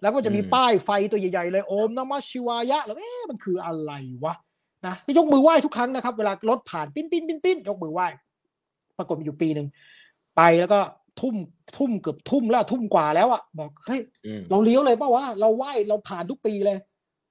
[0.02, 3.92] แล้วก็จะมีอืมป้ายไฟตัวใหญ่ๆเลยโอมนมัสชิวายะ แล้วเอ๊ะมันคืออะไร
[4.24, 4.34] วะ
[4.86, 8.08] นะก็ยกมือไหว้ทุกครั้งนะครับ เวลารถผ่านปิ้นปิ้นปิ้นปิ้นยกมือไหว้
[8.98, 9.68] ปรากฏมีอยู่ปีหนึ่ง
[10.38, 10.80] ไปแล้วก็
[11.22, 11.36] ทุ่ม
[11.78, 16.78] ทุ่มเกือบทุ่มแล้วทุ่มกว่าแล้วอะบอกเฮ้ยอืมเราเลี้ยวเลยเปล่าวะเราไหว้เราผ่านทุกปีเลย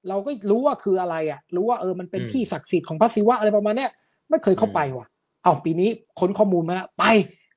[0.09, 3.91] เราก็รู้ว่าคืออะไรอะ รู้ว่าเออมันเป็นอืมที่ศักดิ์สิทธิ์ของพระศิวะอะไรประมาณเนี้ย
[4.29, 5.07] ไม่เคยเข้าไปว่ะ
[5.43, 5.89] เอาปีนี้
[6.19, 7.03] ค้นข้อมูลมาแล้วไป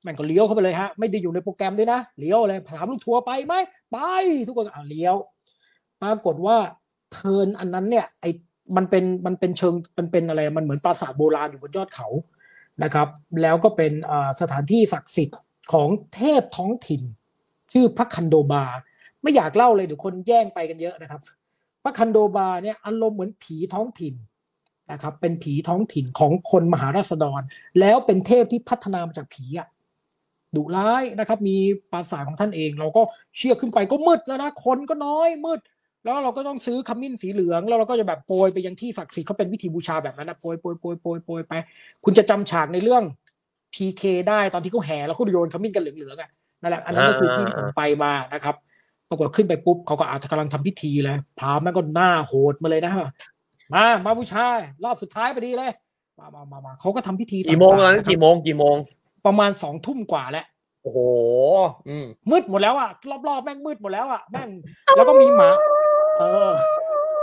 [0.03, 3.53] แม่งก็เลี้ยวเข้าไปเลยฮะ ไม่ได้อยู่ในโปรแกรมด้วยนะ เลี้ยวเลยถามลูกทัวร์ไปไหม
[3.91, 3.97] ไป
[4.47, 5.15] ทุกคนก็เอาเลี้ยว
[6.01, 6.57] ปรากฏว่า
[7.13, 8.25] เทินอันนั้นเนี่ย ไอ
[8.77, 12.07] มันเป็นมันเป็นเชิงมันเป็นอะไร มันเหมือนปราสาทโบราณอยู่บนยอดเขา
[12.83, 13.07] นะครับ
[13.41, 13.91] แล้วก็เป็น
[14.41, 15.37] สถานที่ศักดิ์สิทธิ์
[15.73, 17.01] ของเทพท้องถิ่น
[17.73, 18.63] ชื่อพระคันโดบา
[19.21, 21.21] ไม่อยากเล่าเลยเดี๋ยวคนแย่งไปกันเยอะนะครับ
[21.83, 24.15] พระคันโดบาเนี่ยอารมณ์เหมือนผีท้องถิ่น
[24.91, 27.41] นะครับเป็นผีท้องถิ่นของคนมหาราษฎร
[27.79, 29.67] แล้วเป็นเทพที่พัฒนามาจากผีอะ
[30.55, 31.57] ดุร้ายนะครับ มี
[31.91, 33.01] ปราสาทของท่านเอง เราก็
[33.37, 35.59] เชื่อขึ้นไปก็มืดแล้วนะคนก็น้อยมืด
[36.03, 41.53] แล้วเราก็ต้องซื้อขมิ้นสีเหลืองแล้วเราก็จะแบบโปรยไปยังที่ศักดิ์สิทธิ์เขาเป็นวิธีบูชาแบบนั้นนะโปรยโปรยโปรยโปรยโปรยไป
[42.03, 43.03] คุณจะจำฉากในเรื่อง
[43.73, 46.29] PK ได้ตอนที่เขาแห่แล้วเขาโยนขมิ้นกันเหลืองๆอะ
[46.61, 48.55] นั่นแหละอันนั้นก็คือที่ที่ผมไปมานะครับ
[49.09, 52.93] ปรากฏขึ้นไปปุ๊บเขาก็อาจจะกำลังทำพิธีเลยพรามนั่นก็หน้าโหดมาเลยนะ
[53.73, 54.45] มามาบูชา
[54.83, 55.71] รอบสุดท้ายพอดีเลย
[56.19, 58.75] มามามามาเขาก็ทำพิธีกี่โมงตอนนั้นต่าๆะครับกี่โมงกี่โมง
[59.25, 60.45] ประมาณสองทุ่มกว่าแล้ว
[60.83, 60.99] โอ้โห
[61.89, 62.89] อืมมืดหมดแล้วอะ
[63.27, 64.49] รอบๆแม่งมืดหมดแล้วอะแม่ง
[64.95, 65.49] แล้วก็มีหมา
[66.19, 66.51] เออ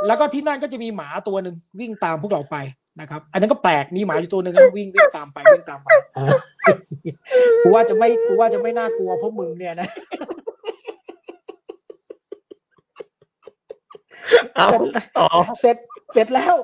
[0.06, 2.56] แล้วก็ที่นั่นก็จะมีหมาตัวหนึ่งวิ่งตามพวกเราไป
[3.00, 6.36] นะครับ อันนั้นก็แปลกมีหมาอยู่ตัวหนึ่งนะวิ่งวิ่งตามไปวิ่งตามไปเออ
[7.62, 9.88] กูว่าจะไม่กูว่าจะไม่น่ากลัวเพราะมึงเนี่ยนะ
[14.54, 15.28] เอาเสร็จต่อ
[15.60, 15.76] เสร็จ
[16.14, 16.54] เสร็จแล้ว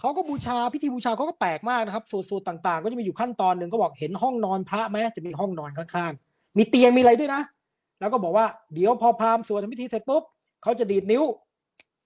[0.00, 7.42] เขาก็บูชาพิธีบูชาเขาก็แปลกมากนะครับสูตรสูตรต่างๆ ก็จะมีอยู่ขั้นตอนหนึ่งก็บอกเห็นห้องนอนพระไหมจะมีห้องนอนข้างๆ มีเตียงมีอะไรด้วยนะ
[8.00, 10.22] แล้วก็บอกว่าเดี๋ยวพอพราหมณ์สวดพิธีเสร็จปุ๊บ
[10.62, 11.22] เขาจะดีดนิ้ว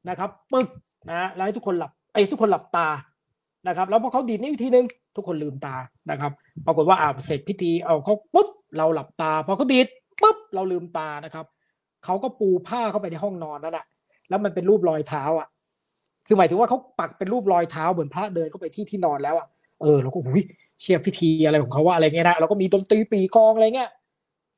[0.08, 0.66] นะครับปึ๊ก
[1.10, 2.88] นะแล้วให้ทุกคนหลับไอ้ทุกคนหลับตา
[3.68, 4.86] นะครับ แล้วพอเขาดีดนิ้วอีกทีนึง
[5.16, 5.74] ทุกคนลืมตา
[6.10, 6.32] นะครับ
[6.66, 9.86] ปรากฏว่าอ่าเสร็จพิธีเอาเขาปุ๊บเราหลับตาพอเขาดีด
[10.22, 11.46] ปุ๊บเราลืมตานะครับ
[12.04, 13.86] เขาก็ปูผ้าเข้าไปในห้องนอนนั่นแหละ
[14.28, 15.48] แล้วมันเป็นรูปรอยเท้าอะ
[16.26, 19.46] คือหมายถึงว่าเขาปักเป็นรูปรอยเท้าเหมือนพระเดินเข้าไปที่ที่นอนแล้วอะ
[19.80, 20.42] เออเราก็อุ้ย
[20.80, 23.90] เชียร์พิธีอะไรของเขาว่าอะไรเงี้ยนะเราก็มีดนตรีปีกลองอะไรเงี้ย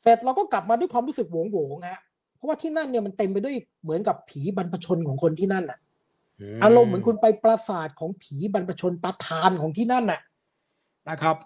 [0.03, 2.01] เสร็จเราก็กลับมาด้วยความรู้สึกโหวงโหวงๆฮะ
[2.37, 5.79] เพราะว่าที่นั่นเนี่ยมันเต็มไปด้วยเหมือนกับผีบรรพชนของคนที่นั่นอะ
[6.65, 10.21] อารมณ์เหมือนคุณไปปราสาทของผีบรรพชนประธานของที่นั่นน่ะ
[11.11, 11.37] นะครับ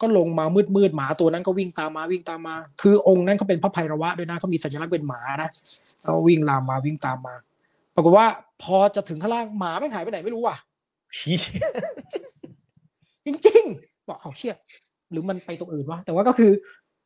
[0.00, 5.48] ก็ลงมามืดมืดๆหมาตัวนั้นก็วิ่งตามมาวิ่งตามมา คือองค์นั้นเขาเป็นพระไพรวะด้วยนะเขามีสัญลักษณ์เป็นหมานะ
[6.02, 7.34] เขาวิ่งลามมาวิ่งตามมา
[7.98, 8.28] ปรากฏว่า
[8.62, 10.56] พอจะถึงข้างล่างหมาไม่หายไปไหนไม่รู้ว่ะ
[11.16, 11.36] ชี้
[13.26, 14.54] จริงๆบอกเอาเชี่ย
[15.10, 16.52] หรือมันไปตรงอื่นวะแต่ว่าก็คือ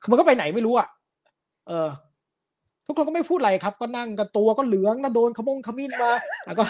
[0.01, 0.89] คือมันก็ไปไหนไม่รู้อะ
[1.69, 1.89] เออ
[2.87, 6.11] ทุกคนก็ไม่พูดอะไรครับ ก็นั่งกันตัวก็เหลืองนะโดนขมงขมิ้นมา
[6.47, 6.65] แล้วก็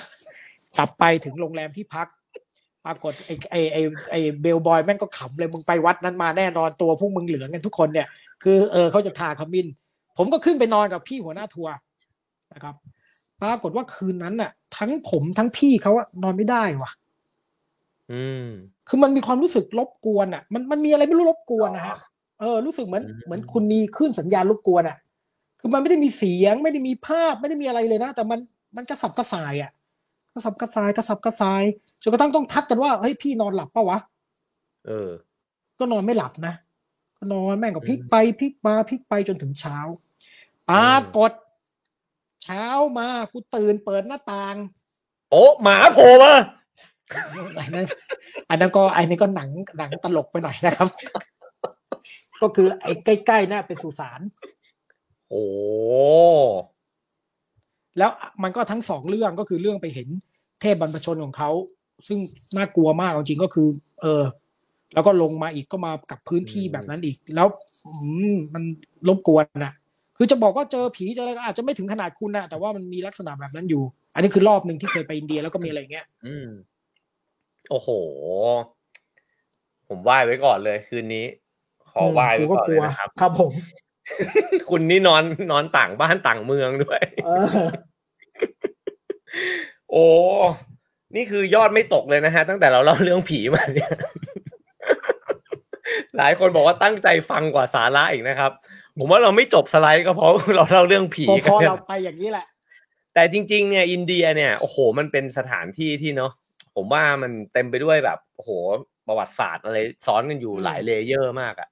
[0.78, 2.06] กลับไปถึงโรงแรมที่พัก
[2.84, 8.06] ปรากฏไอ้ไอ้ไอ้ไอ้เบลบอยแม่งก็ขำเลยมึงไปวัดนั้นมาแน่นอนตัวพวกมึงเหลืองกันทุกคนเนี่ย
[8.42, 9.66] คือเออเขาจะทาขมิ้น
[10.18, 11.74] ผมก็ขึ้นไปนอนกับพี่หัวหน้าทัวร์
[12.54, 12.74] นะครับ
[13.43, 16.90] ปรากฏว่าคืนนั้นน่ะ ทั้งผมทั้งพี่เขาอะนอนไม่ได้ว่ะ
[18.12, 18.49] อืม
[18.88, 21.97] คือมันมีความรู้สึกรบกวนอะมันมันมีอะไรไม่รู้รบกวนนะฮะ
[22.40, 24.97] เออรู้สึกเหมือนอืมเหมือนคุณมีคลื่นสัญญาณรบกวนอะ
[25.61, 28.38] คือมันไม่ได้มีเสียง ไม่ได้มีภาพไม่ได้มีอะไรเลยนะแต่มัน
[28.76, 29.70] มันกระสับกระส่ายอะ
[30.34, 31.62] กระสับกระส่ายกระสับกระส่าย
[32.03, 33.99] จนกระทั่งต้องทักกันว่าเฮ้ยพี่นอนหลับปะวะ
[34.86, 35.11] เออ
[35.78, 36.55] ก็นอนไม่หลับนะ
[37.18, 39.78] ก็นอนแม่งก็พลิกอืมไปพลิกมาพลิกไปจนถึงเช้า
[40.70, 41.30] ปรากฏ
[42.43, 42.64] เช้า
[42.99, 44.57] มากูตื่นเปิดหน้าต่าง
[45.30, 46.34] โอ้หมาโผล่มา
[47.59, 47.86] อันนั้น
[48.49, 50.88] อันนั้นก็อันนี้ก็หนังหนังตลกไปหน่อยนะครับ
[52.43, 54.20] ก็คือไอ้ใกล้ๆน่ะเป็นสุสาน
[55.28, 55.45] โอ้
[57.99, 58.11] แล้ว
[58.43, 60.09] มันก็ทั้งสองเรื่องก็คือเรื่องไปเห็น
[60.61, 61.51] เทพบรรพชนของเขา
[62.09, 62.18] ซึ่ง
[62.57, 63.68] น่ากลัวมากจริงๆก็คือ
[64.03, 64.22] เออ
[64.95, 67.49] แล้วก็ลงมาอีกก็มากับพื้นที่แบบนั้นอีก แล้ว
[67.84, 67.92] อื
[68.33, 68.62] มมัน
[69.08, 69.72] รบกวนนะ
[70.17, 73.83] คือจะบอกว่าเจอผีเจออะไรก็อาจจะไม่ถึงขนาดคุณนะแต่ว่ามันมีลักษณะแบบนั้นอยู่
[74.14, 76.49] อันนี้คือรอบหนึ่งที่เคยไปอินเดียแล้วก็มีอะไรอย่างเงี้ย อืม
[77.71, 77.89] โอ้โห
[79.89, 81.26] ผมไหว้ไว้ก่อนเลย คืนนี้
[81.91, 83.53] ขอไหว้กูไว้ก็ก่อนกเลลัยวนะครับครับผม
[84.71, 87.47] คุณนี่นอนนอนต่างบ้านต่างเมืองด้วยเออ
[89.91, 90.07] โอ้
[91.17, 93.93] นี่คือยอดไม่ตกเลยนะฮะ ตั้งแต่เราเล่าเรื่องผีมาเนี่ย
[96.17, 98.53] หลายคนบอกว่าตั้งใจฟังกว่าสาระอีกนะครับ
[98.98, 102.46] ผมว่าเราไม่จบสไลด์ก็เพราะเราเล่าเรื่องผีพอกัพนอเนี่ยเราไปอย่างนี้แหละ
[103.14, 106.32] แต่จริง ๆ เนี่ย อินเดียเนี่ยโอ้โหมันเป็นสถานที่ที่เนาะ
[106.76, 108.50] ผมว่ามันเต็มไปด้วยแบบโอ้โห
[109.06, 111.68] ประวัติศาสตร์อะไรซ้อนกันอยู่อืมหลาย layer มากอะ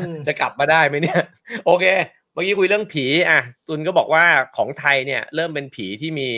[0.06, 1.20] ืมจะกลับมาได้ไหมเนี่ย
[1.66, 1.84] โอเค
[2.32, 4.24] เมื่อกี้คุยเรื่องผีอะตุนก็บอกว่า
[4.56, 6.28] ของไทยเนี่ย เริ่มเป็นผีที่มี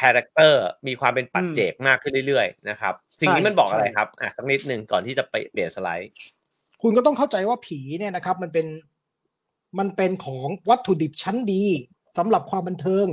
[0.00, 6.10] character มีความเป็นปัจเจกมากขึ้นเรื่อยๆนะครับ สิ่งนี้มันบอกอะไรครับอะสักนิดหนึ่งก่อนที่จะไปเปลี่ยนสไลด์
[6.82, 8.66] คุณก็ต้องเข้าใจว่าผีเนี่ยนะครับ มันเป็น
[9.78, 11.64] มันเป็นของวัตถุดิบชั้นดี
[12.18, 13.06] สำหรับความบันเทิง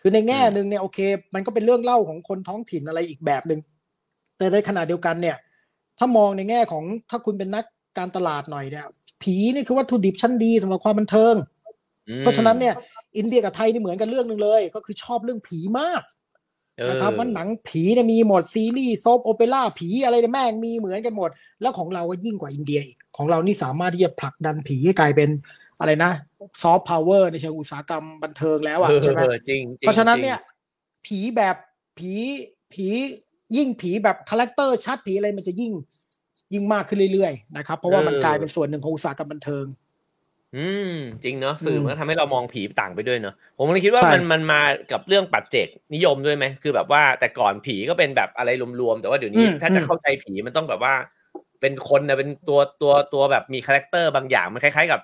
[0.00, 0.98] คือในแง่หนึ่งเนี่ยโอเค
[1.34, 3.60] มันก็เป็นเรื่องเล่าของคนท้องถิ่นอะไรอีกแบบหนึ่ง
[4.38, 5.36] แต่ในขณะเดียวกันเนี่ย
[5.98, 7.64] ถ้ามองในแง่ของถ้าคุณเป็นนัก
[7.98, 8.86] การตลาดหน่อยเนี่ย
[9.22, 11.34] ผีนี่คือวัตถุดิบชั้นดีสำหรับความบันเทิง
[12.08, 12.74] อืมเพราะฉะนั้นเนี่ย
[13.16, 16.24] อินเดียกับไทยนี่เหมือนกันเรื่องหนึ่งเลย ก็คือชอบเรื่องผีมากเออ
[16.88, 21.30] นะครับมันหนังผีเนี่ยมีหมดซีรีส์ซอฟโอเปร่าผีอะไรเนี่ยแม่งมีเหมือนกันหมด
[21.60, 25.28] แล้วของเราก็ยิ่งกว่าอินเดียอีกของเรานี่สามารถที่จะผลักดันผีให้กลายเป็น
[25.80, 26.12] อะไรนะ
[26.62, 30.38] ซอฟต์พาวเวอร์ในเชิงอุตสาหกรรมบันเทิงแล้วอะเออใช่ไหมเออจริงจงเพราะฉะนั้นจงเนี่ย
[31.06, 31.56] ผีแบบ
[31.98, 32.12] ผี
[32.72, 32.86] ผี
[33.56, 35.72] ยิ่งผีแบบ character ชัดผีอะไรมันจะยิ่ง
[36.52, 39.64] ยิ่งมากขึ้นเรื่อยๆนะครับเพราะว่ามันกลายเป็นส่วนหนึ่งของอุตสาหกรรมบันเทิง
[40.56, 40.92] อืม
[41.24, 44.60] จริงเนาะสื่อมมันก็ทำให้เรามองผีต่างไปด้วยเนาะผมเลยคิดว่าใช่มันมันมา
[44.92, 48.50] กับเรื่องปัจเจกนิยมด้วยไหมคือแบบว่าแต่ก่อนผีก็เป็นแบบอะไร
[48.80, 50.94] รวมๆแต่ว่าเดี๋ยวนี้อืมถ้าจะอืมเข้าใจผีมันต้องแบบว่า
[51.60, 55.00] เป็นคนนะเป็นตัวตัวตัวแบบมี character บางอย่างมันคล้ายๆกับ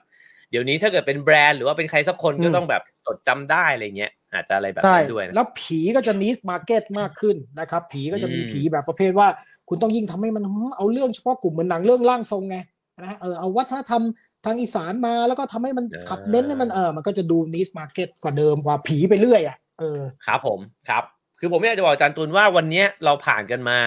[0.50, 9.28] เดี๋ยวนี้ถ้าเกิดเป็นแบรนด์หรือว่าเป็นใครสักคนก็ต้องแบบจดจำได้อะไรเงี้ยอาจจะอะไรแบบใช่นั้นด้วยนะแล้วผีก็จะ niche market มากขึ้นนะครับ ผีก็จะมีอืมผีแบบประเภทว่า
[9.68, 12.56] คุณต้องยิ่งทำให้มันหืมเอาเรื่องเฉพาะกลุ่มเหมือนหนังเรื่องร่างทรงไง
[13.00, 14.02] นะเออเอาวัฒนธรรม
[14.44, 20.58] ทางอีสานมาแล้วก็ทำให้มันขับเน้นให้มันเออมันก็จะดู niche market กว่าเดิมกว่าผีไปเรื่อยอะเออครับผม
[20.88, 21.04] ครับ
[21.38, 23.78] คือผมอยากจะบอกอาจารย์ตุลว่าวันเนี้ยเราผ่านกันมา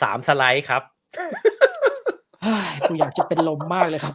[0.00, 0.82] สามสไลด์ครับ
[2.42, 4.14] เฮ้ยกูอยากจะเป็นลมมากเลยครับ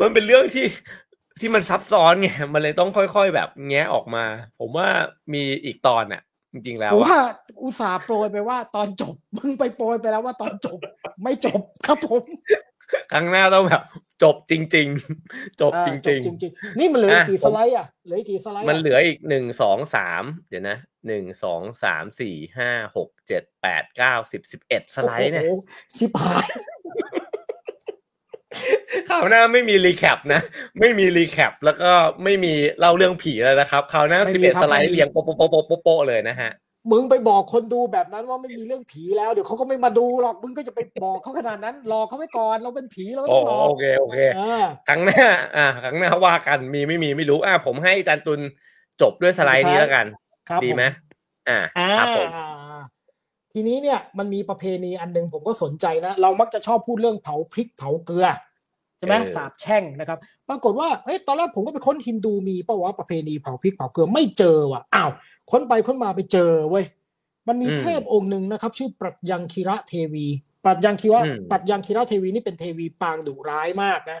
[0.00, 0.66] มันเป็นเรื่องที่
[1.40, 4.24] ที่มันซับซ้อนไง มันเลยต้องค่อยๆแบบแงะออกมา
[4.58, 4.88] ผมว่า
[5.32, 6.22] มีอีกตอนน่ะ
[6.52, 7.20] จริงๆแล้วผมอะว่า
[7.62, 10.78] อุตส่าห์โปรยไปว่าตอนจบ มึงไปโปรยไปแล้วว่าตอนจบ
[11.22, 12.22] ไม่จบครับผม
[13.12, 13.82] ครั้งหน้าต้องแบบ
[14.22, 14.88] จบจริง
[15.24, 25.60] ๆ จบเออจจริบงจริงๆนี่มันเหลืออีกอะกี่ผมสไลด์อะเหลืออีกกี่สไลด์ๆมันอะเหลืออีกหนึ่งสองสามเดี๋ยวนะหนึ่งสองสามสี่ห้าหกเจ็ดแปดเก้าสิบสิบเอ็ดสไลด์เนี่ยโอ้โห
[25.96, 26.48] ชิบหาย
[29.08, 30.40] คราวหน้าไม่มีรีแคปนะ
[30.80, 31.90] ไม่มีรีแคปแล้วก็
[32.24, 36.50] ไม่มีเล่าเรื่องผีแล้วนะครับคราวหน้าไม่สิบมีเอ็ดครับสไลไม่ด์มีเรียงโป๊ะโป๊ะโป๊ะโป๊ะโป๊ะโป๊ะเลยนะฮะ
[36.90, 45.24] มึงไปบอกคนดูแบบนั้นว่าไม่มีเรื่องผีแล้วเดี๋ยวเขาก็ไม่มาดูหรอกมึงก็จะไปบอกเขาขนาดนั้นหลอกเขาไว้ก่อนเราเป็นผีเราก็โอต้องหลอกโอเคโอเคเออครั้งหน้า
[45.56, 48.40] อ่าครั้งหน้าว่ากันมีไม่มีไม่รู้อ่าผมให้อาจารย์ตุล
[49.00, 50.06] จบด้วยสไลด์นี้แล้วกัน
[50.48, 50.82] ครับดีไหม
[51.48, 52.28] ผอ่าอ่าครับผม
[53.60, 58.26] ทีนี้เนี่ยมันมีประเพณีอันหนึ่งผมก็สนใจนะ เรามักจะชอบพูดเรื่องเผาพริกเผาเกลือ
[58.98, 60.18] ใช่ไหมเออสาบแช่งนะครับ
[60.48, 65.10] ปรากฏว่าเฮ้ยตอนแรกผมก็ไปค้นฮินดูมีเปล่าวะประเพณีเผาพริกเผาเกลือไม่เจอว่ะอ้าว
[65.50, 66.84] ค้นไปค้นมาไปเจอเว้ย
[67.48, 70.26] มันมีเทพองค์หนึ่งนะครับ ชื่อปรัชยังคีระเทวี
[70.64, 71.20] ปรัชยังคีระ
[71.50, 74.18] ปรัชยังคีระเทวีนี่เป็นเทวีปางดุร้ายมากนะ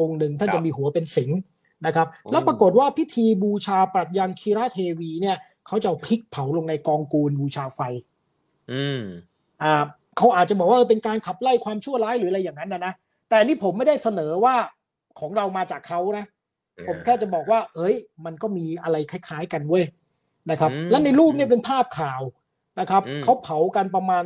[0.00, 1.38] องค์หนึ่งท่านจะมีหัวเป็นสิงห์
[1.86, 5.36] นะครับ แล้วปรากฏว่าพิธีบูชาปรัชยังคีระเทวีเนี่ย
[5.66, 7.80] เขาจะเอาพริกเผาลงในกองกูลบูชาไฟ
[8.72, 9.00] อืม
[9.62, 9.72] อ่า
[10.16, 12.92] เขาอาจจะบอกว่าเออเป็นการขับไล่ความชั่วร้ายหรืออะไรอย่างนั้นนะนะ
[13.28, 14.54] แต่อันนี่ผมไม่ได้เสนอว่า
[15.20, 16.24] ของเรามาจากเขานะ
[16.88, 19.84] ผมแค่จะบอกว่า เอ้ย มันก็มีอะไรคล้าย ๆ กันเว้ย
[20.50, 22.22] นะครับอืมแล้วในรูปเนี่ยเป็นภาพข่าว
[22.80, 24.24] นะครับอืมเขาเผากันประมาณ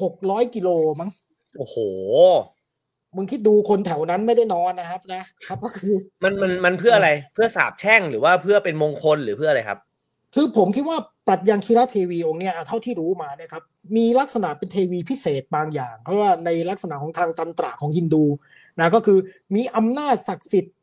[0.00, 0.68] หกร้อยกิโล
[1.00, 1.10] มั้ง
[1.56, 1.76] โอ้โห
[3.16, 5.94] มึงคิดดูคนแถวนั้นไม่ได้นอนนะครับ นะครับ ก็คือ
[6.24, 9.78] มันมันมันเพื่ออะไรเพื่อสาบแช่งหรือว่าเพื่อเป็นมงคลหรือเพื่ออะไรครับ
[10.34, 13.62] คือผมคิดว่าปรัชญาคีระเทวีองค์เนี่ยเท่าที่รู้มาเนี่ยครับ
[13.96, 18.24] มีลักษณะเป็นเทวีพิเศษบางอย่างเพราะว่าในลักษณะของทางตันตระของฮินดู
[18.80, 19.18] นะก็คือ
[19.54, 20.74] มีอำนาจศักดิ์สิทธิ์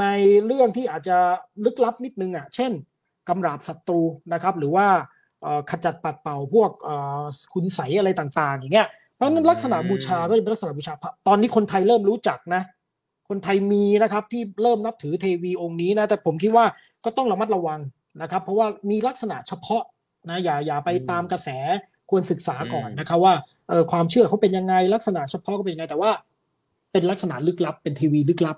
[0.00, 0.06] ใน
[0.46, 1.18] เรื่องที่อาจจะ
[1.64, 2.72] ลึกลับนิดนึงอะเช่น
[3.28, 4.00] กำราบศัตรู
[4.32, 4.86] นะครับหรือว่า
[5.70, 6.70] ขจัดปัดเป่าพวก
[7.54, 10.94] คุณใสอะไรต่างๆ อย่างเงี้ยเพราะฉะนั้นลักษณะบูชาก็จะเป็นลักษณะบูชา
[11.28, 12.62] ตอนนี้คนไทยเริ่มรู้จักนะ
[13.28, 16.64] คนไทยมีนะครับที่เริ่มนับถือเทวีองค์นี้นะแต่ผมคิดว่า
[17.04, 17.80] ก็ต้องระมัดระวัง
[18.22, 19.82] นะครับ เพราะว่ามีลักษณะเฉพาะ
[20.30, 21.48] นะอย่าอย่าไปอืมตามกระแส
[22.10, 23.34] ควรศึกษาก่อนอืมนะครับว่า
[23.68, 26.10] เออความเชื่อเขาเป็นยังไง ลักษณะเฉพาะก็เป็นยังไง แต่ว่า
[26.92, 28.56] เป็นลักษณะลึกลับ เป็นทีวีลึกลับ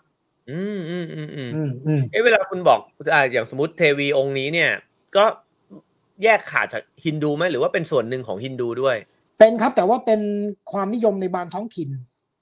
[0.51, 2.81] อืมอืมอืมอืมอืมอืมเอ้เวลาคุณบอก
[3.15, 4.71] อ่าอย่างสมมติเทวีองค์นี้เนี่ย
[5.17, 5.25] ก็
[6.23, 8.97] แยกขาดจากฮินดูไหมหรือว่าเป็นส่วนหนึ่งของฮินดูด้วย
[9.39, 10.21] เป็นครับแต่ว่าเป็น
[10.73, 11.91] ความนิยมในบางท้องถิ่น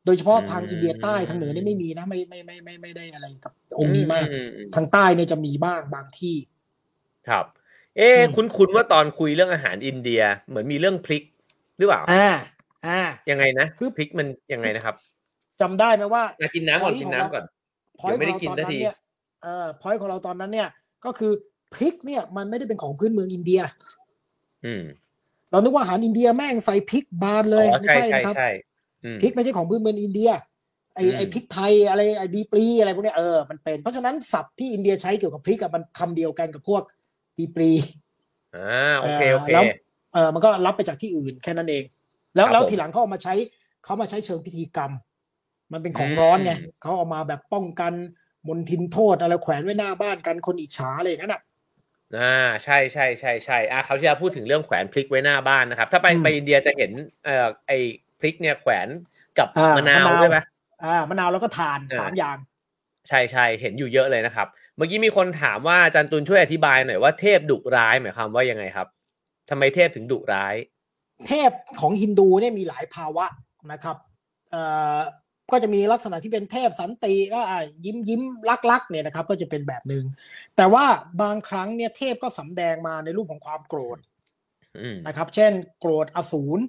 [0.04, 6.34] โดยเฉพาะทางอืมอินเดียใต้ทางเหนือนี่ไม่มีนะไม่ไม่ไม่ไม่ไม่ได้อะไรกับองค์นี้มากอือืมทางใต้เนี่ยจะมีบ้างบางที่
[7.28, 7.44] ครับ
[7.96, 11.22] เอ๊ะอืมคุณคุณว่าตอนคุยเรื่องอาหารอินเดีย เหมือนมีเรื่องพริก
[11.78, 12.28] หรือเปล่า อ่า
[12.86, 14.94] อ่า ยังไงนะคือพริกมันยังไงนะครับ
[15.60, 17.44] จำได้ไหมว่าอะกินน้ำก่อนพอยต์กินของน้ำเราก่อน
[17.98, 18.96] พอยเดี๋ยวไม่ได้ของกินเราตอนสักทีนั้นเนี่ย
[19.42, 20.68] เอ่อพอยของเราตอนนั้นเนี่ย
[21.04, 21.32] ก็คือ
[21.74, 23.60] พริกเนี่ยมันไม่ได้เป็นของพื้นเมืองอินเดีย
[24.64, 24.84] อืม
[25.50, 28.50] เรานึกว่าอาหารอินเดียแม่งใส่พริกบานเลยอ๋อไม่ใช่ใช่ใช่นะครับใช่
[29.04, 30.30] อืมพริกไม่ใช่ของพื้นเมืองอินเดีย
[30.94, 36.82] ไออืมไอพริกไทยอะไรไอดีปรีอะไรพวกเนี้ยเออมันเป็นเพราะฉะนั้นศัพท์ที่อินเดียใช้เกี่ยวกับพริกอะมันคำเดียวกันกับพวก
[37.38, 37.70] ดีปรี
[38.56, 39.64] อ่าโอเคโอเคแล้ว
[40.12, 41.84] เออมันก็รับไปจากที่อื่นแค่นั้นเอง
[42.34, 43.34] แล้วครับแล้วผมทีหลังเขาเอามาใช้
[43.84, 44.92] เขามาใช้เชิงพิธีกรรม
[45.72, 46.52] มันเป็นของอืมร้อนไง
[46.82, 47.92] เขาเอามาแบบป้องกัน
[48.48, 51.42] มนทินโทษอะไรแขวนไว้หน้าบ้านกันคนอิจฉาอะไรอย่างนั้นอะ
[52.16, 56.90] อ่าใช่ใช่ใช่ใช่อ่าเขาวที่เราพูดถึงเรื่องแขวนพริกไว้หน้าบ้านนะครับ ถ้าไปอืมไปอินเดียจะเห็น
[57.24, 57.72] เอ่อไอ
[58.20, 58.88] พริกเนี่ยแขวน
[59.38, 60.38] กับอ่ามมะนาวมะนาวใช่ไหม
[60.84, 62.36] อ่ามะนาวแล้วก็ถ่านอ่าสามอย่าง
[63.08, 68.88] ใช่ใช่เห็นอยู่เยอะเลยนะครับ เมื่อกี้มีคนถามว่าอาจารย์ตุลช่วยอธิบายหน่อยว่าเทพดุร้ายหมายความว่ายังไงครับ
[69.50, 70.54] ทำไมเทพถึงดุร้าย
[71.28, 73.26] เทพของฮินดูเนี่ยมีหลายภาวะ
[73.72, 73.96] นะครับ
[74.50, 74.62] เอ่
[74.96, 74.98] อ
[75.50, 80.04] ก็จะมีลักษณะที่เป็นเทพสันติก็อะยิ้มยิ้มรักรักๆเนี่ยนะครับ ก็จะเป็นแบบหนึ่ง
[80.56, 80.84] แต่ว่า
[81.22, 83.98] บางครั้งเนี่ยเทพก็สำแดงมาในรูปของความโกรธ
[84.78, 86.60] อืมนะครับ เช่น โกรธอสูร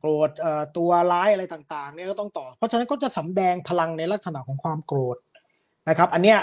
[0.00, 5.16] โกรธเอ่อตัวร้ายอะไรต่าง ๆ เนี่ยก็ต้องต่อ เพราะฉะนั้นก็จะสำแดงพลังในลักษณะของความโกรธ
[5.88, 6.38] นะครับ อันเนี้ย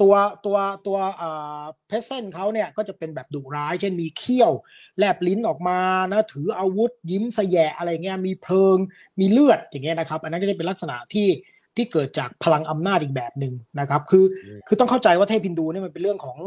[0.00, 0.14] ตัว
[0.46, 0.56] ตัว
[0.86, 4.52] ตัวเอ่อเพชเซนเขาเนี่ยก็จะเป็นแบบดุร้าย เช่นมีเขี้ยว
[4.98, 5.80] แลบลิ้นออกมา
[6.12, 8.76] นะถืออาวุธยิ้มสแยะอะไรเงี้ยมีเพลิง
[9.20, 11.28] มีเลือดอย่างเงี้ยนะครับ อันนั้นก็จะเป็นลักษณะที่
[11.76, 14.24] ที่เกิดจากพลังอำนาจอีกแบบหนึ่งนะครับ คือ
[14.66, 16.38] คือต้องเข้าใจว่าเทพฮินดูเนี่ยมันเป็นเรื่องของ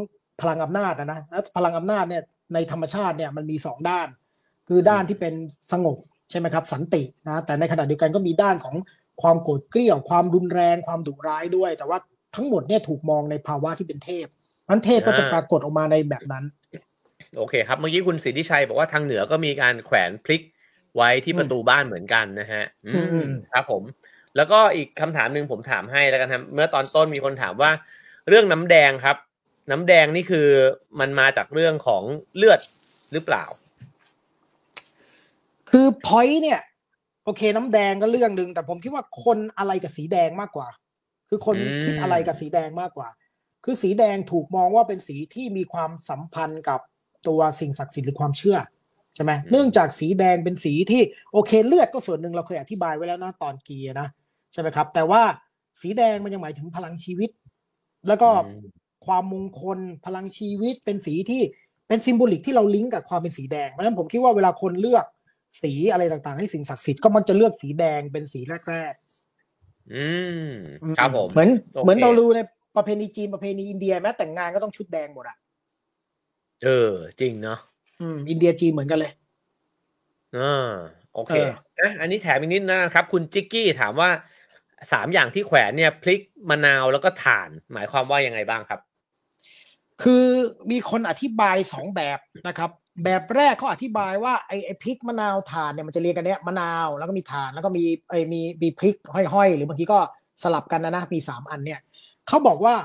[0.41, 2.23] พลังอำนาจนะนะแล้วพลังอำนาจเนี่ย
[2.53, 4.07] ในธรรมชาติเนี่ยมันมีสองด้าน
[4.67, 5.33] คือด้านที่เป็น
[5.71, 5.97] สงบ
[6.31, 8.75] ใช่ไหมครับสันตินะแต่ในขณะเดียวกันก็มีด้านของ
[9.21, 11.97] ความโกรธเกรี้ยวความรุนแรงความดุร้ายด้วย แต่ว่า
[12.35, 14.27] ทั้งหมดเนี่ยถูกมองในภาวะที่เป็นเทพ
[14.69, 16.43] นั้นเทพก็จะปรากฏออกมาในแบบนั้น
[17.37, 20.41] โอเคครับ เมื่อกี้คุณสิทธิชัยบอกว่าทางเหนือก็มีการแขวนพลิก
[20.95, 23.83] ไว้ที่อืมประตูบ้านเหมือนกันนะฮะอือืมอืมมครับผม
[24.35, 27.71] แล้วก็อีกคำถามหนึ่งผมถามให้แล้วกันครับเมื่อตอนต้นมีคนถามว่า
[28.27, 29.17] เรื่องน้ำแดงครับ
[29.71, 30.47] น้ำแดงนี่คือ
[30.99, 32.03] มันมาจากเรื่องของ
[32.37, 32.59] เลือด
[33.13, 33.43] หรือเปล่า
[35.69, 36.59] คือพอยต์เนี่ย
[37.23, 40.67] โอเค น้ำแดงก็เรื่องหนึ่งแต่ผมคิดว่าคนอะไรกับสีแดงมากกว่า
[41.29, 43.09] คือคนอืมคิดอะไรกับสีแดงมากกว่า
[43.65, 46.79] คือสีแดงถูกมองว่าเป็นสีที่มีความสัมพันธ์กับ
[47.27, 48.57] ตัวสิ่งศักดิ์สิทธิ์หรือความเชื่อ
[49.15, 51.01] ใช่ไหมเนื่องจากสีแดงเป็นสีที่
[51.33, 54.07] โอเคเลือดก็ส่วนหนึ่งเราเคยอธิบายไว้แล้วนะตอนเกียร์นะ
[54.51, 55.21] ใช่ไหมครับ แต่ว่า
[55.81, 57.29] สีแดงมันยังหมายถึงพลังชีวิต
[58.07, 58.61] แล้วก็อืม
[59.05, 61.41] ความมงคลพลังชีวิตเป็นสีที่
[61.87, 65.05] เป็น symbolic ที่เราลิงก์กับความเป็นสีแดงเพราะฉะนั้นผมคิดว่าเวลาคนเลือก
[65.63, 68.93] สีอะไรต่างๆ ให้สิ่งศักดิ์สิทธิ์ก็มักจะเลือกสีแดงเป็นสีแรก
[69.93, 70.05] อื
[70.43, 72.39] มๆครับผมเหมือนโอเคเหมือนเราดูใน
[72.77, 75.37] ประเพณีจีนประเพณีอินเดียแม้แต่งงานก็ต้องชุดแดงหมดอะ
[76.63, 77.59] เออ จริงเนาะ
[78.01, 79.11] อืม อินเดียจีนเหมือนกันเลย
[80.37, 80.71] อ่า
[81.13, 81.49] โอเคเออ
[81.79, 84.09] นะอันนี้แถมอีกนิดนะครับ คุณจิกกี้ถามว่า
[84.91, 88.79] สามอย่างที่แขวนเนี่ยพริกมะนาวแล้วก็ถ่าน หมายความว่ายังไงบ้างครับ
[90.03, 90.25] คือ
[90.71, 92.69] มีคนอธิบายสองแบบนะครับ
[93.03, 98.95] แบบแรกเขาอธิบายว่าไอ้ไอ้พริกมะนาวถ่านเนี่ยมันจะเรียงกันเนี้ยมะนาวแล้วก็มีถ่านแล้วก็มีไอ้มีมีพริก
[99.33, 99.99] ห้อยๆ หรือบางทีก็
[100.43, 101.79] สลับกันนะนะมีสามอันเนี่ย
[102.27, 102.75] เขาบอกว่า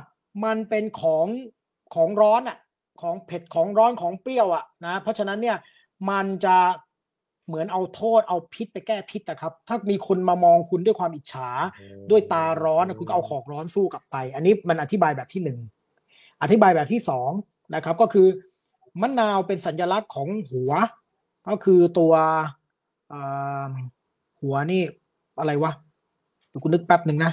[0.44, 1.26] มันเป็นของ
[1.94, 2.58] ของร้อนอะ
[3.02, 5.56] ของเผ็ดของร้อนของเปรี้ยวอะนะเพราะฉะนั้นเนี่ย
[6.10, 6.56] มันจะ
[7.46, 11.48] เหมือนเอาโทษเอาพิษไปแก้พิษนะครับ ถ้ามีคนมามองคุณด้วยความอิจฉา
[12.10, 15.58] ด้วยตาร้อนนะคุณก็เอาของร้อนสู้กลับไป อันนี้มันอธิบายแบบที่หนึ่ง
[16.42, 17.30] อธิบายแบบที่สอง
[17.74, 18.26] นะครับ ก็คือ
[19.00, 20.72] มะนาวเป็นสัญลักษณ์ของหัว
[21.48, 22.12] ก็คือตัว
[23.08, 23.20] เอ่
[23.70, 23.70] อ
[24.40, 24.82] หัวนี่
[25.38, 25.72] อะไรวะ
[26.48, 27.32] เดี๋ยวคุณนึกแป๊บหนึ่งนะ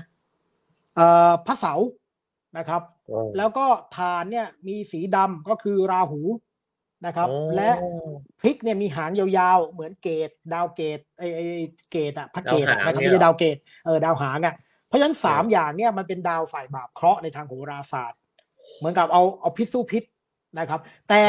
[0.95, 1.87] เอ่อพระเสาร์
[2.57, 2.81] นะครับ
[3.37, 3.65] แล้วก็
[3.97, 6.21] ฐานเนี่ยมีสีดำก็คือราหู
[7.05, 7.69] นะครับโอ้และ
[8.39, 11.39] พริกเนี่ยมีหางยาวๆ เหมือนเกตดาวเกตไอไอ
[11.91, 14.55] เกตุอะพระเกตุอะดาวหางนะครับเนี่ยไม่เหรอใช่ดาวเกตุเออดาวหางอะ
[14.87, 18.19] เพราะฉะนั้นสามเออออย่างเนี่ยมันเป็นดาวฝ่ายบาปเคราะห์ในทางโหราศาสตร์
[18.77, 20.03] เหมือนกับเอาเอาพิษสู้พิษ
[20.59, 20.79] นะครับ
[21.09, 21.21] แต่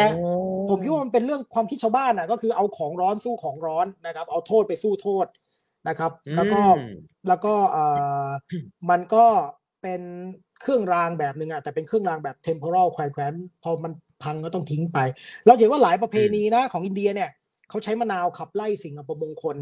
[0.68, 5.26] ผมคิดว่ามันเป็นเรื่องความคิดชาวบ้านอะก็คือเอาของร้อนสู้ของร้อนนะครับ เอาโทษไปสู้โทษ
[5.88, 6.94] นะครับ แล้วก็อืม
[7.28, 7.84] แล้วก็เอ่
[8.26, 8.28] อ
[8.90, 9.24] มันก็
[9.82, 10.02] เป็น
[10.60, 13.32] เครื่องรางแบบหนึ่งอะแต่เป็นเครื่องรางแบบ temporal แขวนแขวน
[13.62, 13.92] พอมัน
[14.22, 14.98] พังก็ต้องทิ้งไป
[15.46, 17.30] เราเห็นว่าหลายประเพณีนะของอินเดียเนี่ย
[17.68, 19.56] เขาใช้มะนาวขับไล่สิ่งอัปมงคล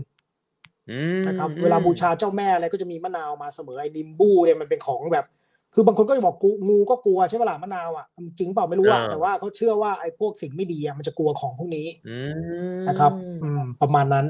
[0.90, 5.26] อืมนะครับ เวลาบูชาเจ้าแม่อะไรก็จะมีมะนาวมาเสมอไอ้ดิมบูเนี่ยมันเป็นของแบบ
[5.74, 8.06] คือบางคนก็จะบอกกูงูก็กลัวใช่ไหมล่ะมะนาวอะ
[8.38, 12.16] จริงเปล่าไม่รู้อะแต่ว่าเขาเชื่อว่าไอ้พวกสิ่งไม่ดีอะมันจะกลัวของพวกนี้อื
[12.78, 14.26] มนะครับอืมประมาณนั้น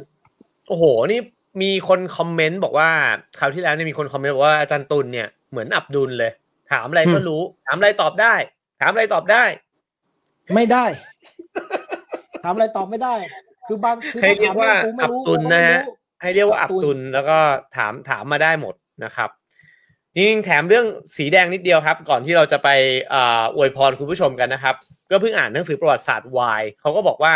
[0.69, 1.21] โอ้โห นี่
[1.63, 2.89] มีคนคอมเมนต์บอกว่า
[3.39, 6.33] คราวที่แล้วเนี่ยมีคนคอมเมนต์บอกว่าอาจารย์ตุลเนี่ยเหมือนอับดุลเลย
[6.73, 8.35] ถามอะไรก็อืมรู้ ถามอะไรตอบได้
[8.81, 9.45] ถามอะไรตอบได้
[10.55, 10.85] ไม่ได้
[12.43, 13.15] ถามอะไรตอบไม่ได้
[13.67, 17.39] คือบางคือให้ถ้าเรียถามกว่าเรื่องกูไม่รู้อับดุลกูก็ไม่นะฮะรู้ให้เรียกว่าอัอับบดุลดุลแล้วก็
[17.77, 19.31] ถามถามมาได้หมดนะครับ
[20.15, 22.69] จริงๆแถมเรื่องสีแดงนิดเดียวครับ ก่อนที่เราจะไป
[23.15, 24.75] อ่าอวยพรคุณผู้ชมกันนะครับ
[25.11, 27.35] ก็เพิ่งอ่านหนังสือประวัติศาสตร์วายเขาก็บอกว่า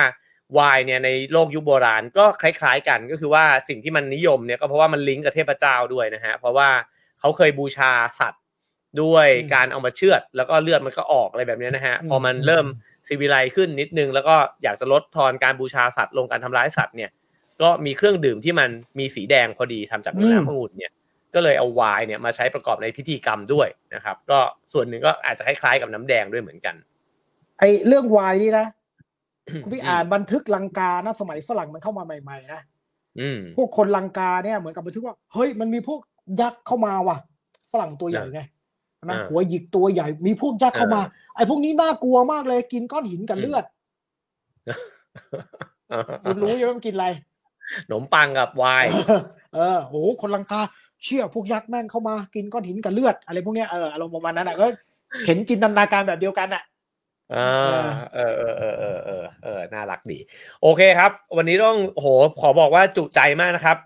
[0.59, 6.69] วายเนี่ยในโลกยุคโบราณก็คล้ายๆกันก็คือว่าสิ่งที่มันนิยมเนี่ยก็เพราะว่ามันลิงก์กับเทพเจ้าด้วยนะฮะเพราะว่า
[7.21, 8.43] เขาเคยบูชาสัตว์
[9.03, 12.67] ด้วยอืมการเอามาเชือด แล้วก็เลือดมันก็ออกอะไรแบบเนี้ยนะฮะอืมพอมันเริ่ม
[13.07, 17.11] ซีวิไลขึ้นนิดนึง แล้วก็อยากจะลดทอนการบูชาสัตว์ลงการทำร้ายสัตว์เนี่ย
[17.63, 20.93] ก็มีเครื่องดื่มที่มันมีสีแดงพอดีทำจากน้ำองุ่นเนี่ย
[21.35, 24.39] ก็เลยเอาไวน์เนี่ยมาใช้ประกอบในพิธีกรรมด้วยนะครับ ก็
[24.73, 26.75] ส่วนหนึ่งก็อาจจะคล้ายๆกับน้ำแดงด้วยเหมือนกัน
[27.59, 28.67] ไอ้เรื่องวายนี่นะ
[29.63, 32.61] คุณพี่อ่านบันทึกลังกานะสมัยฝรั่งมันเข้ามาใหม่ ๆ นะ
[33.21, 36.01] อืมพวกคนลังกาเนี่ยเหมือนกับบันทึกว่าเฮ้ยมันมีพวก
[36.41, 37.17] ยักษ์เข้ามาว่ะ
[37.73, 38.41] ฝรั่งตัวใหญ่ไง
[39.05, 41.03] นะหัวหยิกตัวใหญ่ มีพวกยักษ์เข้ามา
[41.37, 43.65] ไอ้พวกนี้น่ากลัวมากเลย กินก้อนหินกับเลือด
[46.25, 47.07] คุณรู้ใช่ไหมมันกินอะไร
[47.87, 48.89] ขนมปังกับไวน์
[49.55, 50.61] เออโอ้คนลังกา
[51.05, 54.67] เชื่อพวกยักษ์แม่งเข้ามากินก้อนหินกับเลือด อะไรพวกเนี้ยเอออารมณ์ประมาณนั้นอะก็
[55.27, 56.63] เห็นจินตนาการแบบเดียวกันอะ
[57.35, 60.19] อ่าเออเออเออเออเออเออน่ารักดี
[60.63, 62.07] โอเคครับ วันนี้ต้องโห
[62.41, 63.77] ขอบอกว่าจุใจมากนะครับ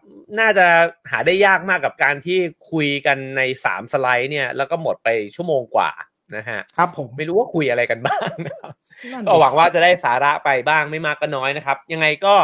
[0.41, 0.67] น่าจะ
[1.11, 2.39] หาได้ยากมากกับการที่
[2.71, 5.91] คุยกันในสามสไลด์เนี่ย แล้วก็หมดไปชั่วโมงกว่า
[6.37, 8.73] นะฮะครับผมไม่รู้ว่าคุยอะไรกันบ้างนะครับ
[9.13, 12.35] นั่นก็หวังว่าจะได้สาระไปบ้างไม่มากก็น้อยนะครับ ยังไงก็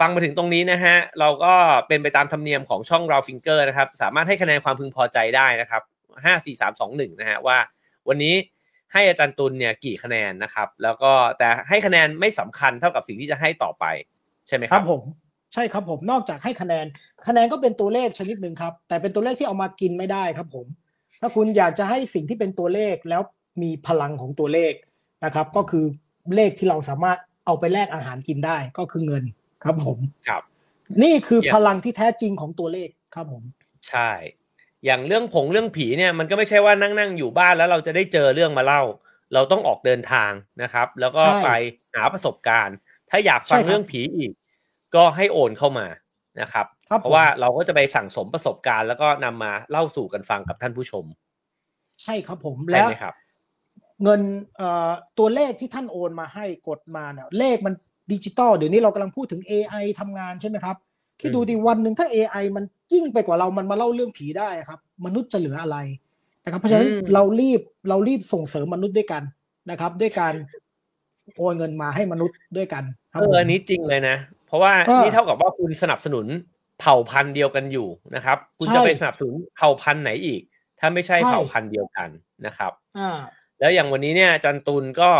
[0.00, 1.54] ฟังมาถึงตรงนี้นะฮะ เราก็
[1.88, 5.82] เป็นไปตามธรรมเนียมของช่องเราฟิงเกอร์นะครับ สามารถให้คะแนนความพึงพอใจได้นะครับ
[6.24, 7.58] ห้าสี่สามสองหนึ่งนะฮะว่า
[8.08, 8.34] วันนี้
[8.92, 13.84] ให้อาจารย์ตุลเนี่ยกี่คะแนนนะครับ แล้วก็แต่ให้คะแนนไม่สำคัญเท่ากับสิ่งที่จะให้ต่อไป
[14.48, 15.02] ใช่ไหมครัรับผม
[15.54, 16.86] ใช่ครับผมนอกจากให้คะแนน
[17.26, 20.66] คะแนนก็เป็นตัวเลขชนิดหนึ่งครับ แต่เป็นตัวเลขที่เอามากินไม่ได้ครับผม
[21.20, 23.22] ถ้าคุณอยากจะให้สิ่งที่เป็นตัวเลขแล้ว
[23.62, 24.72] มีพลังของตัวเลข
[25.24, 25.84] นะครับ ก็คือ
[26.36, 29.24] เลขที่เราสามารถเอาไปแลกอาหารกินได้ก็คือเงิน
[29.64, 29.98] ครับผม
[30.28, 30.42] ครับ
[31.02, 33.42] นี่คือเยี่ยมพลังที่แท้จริงของตัวเลขครับผม
[33.88, 34.10] ใช่
[34.84, 38.82] อย่างเรื่องผงเรื่องผีเนี่ยมันก็ไม่ใช่ว่านั่งนั่งๆอยู่บ้านแล้วเราจะได้เจอเรื่องมาเล่า
[39.34, 40.32] เราต้องออกเดินทาง
[40.62, 41.50] นะครับ แล้วก็ใช่ไป
[41.94, 42.76] หาประสบการณ์
[43.10, 44.32] ถ้าอยากฟังใช่ครับเรื่องผีอีก
[44.94, 45.86] ก็ให้โอนเข้ามา
[46.40, 51.04] นะครับครับ เพราะว่าเราก็จะไปสั่งสมประสบการณ์ แล้วก็นำมาเล่าสู่กันฟังกับท่านผู้ชม
[52.02, 53.14] ใช่ครับผมใช่แล้วไหมครับ
[54.02, 54.20] เงิน
[54.56, 57.74] เอ่อตัวเลขที่ท่านโอนมาให้กดมาเนี่ยเลขมัน
[58.12, 60.76] ดิจิตอลเดี๋ยวนี้เรากำลังพูดถึง AI ทำงานใช่ไหมครับ
[61.20, 65.78] คิดดูดิวันหนึ่งถ้า AI มันยิ่งไปกว่าเรามันมาเล่าเรื่องผีได้ครับ มนุษย์จะเหลืออะไร
[66.44, 69.22] นะครับ เพราะฉะนั้นอืมเรารีบเรารีบส่งเสริมมนุษย์ด้วยกัน
[69.70, 70.34] นะครับ ด้วยการ
[71.36, 74.16] โอนเงินมาให้มนุษย์ด้วยกันครับเอผมออันนี้จริงเลยนะ
[74.46, 76.26] เพราะว่าก็นี่เท่ากับว่าคุณสนับสนุน
[76.80, 80.40] เผ่าพันธุ์เดียวกันอยู่นะครับ คุณใช่จะไปสนับสนุนเผ่าพันธุ์ไหนอีก
[80.80, 82.08] ถ้าไม่ใช่ใช่เผ่าพันธุ์เดียวกัน
[82.46, 83.18] นะครับ อ่า
[83.60, 85.10] แล้วอย่างวันนี้เนี่ยอาจันตุลก็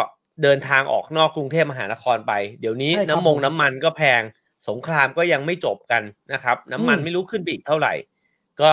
[0.43, 4.23] เดินทางออกนอกกรุงเทพมหานครไป เดี๋ยวนี้ใช่ครับน้ำมงผมน้ำมันก็แพง
[4.69, 6.03] สงครามก็ยังไม่จบกัน
[6.33, 7.95] นะครับ น้ำมันอืมไม่รู้ขึ้นไปอีกเท่าไหร่
[8.61, 8.71] ก็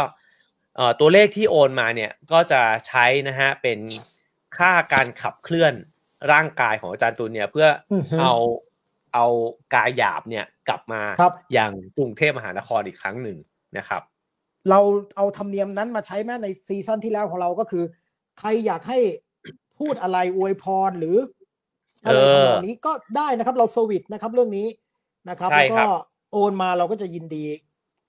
[0.75, 3.79] เอ่อตัวเลขที่โอนมาเนี่ยก็จะใช้นะฮะเป็น
[4.57, 5.73] ค่าการขับเคลื่อน
[6.31, 8.33] ร่างกายของอาจารย์ตุลเนี่ยเพื่ออือฮึเอา
[9.13, 9.25] เอา
[9.75, 13.37] กายหยาบเนี่ยกลับมาครับอย่างกรุงเทพมหานครอีกครั้งหนึ่ง
[13.77, 14.01] นะครับ
[14.69, 14.79] เรา
[15.15, 17.83] เอาธรรมเนียมนั้นมาใช้แม้ในซีซั่นที่แล้วของเราก็คือ
[18.39, 18.99] ใครอยากให้
[19.79, 21.17] พูดอะไรอวยพรหรือ
[22.05, 24.67] อะไรเออทำนองนี้ก็ได้นะครับ เรา service นะครับเรื่องนี้
[25.29, 25.89] นะครับใช่แล้วครัก็บ
[26.31, 27.45] โอนมาเราก็จะยินดี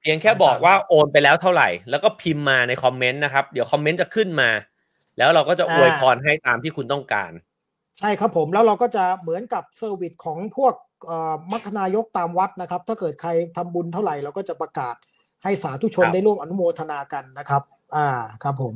[0.02, 4.51] เพียงแค่บอกว่าโอนไปแล้วเท่าไหร่ แล้วก็พิมพ์มาใน comment นะครับ เดี๋ยว comment จะขึ้นมา
[5.18, 7.32] แล้วเราก็จะอ่าอวยพรให้ตามที่คุณต้องการ
[7.98, 10.74] ใช่ครับผมแล้วเราก็จะเหมือนกับ service ของพวก
[11.06, 14.94] เอ่อมัคนายกตามวัดนะครับ ถ้าเกิดใครทำบุญเท่าไหร่เราก็จะประกาศ
[15.44, 17.62] ให้สาธุชนครับได้ร่วมอนุโมทนากันนะครับ
[17.97, 18.09] อ่า
[18.43, 18.74] ครับผม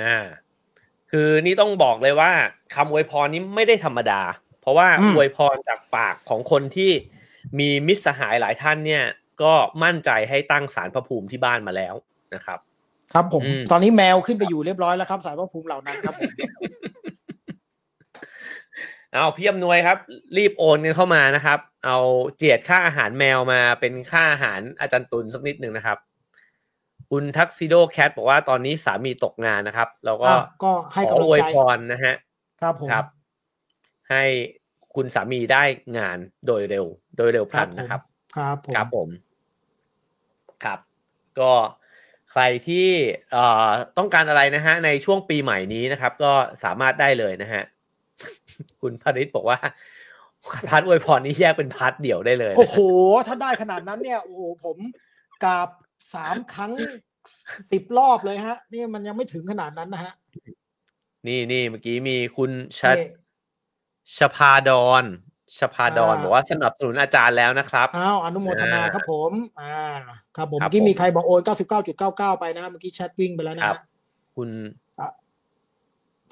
[0.00, 0.16] อ่า
[1.10, 2.30] คือนี่ต้องบอกเลยว่า
[2.74, 4.22] คำอวยพรนี้ไม่ได้ธรรมดา
[4.60, 6.90] เพราะว่าอืมอวยพรจากปากของคนที่
[7.58, 9.04] มีมิตรสหายหลายท่านเนี่ย
[9.42, 9.52] ก็
[9.84, 11.94] มั่นใจให้ตั้งสารพระภูมิที่บ้านมาแล้ว
[12.34, 12.58] นะครับ
[13.12, 16.30] ครับผมอืมตอนนี้แมวขึ้นไปอยู่เรียบร้อยแล้วครับสายพระภูมิเหล่านั้นครับผม
[19.12, 19.98] เอาพี่อำนวยครับ
[20.36, 21.98] รีบโอนกันเข้ามานะครับ เอา
[22.36, 25.98] เจียดค่าอาหารแมวมาเป็นค่าอาหารอาจารย์ตุลสักนิดหนึ่งนะครับ
[27.10, 32.14] คุณทักซิโดแคทบอกว่าตอนนี้สามีตกงานนะครับเราก็อะก็ให้ขอกำลังอวยใจพรนะฮะ
[32.60, 33.04] ครับผมครับ
[34.10, 34.24] ให้
[34.94, 35.62] คุณสามีได้
[35.98, 36.86] งานโดยเร็ว
[37.16, 38.00] โดยเร็วพลันนะครับ
[38.36, 39.08] ครับผมครับผม
[40.64, 40.78] ครับ
[41.40, 41.52] ก็
[42.30, 42.88] ใครที่
[43.32, 43.68] เอ่อ
[43.98, 46.32] ต้องการอะไรนะฮะ ในช่วงปีใหม่นี้นะครับ ก็
[46.64, 47.62] สามารถได้เลยนะฮะ
[48.80, 49.58] คุณพริศบอกว่า
[50.68, 52.78] part อวยพรนี้แยกเป็น part เดี่ยวได้เลยนะโอ้โห
[53.26, 54.76] ถ้าได้ขนาดนั้นเนี่ย โอ้โห ผม
[55.44, 55.68] กราบ
[56.14, 56.72] สามครั้ง
[57.72, 60.12] สิบรอบเลยฮะ นี่มันยังไม่ถึงขนาดนั้นนะฮะ
[61.26, 63.06] นี่นี่เมื่อกี้มีคุณชัดนี่
[64.18, 65.04] ชพาดอน
[65.58, 69.76] ชพาดอนอ่าบอกว่าสนับสนุนอาจารย์แล้วนะครับอ้าวอนุโมทนาอ่าครับผม อ่า
[70.36, 73.84] ครับผมครัเมื่อกี้บผมมีใครบอกโอนเก้าสิบเก้าจุดเก้าเก้าไปนะเมื่อกี้แชทวิ่งไปแล้วนะครับฮะ
[74.36, 74.48] คุณ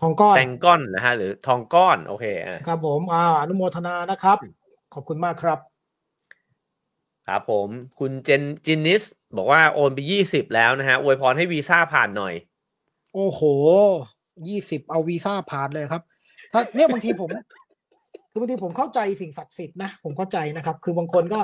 [0.01, 4.39] ทองก้อนแตงก้อนนะฮะหรือทองก้อน โอเคอะครับผมอ่าอนุโมทนานะครับ
[4.95, 5.59] ขอบคุณมากครับ
[7.29, 9.03] ครับผมคุณเจนจินนิส
[9.37, 12.35] บอกว่าโอนไปยี่สิบแล้วนะฮะอวยพรให้วีซ่าผ่านหน่อย
[13.15, 13.41] โอ้โห
[14.49, 16.03] ยี่สิบเอาวีซ่าผ่านเลยครับ
[16.53, 17.31] ถ้าเนี่ยบางทีผม
[18.31, 21.41] คือบางทีผมเข้าใจสิ่งศักดิ์สิทธิ์นะ ผมเข้าใจนะครับ คือบางคนก็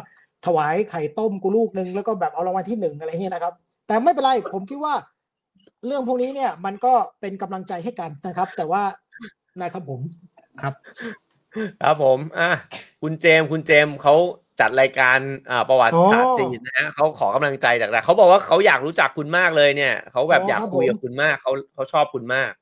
[0.46, 3.54] ถวายไข่ต้มกูลูกหนึ่งแล้วก็แบบเอารางวัลที่หนึ่งอะไรเงี้ยนะครับ
[3.86, 4.94] แต่ไม่เป็นไรผมคิดว่า
[5.86, 8.82] เรื่องพวกนี้เนี่ย มันก็เป็นกำลังใจให้กันนะครับ แต่ว่า
[9.60, 10.00] นะครับผม
[10.60, 10.74] ครับ
[11.82, 12.50] ครับผม อะ
[13.02, 14.14] คุณเจมส์คุณเจมส์เขา
[14.62, 15.18] จัดรายการ
[15.50, 22.52] อ่าประวัติศาสตร์จีนนะฮะเขาขอกำลังใจจากเราเขาบอกว่าเขาอยากรู้จักคุณมากเลยเนี่ยเขาแบบอ๋ออยากครับคุยผมกับคุณมากเขาเขาชอบคุณมาก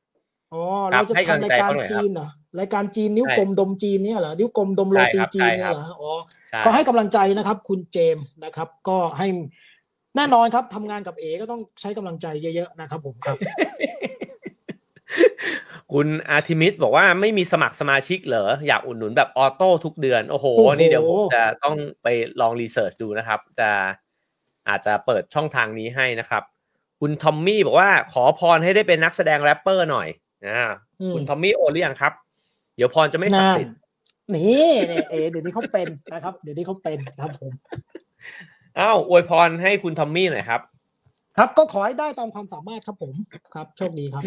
[0.53, 0.63] อ๋อ
[0.93, 2.29] ครัเราบจะให้กำลังทำรายใจการเขาหน่อยครับจีนเหรอ
[2.61, 6.11] รายการจีนนิ้วใช่กลมดมจีนเนี่ยเหรอนิ้วกลมดมโรตีใช่ครับจีนใช่เนี่คยรับเหรออ๋อ
[6.51, 9.27] ใช่ก็ให้กำลังใจนะครับ คุณเจมส์นะครับ ก็ให้
[10.17, 13.37] แน่นอนครับทำงานกับเอก็ต้องใช้กำลังใจเยอะๆนะครับ ผมครับ
[15.93, 22.09] คุณอาร์ทิมิสบอกว่าไม่มีสมัครสมาชิกเหรอ อยากอุดหนุนแบบ auto ทุกเดือนโอ้โหโอ้โห นี่เดี๋ยวผมจะต้องไป
[22.41, 23.71] ลอง research ดูนะครับ จะ
[24.69, 26.43] อาจจะเปิดช่องทางนี้ให้นะครับ
[27.01, 30.09] คุณทอมมี่บอกว่าขอพรให้ได้เป็นนักแสดงแรปเปอร์หน่อย
[30.47, 30.61] นะ
[31.01, 32.13] อืมคุณทอมมี่โอนหรือยังครับ
[32.77, 33.77] เดี๋ยวพรจะไม่ศักนั่ดิ์นสิทธิ์
[34.35, 37.53] นี่เนี่ยเอเดี๋ยวนี้เขาเป็นนะครับ เดี๋ยวนี้เขาเป็นครับผม
[38.79, 40.61] อ้าวอวยพรให้คุณทอมมี่หน่อยครับ
[41.37, 43.15] ครับก็ขอให้ได้ตามความสามารถครับผม
[43.55, 44.23] ครับโชคดีครับ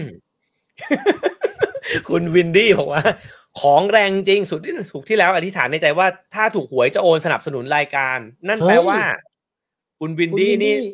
[2.09, 3.03] คุณวินดี้บอกว่า
[3.61, 9.01] ของแรงจริงสุดที่ถูกที่แล้วอธิษฐานในใจว่าถ้าถูกหวยจะโอนสนับสนุนรายการ นั่นแปลเฮ้ยว่า
[9.99, 10.93] คุณวินคุณดี้วินนี่ดี้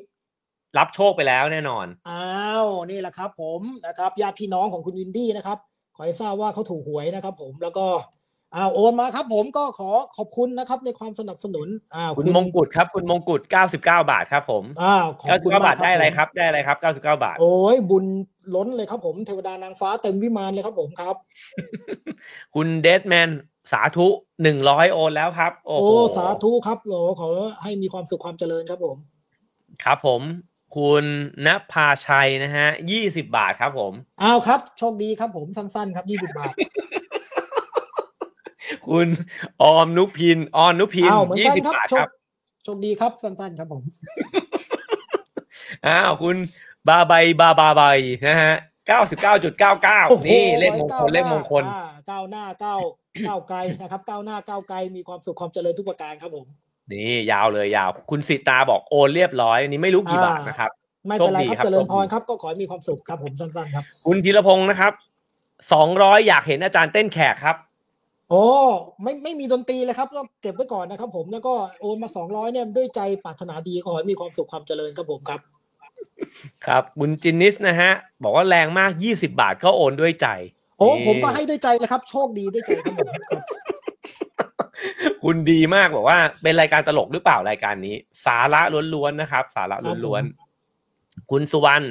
[0.77, 5.57] รับโชคไปแล้วแน่นอน อ้าวนี่แหละครับ ผมนะครับญาติพี่น้องของคุณวินดี้นะครับ
[5.95, 7.85] ขอให้ทราบว่าเขาถูกหวยนะครับ ผมแล้วก็
[8.55, 18.05] อ้าวโอนมาครับ ผมก็ขอขอบคุณนะครับในความสนับสนุนอ้าวคุณมงกุฎครับ คุณมงกุฎ99 บาทครับผมอ้าวขอบคุณ99มาบากทได้อะไรผมครับได้อะไรครับ 99 บาท โอ้ยบุญ
[18.55, 21.15] ล้นเลยครับผมเทวดานางฟ้าเต็มวิมานเลยครับผมครับ
[22.55, 23.29] คุณเดดแมน
[23.71, 24.07] สาธุ
[24.51, 27.29] 100โอนแล้วครับ โอ้โอ้โหสาธุครับโอ้ขอ
[27.63, 28.97] ให้มีความสุขความเจริญครับผม
[29.83, 30.21] ครับผม
[30.77, 31.05] คุณ
[31.45, 32.67] นภาชัยนะฮะ
[33.01, 36.53] 20บาทครับผม อ้าวครับ โชคดีครับผมสั้นๆ ครับยี่สิบบาท
[38.87, 39.07] คุณ
[39.63, 42.09] ออมนุพินออนนุพินอ้าวเหมือนกัน20ครับบาทโชคครับ
[42.63, 43.81] โชคดีครับสั้นๆครับผม
[45.87, 46.35] อ้าวคุณ
[46.87, 47.81] บาใบบาบาใบ
[48.27, 48.55] นะฮะ
[48.87, 52.79] เก้าสิบเก้าจุดเก้าเก้าโอ้โหนี่เลขมงคลก้าวหน้าเลขมงคลอ่าก้าวหน้าก้าว
[53.27, 56.45] ก้าวไกลนะครับก้าวหน้าก้าวไกลมีความสุขความเจริญทุกประการครับผม
[56.91, 60.71] นี่ยาวเลยยาว คุณสิตาบอกโอนเรียบร้อยอันนี้ไม่รู้กี่อ่าบาทนะครับ
[61.07, 64.93] ไม่เป็นไรโชคดีครับครับเจริญโชคดีพรครับก็ขอให้มีความสุขครับผมสั้นๆครับ คุณธีรพงศ์นะครับ
[65.73, 67.55] สองร้อยอยากเห็นอาจารย์เต้นแขกครับ
[68.29, 68.43] โอ้
[69.03, 75.39] ไม่ไม่มีดนตรีเลยครับต้องเก็บไว้ก่อนนะครับ ผมแล้วก็โอนมาสองร้อยเนี่ยด้วยใจปรารถนาดีขอให้มีความสุขความเจริญครับผมครับ
[76.65, 77.91] ครับคุณจินนิสนะฮะ
[78.23, 80.27] บอกว่าแรงมากยี่สิบาทก็โอนด้วยใจ
[80.77, 83.43] โอ้นี่ผมก็ให้ด้วยใจเลยครับ โชคดีด้วยใจครับผมครับ
[85.23, 87.95] คุณดีมากบอกว่า เป็นรายการตลกหรือเปล่ารายการนี้
[88.25, 88.61] สาระ
[88.93, 91.85] ล้วนๆนะครับ สาระล้วนๆคุณสุวรรณ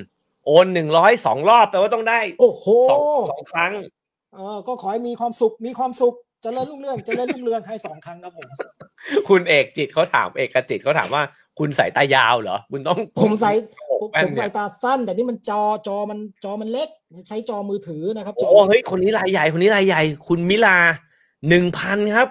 [0.47, 3.01] โอนหนึ่งร้อยสองรอบแปลว่าต้องได้ โอ้โหสอง
[3.31, 3.73] สองครั้ง
[4.35, 8.48] เออก็ขอให้มีความสุข มีความสุข เจริญรุ่งเรืองเจริญรุ่งเรืองให้สองครั้งครับผม
[9.28, 11.23] คุณเอกจิตเขาถามเอกจิตเขาถามว่า
[11.59, 13.51] คุณสายตายาวเหรอ คุณต้องผมใส่
[13.86, 16.89] โอ้ผมแว่นผมเนี่ใส่ยตาสั้น แต่นี่มันจอจอมันจอมันเล็ก
[17.28, 20.77] ใช้จอมือถือนะครับจอโอ้เฮ้ยคนนี้รายใหญ่คนนี้รายใหญ่ คุณมิลา
[21.48, 22.28] หนึ่งพันครับ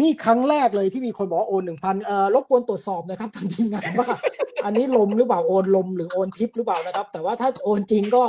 [0.00, 4.08] นี่ครั้งแรกเลยที่มีคนบอกว่าโอนหนึ่งพันเอ่อรบกวนตรวจสอบนะครับทางทีมงานว่า
[4.64, 8.22] อันนี้ลมหรือเปล่าโอนลมหรือโอนทิปหรือเปล่านะครับ แต่ว่าถ้าโอนจริงก็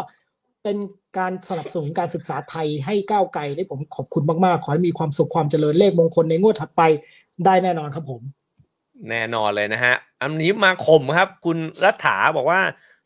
[0.63, 0.77] เป็น
[1.17, 6.81] การสนับสนุนการศึกษาไทยให้ก้าวไกลนี่ผมขอบคุณมากๆ ขอให้มีความสุขความเจริญเลขมงคลในงวดถัดไป
[7.45, 8.21] ได้แน่นอนครับผม
[9.09, 12.61] แน่นอนเลยนะฮะ อันนี้มาข่มครับ คุณรัฐาบอกว่า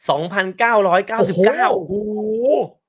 [0.09, 2.45] สองพันเก้าร้อยเก้าสิบเก้าโอ้โอ้โหโห
[2.83, 2.84] เ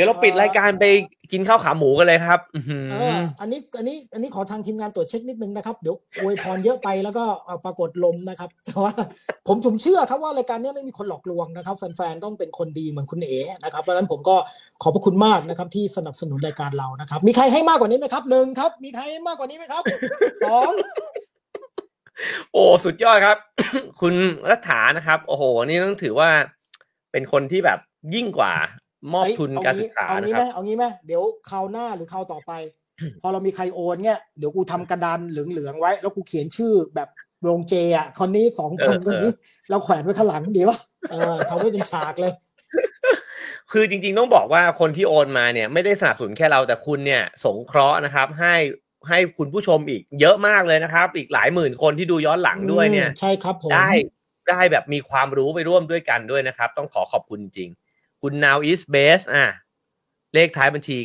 [0.00, 0.84] ดี๋ยวเราปิดรายการไป
[1.32, 8.92] กินข้าวขาหมูกันเลยครับอื้อหือเอออันนี้อันนี้อันนี้ขอทางทีมงานตรวจเช็คนิดนึงนะครับ เดี๋ยวอวยพรเยอะไปแล้วก็เอาปรากฏลมนะครับแต่ว่า
[9.46, 14.36] ผมผมเชื่อครับว่ารายการเนี้ยไม่มีคนหลอกลวงนะครับ แฟนๆต้องเป็นคนดีเหมือนคุณเอ๋นะครับเพราะฉะนั้นผมก็
[14.82, 19.82] ขอบพระคุณมากนะครับ ที่สนับสนุนรายการเรานะครับ มีใครให้มากกว่านี้ไหมครับหนึ่งครับ มีใครให้มากกว่านี้ไหมครับ
[20.44, 20.72] สอง
[22.52, 23.36] โอ้สุดยอดครับ
[24.00, 24.14] คุณ
[24.50, 26.28] รัฐานะครับ โอ้โห นี่ต้องถือว่า
[27.12, 27.78] เป็นคนที่แบบ
[28.14, 28.54] ยิ่งกว่า
[29.12, 32.52] มอบเฮ้ยทุนเอการงี้ศึกษาเอานะงี้คไหมรับเอางี้ไหมเดี๋ยวคราวหน้าหรือคราวต่อไป
[33.22, 37.08] พอเรามีใครโอนเนี่ยเดี๋ยวกูทำกระดานเหลืองๆไว้ แล้วกูเขียนชื่อแบบ
[37.44, 39.32] โรงเจอะคนนี้สองพันเออคนนี้
[39.70, 40.78] เราแขวนไว้ข้างหลังดีวะ
[41.10, 42.32] เออทำไว้เป็นฉากเลย
[43.72, 48.54] คือจริง ๆ ต้องบอกว่าคนที่โอนมาเนี่ย ไม่ได้สนับสนุนแค่เราแต่คุณเนี่ย สงเคราะห์นะครับ ให้
[49.08, 53.90] ให้คุณผู้ชมอีกเยอะมากเลยนะครับ อีกหลายหมื่นคนที่ดูย้อนหลังด้วยเนี่ยอืมใช่ครับผมได้
[54.50, 57.70] ได้แบบมีความรู้ไปร่วมด้วยกันด้วยนะครับ ต้องขอขอบคุณจริง
[58.22, 59.46] คุณ now is base อะ
[60.34, 60.96] เลขท้ายบัญชี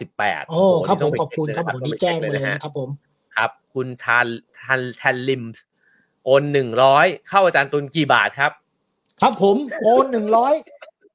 [0.00, 2.88] 98 โอ้ครับผมนี่ขต้อบคุณเช็ครับผมต้นี่ไปแจ้งช็คมาเลยนะฮะนะครับผม
[3.36, 4.26] ครับ คุณทัน
[4.60, 5.62] ทันทันลิมส์
[6.24, 8.52] โอนหนึ่งร้อยเข้าอาจารย์ตุลกี่บาทครับ
[9.20, 10.54] ครับผมโอนหนึ่งร้อย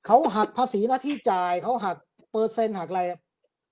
[0.06, 1.98] เขาหักภาษีหน้าที่จ่ายเขาหัก
[2.32, 3.02] เปอร์เซ็นต์หักอะไร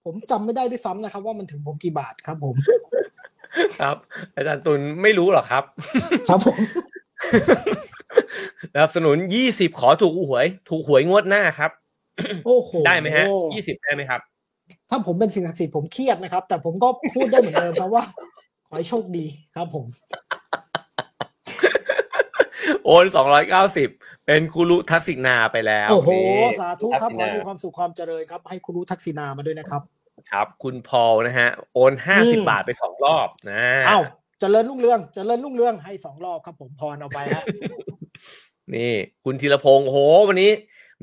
[0.06, 2.56] ผมจำไม่ได้ด้วยซ้ำนะครับ ว่ามันถึงผมกี่บาทครับผม
[3.82, 3.98] ครับ
[4.36, 5.64] อาจารย์ตุลไม่รู้หรอกครับ
[6.28, 6.58] ครับผม
[8.74, 9.18] สนับสนุน
[9.50, 11.72] 20ขอถูกหวย ถูกหวยงวดหน้าครับ
[12.46, 13.26] โอ้โหได้ไหมฮะ
[13.56, 14.22] 20ได้ไหมครับ
[14.90, 18.04] ถ้าผมเป็นสิ่งศักดิ์สิทธิ์ผมเครียดนะครับ แต่ผมก็พูดได้เหมือนเดิมครับว่า
[18.68, 19.26] ขอให้โชคดี
[19.56, 19.86] ครับผม
[22.86, 23.90] โอนสองร้อยเก้าสิบ
[24.26, 29.82] เป็นคุรุทักษิณาไปแล้ว โอ้โหนี่สาธุครับขอทักษิให้มีณาความสุขความเจริญครับ ให้คุณรู้ทักษิณามาด้วยนะครับ
[30.32, 37.44] ครับ คุณพอลนะฮะ โอนห้าสิบอืมบาทไปสองรอบนะเอ้าเจริญรุ่งเรืองเจริญรุ่งเรืองให้สองรอบครับ ผมพรเอาไปฮะ
[38.76, 38.94] นี่
[39.26, 40.52] คุณธีรพงศ์โอ้โหวันนี้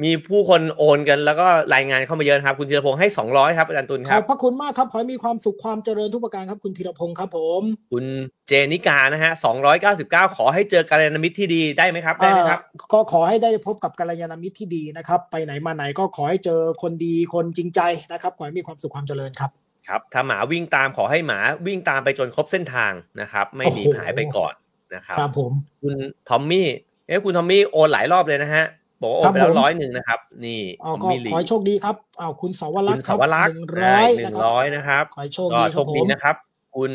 [0.05, 7.63] มีผู้คนโอนกันแล้วก็รายงานเข้ามาเยอะนะครับ คุณธีรพงศ์ให้สองร้อยครับอาจารย์ตุลขคอรับบพระคุณมากครับขอให้มีความสุขความเจริญทุกประการครับ คุณธีรพงศ์ครับ ผม
[7.93, 8.05] คุณ
[8.49, 17.81] เจนิกานะฮะสองร้อยเก้าสิบเก้าขอให้เจอกัลยาณมิตรที่ดีได้ไหมครับได้ไหมครับเอ่อก็ขอให้ได้พบกับกัลยาณมิตรที่ดีนะครับ ไปไหนมาไหนก็ขอให้เจอคนดีคนจริงใจ
[18.13, 24.55] นะครับ ขอให้มีความสุขความเจริญครับ ครับถ้าหมาวิ่งตามขอให้หมาวิ่งตามไปจนครบเส้นทางนะครับ ไม่หนีโอ้โหหายไปก่อน
[24.95, 25.53] นะครับครับผม
[25.83, 25.95] คุณ
[26.29, 26.69] ทอมมี่
[27.07, 28.65] เอ้คุณทอมมี่โอนหลายรอบเลยนะฮะ
[29.01, 36.37] บอกว่าโอนไปครัแล้บวผมร้อยหนึ่งนะครับ นี่เอาทอมก็มี่ลีขอให้โชคดีครับเอาคุณสาวรัคุกณษ์คสารับวรักหษ์นึ่งร้อยหนึ่นะงครับร้อยนะครับขอให้โชคก็ดีโชครับคผดีมนะครับ
[36.75, 36.93] คุณ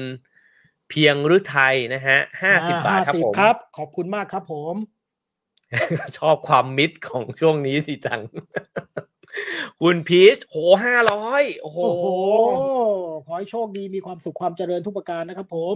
[0.90, 4.76] เพียงฤทัยนะฮะห้าสิบบาทครับ50ผมครับ ขอบคุณมากครับผม
[6.18, 8.22] ชอบความมิดของช่วงนี้สิจัง
[9.82, 12.06] คุณพีชโหห้าร้อยโอ้โหโอ้โห
[13.26, 15.58] ขอให้โชคดีมีความสุขความเจริญทุกประการนะครับผ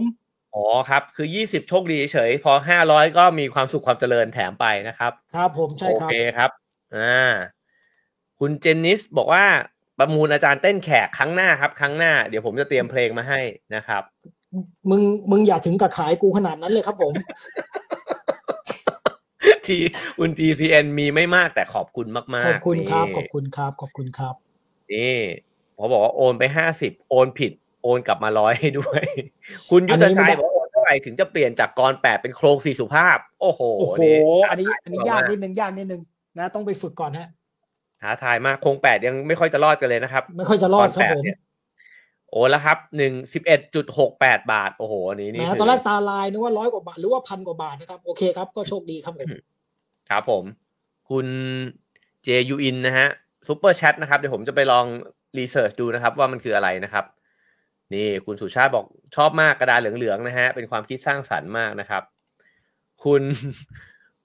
[0.54, 6.50] อ๋อครับ คือยี่สิบโชคดีเฉย พอห้าร้อยก็มีความสุขความเจริญแถมไปนะครับ ครับผมใช่โอครับเคครับ
[6.96, 7.32] อ่า
[8.40, 9.44] คุณเจนนิสบอกว่า
[9.98, 13.40] ประมูลอาจารย์เต้นแขกครั้งหน้าครับ ครั้งหน้าเดี๋ยวผมจะเตรียมเพลงมาให้
[13.74, 14.02] นะครับ
[14.90, 17.12] มึงมึงอย่าถึงกับขายกูขนาดนั้นเลยครับผม
[19.66, 19.80] ที่
[20.18, 24.34] คุณ TCN มีไม่มากแต่ขอบคุณมากๆขอบคุณครับนี่ขอบคุณครับ ขอบคุณครับ
[24.92, 25.16] นี่
[25.74, 27.52] เขาบอกว่าโอนไปห้าสิบโอนผิด
[27.82, 29.02] โอนกลับมาร้อยให้ด้วย
[29.70, 34.14] คุณยุทธอันนี้ไม่ชัยได้บอกว่าโอนเท่าไหร่ถึงจะเปลี่ยนจากกรแปดเป็นโครงสี่สุภาพ โอ้โหโอ้โหนี่
[34.50, 36.02] อันนี้ อันนี้ท้ยากทนิดนึงยากนิดนึง
[36.38, 37.28] นะต้องไปฝึกก่อนฮะ
[38.02, 41.38] ท้าทายมากโครงแปดยังไม่ค่อยจะรอดกันเลยนะครับ ไม่ค่อยจะรอดครับตอนแปดผมเนี่ย
[42.34, 49.28] โอนแล้วครับหนึ่งสิบเอ็ดจุดหกแปดบาท โอ้โหอันนี้แหนี่มคืตอนแรกตาลายนึกว่าร้อยกว่าบาท หรือว่าพันกว่าบาทนะครับ โอเคครับ ก็โชคดีครับผม
[50.10, 50.44] ครับผม
[51.10, 51.26] คุณ
[52.22, 53.08] เจยูอินนะฮะ
[53.48, 54.86] ซูเปอร์แชทนะครับ เดี๋ยวผมจะไปลอง
[55.38, 57.04] รีเสิร์ชดูนะครับ ว่ามันคืออะไรนะครับ
[57.94, 58.86] นี่คุณสุชาติบอก
[59.16, 62.02] ชอบมากกระดาษเหลืองๆนะฮะ เป็นความคิดสร้างสรรค์มากนะครับ
[63.04, 63.22] คุณ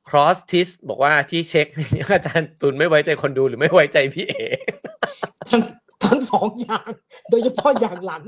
[0.07, 1.67] cross t i s บอกว่าที่เช็ค
[2.15, 4.33] อาจารย์ตุลไม่ไว้ใจคนดูหรือไม่ไว้ใจพี่เอ
[6.03, 6.89] ทั้งทั้งสองอย่าง
[7.29, 8.23] โดยเฉพาะอย่างหลัง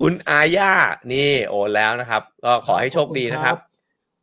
[0.00, 0.72] คุณอาญา
[1.12, 3.74] นี่โอนแล้วนะครับ ก็ขอให้โชคดีนะครับขอบคุณครับ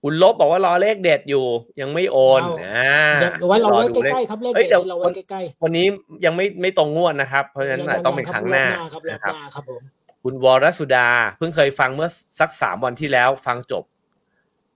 [0.04, 1.46] คุณลบบอกว่ารอเลขเด็ดอยู่
[1.82, 5.86] ยังไม่โอนเอาอ่าเดี๋ยวไว้เราไว้ดูใกล้ๆครับเลขเอ้ยเด็ดเดี๋ยวเราไว้ใกล้วันนี้
[6.26, 9.82] ยังไม่ไม่ตรงงวดนะครับ เพราะฉะนั้นอาจจะต้องเป็นครั้งหน้าครับรอบนะคหรับน้าครับผม
[10.24, 13.84] คุณวรสุดาเพิ่งเคยฟังเมื่อสักสามวันที่แล้ว ฟังจบ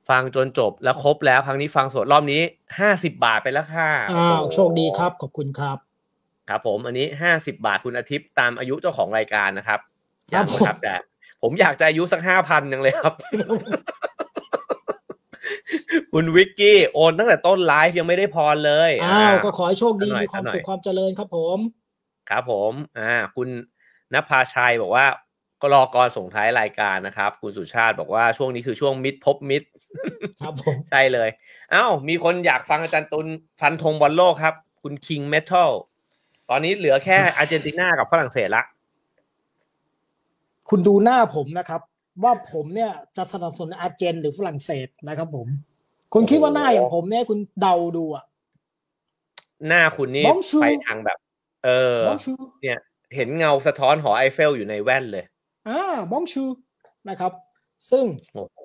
[0.10, 2.42] ฟังจนจบแล้วครบแล้ว ครั้งนี้ฟังสดรอบนี้
[2.80, 5.78] ห้าสิบาทไปแล้วค่ะอ้าวโอ้โหโชคดีครับ ขอบคุณครับ
[6.50, 9.80] ครับผมอันนี้ห้าสิบาทคุณอาทิตย์ตามอายุเจ้าของรายการนะครับ
[10.34, 10.96] ครับยังนะครับแต่
[11.42, 13.14] ผมอยากจะอายุสักห้าพันยังเลยครับ
[16.14, 21.58] คุณวิกกี้โอนตั้งแต่ต้นไลฟ์ยังไม่ได้พรเลยอ้าวก็ขอให้โชคดีหน่อยมีความหน่อยสุขความเจริญครับผม
[22.30, 23.50] ครับผมอ่าคุณ
[24.14, 25.06] นภาชัยบอกว่า
[25.62, 29.64] ก็รอกรส่งท้ายรายการนะครับ คุณสุชาติบอกว่าช่วงนี้คือช่วงมิดพบมิด
[30.42, 31.30] ครับผมใช่เลย
[31.72, 33.28] เอ้า มีคนอยากฟังอาจารย์ตุล
[33.62, 35.72] ฟันธงบอลโลกครับ คุณคิงเมทัล
[36.50, 38.64] ตอนนี้เหลือแค่อาร์เจนตินากับฝรั่งเศสละ
[40.70, 41.82] คุณดูหน้าผมนะครับ
[42.24, 45.48] ว่าผมเนี่ยจะสนับสนุนอาร์เจนหรือฝรั่งเศสนะครับ ผม
[46.14, 48.24] คุณคิดว่าหน้าอย่างผมเนี่ยคุณเดาดูอะ
[49.68, 51.18] หน้าคุณนี่ Bonjour ไปทางแบบ
[51.66, 52.80] เออ Bonjour เนี่ย
[53.16, 55.26] เห็นเงาสะท้อนหอไอเฟลอยู่ในแว่นเลย
[55.68, 55.82] อ่า
[56.12, 56.44] Bonjour
[57.10, 57.32] นะครับ
[57.92, 58.58] ซึ่งโอ้โห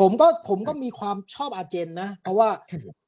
[0.00, 2.48] ผมก็ผมก็มีความชอบอาร์เจนนะ เพราะว่า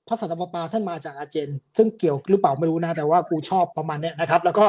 [0.08, 4.66] พระสันตะปาปาท่านมาจากอาร์เจน ซึ่งเกี่ยวหรือเปล่าไม่รู้นะแต่ว่ากูชอบประมาณเนี้ยนะครับ แล้วก็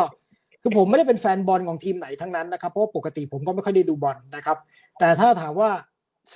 [0.61, 4.57] คือผมไม่ได้เป็นแฟนบอลของทีมไหนทั้งนั้นนะครับเพราะว่าปกติผมก็ไม่ค่อยได้ดูบอลนะครับ
[4.99, 5.71] แต่ถ้าถามว่า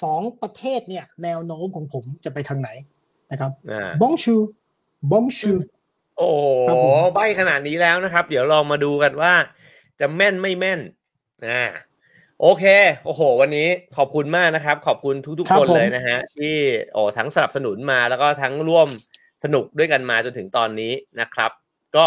[0.02, 2.70] สองประเทศเนี่ย แนวโน้มของผมจะไปทางไหน
[3.32, 4.36] นะครับอ่าบองชู
[5.12, 5.54] บองชู
[6.18, 9.34] โอ้โหครับผมใบขนาดนี้แล้วนะครับ เดี๋ยวลองมาดูกันว่า
[10.00, 10.80] จะแม่นไม่แม่น
[11.48, 11.64] อ่า
[12.45, 12.65] โอเค
[13.06, 13.68] โอ้โห วันนี้
[13.98, 16.56] ขอบคุณมากนะครับ ขอบคุณทุกๆคนเลยนะฮะ ที่
[16.94, 18.88] โอ้ทั้งสนับสนุนมาแล้วก็ทั้งร่วม
[19.44, 21.52] สนุกด้วยกันมาจนถึงตอนนี้นะครับ
[21.95, 22.06] ก็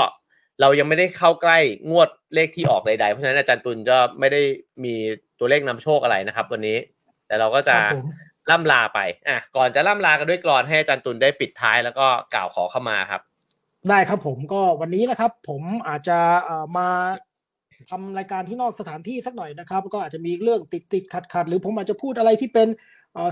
[0.61, 1.59] เรายังไม่ได้เข้าใกล้
[1.91, 4.43] งวดเลขที่ออกใดๆ เพราะฉะนั้นอาจารย์ตุลจะไม่ได้
[4.85, 4.95] มี
[5.39, 6.79] ตัวเลขนำโชคอะไรนะครับ วันนี้
[7.27, 7.77] แต่เราก็จะ
[8.51, 13.21] ล่ำลาไป อะ ก่อนจะล่ำลากันด้วยกรอนให้อาจารย์ตุลได้ปิดท้ายแล้วก็กล่าวขอเข้ามาครับ
[13.89, 16.19] ได้ครับผมก็วันนี้นะครับ ผมอาจจะ
[16.77, 16.89] มา
[17.91, 22.69] ทำรายการที่นอกสถานที่สักหน่อยนะครับ ก็อาจจะมีเรื่องติดติดขัดขัดหรือผมอาจจะพูดอะไรที่เป็น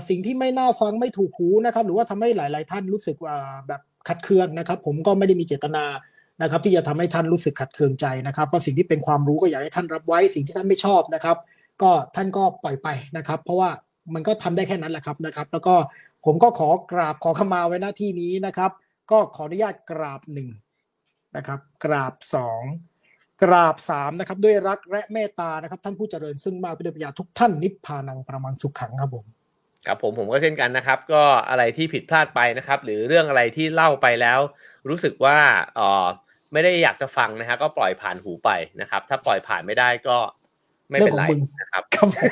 [0.09, 3.35] สิ่งที่ไม่น่าฟังไม่ถูกหูนะครับ หรือว่าทำให้หลาย ๆ ท่านรู้สึกว่า
[3.67, 5.85] แบบขัดเคืองนะครับ ผมก็ไม่ได้มีเจตนา
[6.41, 11.37] นะครับ ที่จะทำให้ท่านรู้สึกขัดเคืองใจนะครับเพราะสิ่งที่เป็นความรู้ก็อยากให้ท่านรับไว้สิ่งที่ท่านไม่ชอบนะครับ
[11.81, 12.87] ก็ท่านก็ปล่อยไป
[13.17, 13.69] นะครับ เพราะว่า
[14.13, 15.75] มันก็ทำได้แค่นั้นแหละครับนะครับ แล้วก็
[16.25, 18.71] ผมก็ขอกราบขอขมาไว้หน้าที่นี้นะครับ
[19.11, 20.49] ก็ขออนุญาตกราบหนึ่ง
[21.35, 22.61] นะครับ กราบสอง
[23.43, 29.25] กราบสามนะครับ ด้วยรักและเมตตานะครับ ท่านผู้เจริญซึ่งมากด้วยปัญญาทุกท่านนิพพานังประมังสุขขังครับผม
[29.87, 34.39] ครับผมผมก็เช่นกันนะครับ ก็อะไรที่ผิดพลาดไปนะครับ หรือเรื่องอะไรที่เล่าไปแล้ว
[34.89, 35.37] รู้สึกว่า
[35.75, 36.07] เออ
[36.53, 38.49] ไม่ได้อยากจะฟังนะฮะก็ปล่อยผ่านหูไป
[38.81, 40.17] นะครับ ถ้าปล่อยผ่านไม่ได้ก็
[40.89, 42.31] ไม่เป็นไรเรื่องของมึงนะครับครับผม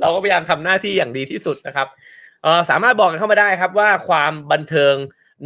[0.00, 1.86] เราก็พยายามทำหน้าที่อย่างดีที่สุดนะครับ
[2.42, 4.94] เออสามารถบอกกันเข้ามาได้ครับว่าความบันเทิง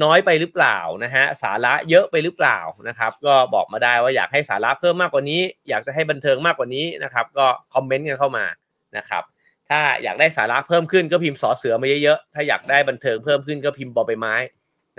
[0.02, 2.58] น้อยไปหรือเปล่านะฮะสาระเยอะไปหรือเปล่า
[2.88, 8.44] นะครับ ก็บอกมาได้ว่าอยากให้สาระเพิ่มมากกว่านี้ อยากจะให้บันเทิงมากกว่านี้นะครับ ก็คอมเมนต์กันเข้ามา
[8.96, 9.22] นะครับ
[9.70, 14.34] ถ้าอยากได้สาระเพิ่มขึ้นก็พิมพ์สอเสือมาเยอะๆถ้าอยากได้บันเทิงเพิ่มขึ้นก็พิมพ์บอใบไม้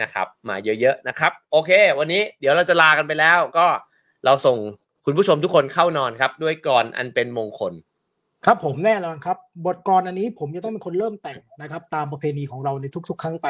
[0.02, 3.68] นะครับ มาเยอะๆนะครับ โอเค วันนี้เดี๋ยวเราจะลากันไปแล้ว ก็
[4.26, 4.58] เราส่ง
[5.06, 7.74] คุณผู้ชมทุกคนเข้านอนครับ ด้วยกรอันเป็นมงคล
[8.46, 13.48] ครับผมแน่นอนครับ บทกลอนอันนี้ผมจะต้องเป็นคนเริ่มแต่งนะครับ ตามประเพณีของเราในทุก ๆ ครั้งไป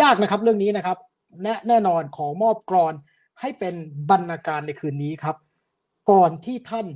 [0.00, 0.96] ยากนะครับเรื่องนี้นะครับ
[1.42, 2.94] แน่แน่นอนขอมอบกรอน
[3.40, 3.74] ให้เป็น
[4.10, 5.36] บรรณาการในคืนนี้ครับ
[6.10, 6.86] ก่อนที่ท่าน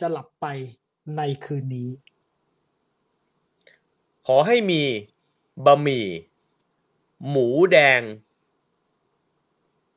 [0.00, 0.46] จะหลับไป
[1.16, 1.90] ในคืนนี้
[4.26, 4.82] ขอให้มี
[5.64, 6.06] บะหมี่
[7.28, 8.02] หมูแดง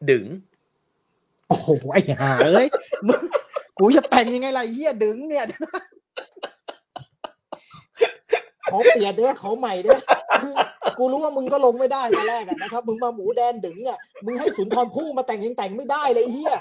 [0.09, 0.25] ดึง
[1.47, 2.67] โอ้โหไอ้ห่าเอ้ย
[3.07, 3.21] มึง
[3.77, 5.45] กูจะแต่งยังไงล่ะไอ้เหี้ยดึงเนี่ย
[8.71, 9.99] ขอเปลี่ยนเด้อขอใหม่เด้อ
[10.41, 10.53] คือ
[10.97, 16.53] กูรู้ว่ามึงก็ลงไม่ได้ตอนแรกอะนะครับ มึงมาหมูแดนดึงอะมึงให้สุนทรภู่มาแต่งยังแต่งไม่ได้เลยไอ้เหี้ย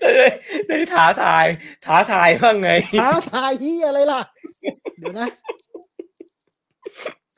[0.00, 0.26] ได้
[0.68, 1.46] ได้ท้าทาย
[1.86, 2.70] ท้าทายบ้างไง
[3.00, 4.20] ท้าทายเหี้ยอะไรล่ะ
[4.98, 5.28] เดี๋ยวนะ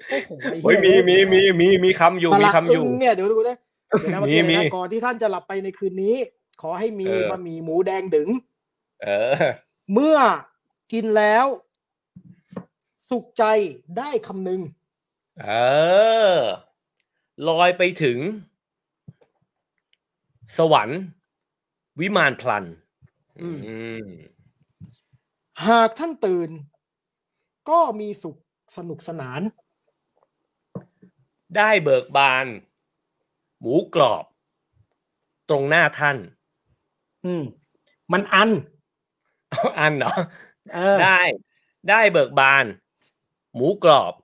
[0.09, 3.57] โอ้โหไอ้เฮ้ยเหี้มีมีมีมีมีคำอยู่สมีลักคำอยู่อึ้งเนี่ยเดี๋ยวดูนะ
[4.01, 6.17] เดี๋ยวนะมีเมื่อกี้มีนะก่อนที่ท่านจะหลับไปในคืนนี้
[6.63, 8.29] ขอให้มีเออบะหมี่หมูแดงดึง
[9.03, 9.09] เอ
[9.43, 9.45] อ
[9.93, 10.17] เมื่อ
[10.93, 11.47] กินแล้ว
[13.11, 13.45] สุขใจ
[13.99, 14.61] ได้คำหนึ่ง
[15.43, 15.51] เอ
[16.33, 16.37] อ
[17.49, 18.19] ลอยไปถึง
[20.57, 21.01] สวรรค์
[22.01, 22.65] วิมานพลัน
[23.41, 23.49] อื
[24.05, 24.07] ม
[25.67, 26.51] หากท่านตื่น
[27.71, 28.37] ก็มีสุข
[28.77, 29.41] สนุกสนาน
[31.57, 32.47] ได้เบิกบาน
[33.61, 34.25] หมูกรอบ
[35.49, 36.17] ตรงหน้าท่าน
[37.25, 37.43] อืม
[38.13, 38.51] มันอัน
[39.79, 40.13] อันเหรอ
[40.75, 41.21] เออได้
[41.89, 42.65] ได้เบิกบาน
[43.55, 44.15] หมูกรอบ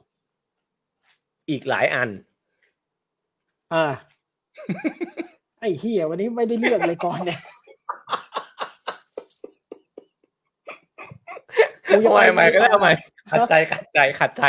[1.50, 2.08] อีกหลายอัน
[3.74, 3.84] อ่า
[5.60, 7.40] ไอ้เฮียวันนี้ไม่ได้เลือกเลยก่อนเนี่ย
[11.88, 12.92] กูจะเอาไปใหม่ใหม่ก็ได้ต่อเอาใหม่
[13.30, 14.44] ขัดใจขัดใจขัดใจ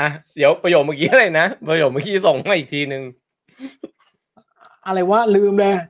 [0.00, 3.02] อะเดี๋ยวประโยคเมื่อกี้อะไรนะประโยคเมื่อกี้ส่งมาอีกทีหนึ่ง
[4.86, 5.84] อะไรวะลืมเลยอะ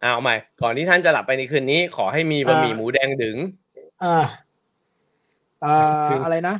[0.00, 3.36] เอาใหม่ ก่อนที่ท่านจะหลับไปในคืนนี้ ขอให้มีบะหมี่อ่าหมูแดงดึง
[4.02, 4.16] อ่า
[5.64, 5.76] อ่า
[6.06, 6.54] คือออะไรนะ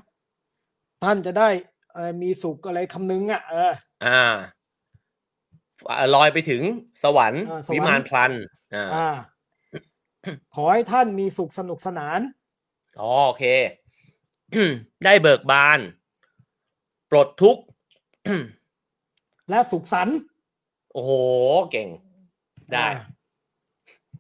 [1.04, 1.48] ท่านจะได้
[1.92, 3.72] เอ่อมีสุขอะไรคำนึงอะเออ
[4.04, 4.34] อ่า
[5.88, 6.62] อ่าลอยไปถึง
[7.02, 8.32] สวรรค์อ่าสวรรค์วิมานพลัน
[8.74, 9.08] อ่าอ่า
[10.54, 12.20] ขอให้ท่านมีสุขสนุกสนาน
[13.00, 13.44] อ๋อโอเค
[15.04, 15.78] ได้เบิกบาน
[17.10, 17.62] ปลดทุกข์
[19.50, 20.18] และสุขสันต์
[20.92, 21.12] โอ้โห
[21.70, 21.88] เก่ง
[22.72, 23.04] ได้อ่า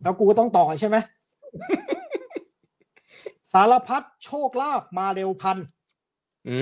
[0.02, 0.96] แล้วกูก็ต้องต่อใช่ไหม
[3.52, 5.58] สารพัดโชคลาภมาเร็วพัน
[6.48, 6.60] อื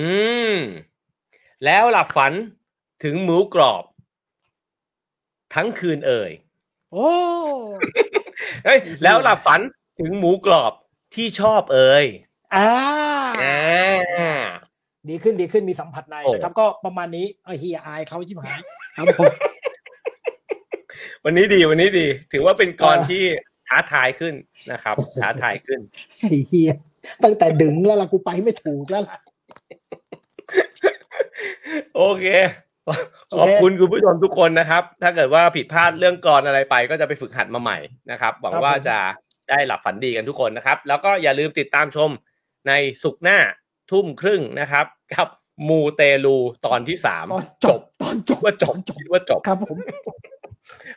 [0.54, 0.56] ม
[1.64, 2.32] แล้วหลับฝัน
[3.04, 3.84] ถึงหมูกรอบ
[5.54, 6.30] ทั้งคืนเอ่ย
[6.92, 7.10] โอ้
[8.64, 9.60] เฮ้ยไอ้เหี้ยแล้วหลับฝัน
[10.00, 10.72] ถึงหมูกรอบ
[11.14, 12.04] ที่ชอบเอ่ย
[12.54, 12.68] อ่า
[13.42, 13.60] อ่า
[15.09, 18.60] ดีขึ้นดีขึ้นมีสัมผัสในโอ้นะครับ ก็ประมาณนี้ไอ้เฮียอายเขาชิบหาย
[18.96, 19.32] ครับผม
[21.24, 23.22] วันนี้ดีวันนี้ดี ถือว่าเป็นกรเออที่
[23.68, 24.34] ท้าทายขึ้น
[24.72, 25.80] นะครับท้าทายขึ้น
[26.18, 26.72] ไอ้เฮีย
[27.24, 29.18] ตั้งแต่ดึงแล้วล่ะกูไปไม่ถูกแล้วล่ะ
[31.96, 32.26] โอเค
[33.38, 37.78] ขอบคุณคุณผู้ชมทุกคนนะครับ ถ้าเกิดว่าผิดพลาดเรื่องกรอะไรไป ก็จะไปฝึกหัดมาใหม่
[38.10, 38.98] นะครับหวังว่าจะ
[39.50, 42.10] ได้หลับฝันดีกันทุกคนนะครับ แล้วก็อย่าลืมติดตามชม
[42.68, 42.72] ใน
[43.02, 43.38] สุกร์หน้า
[43.90, 45.28] ทุ่มครึ่งนะครับ กับ
[45.68, 46.36] มูเตลู
[46.66, 49.76] ตอนที่สามตอนจบตอนจบว่าจบคิดว่าจบครับผม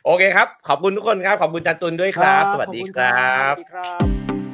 [0.04, 4.45] โอเคครับ ขอบคุณทุกคนครับ ขอบคุณจันตุนด้วยครับ สวัสดีขอณครับสวัสดีครับ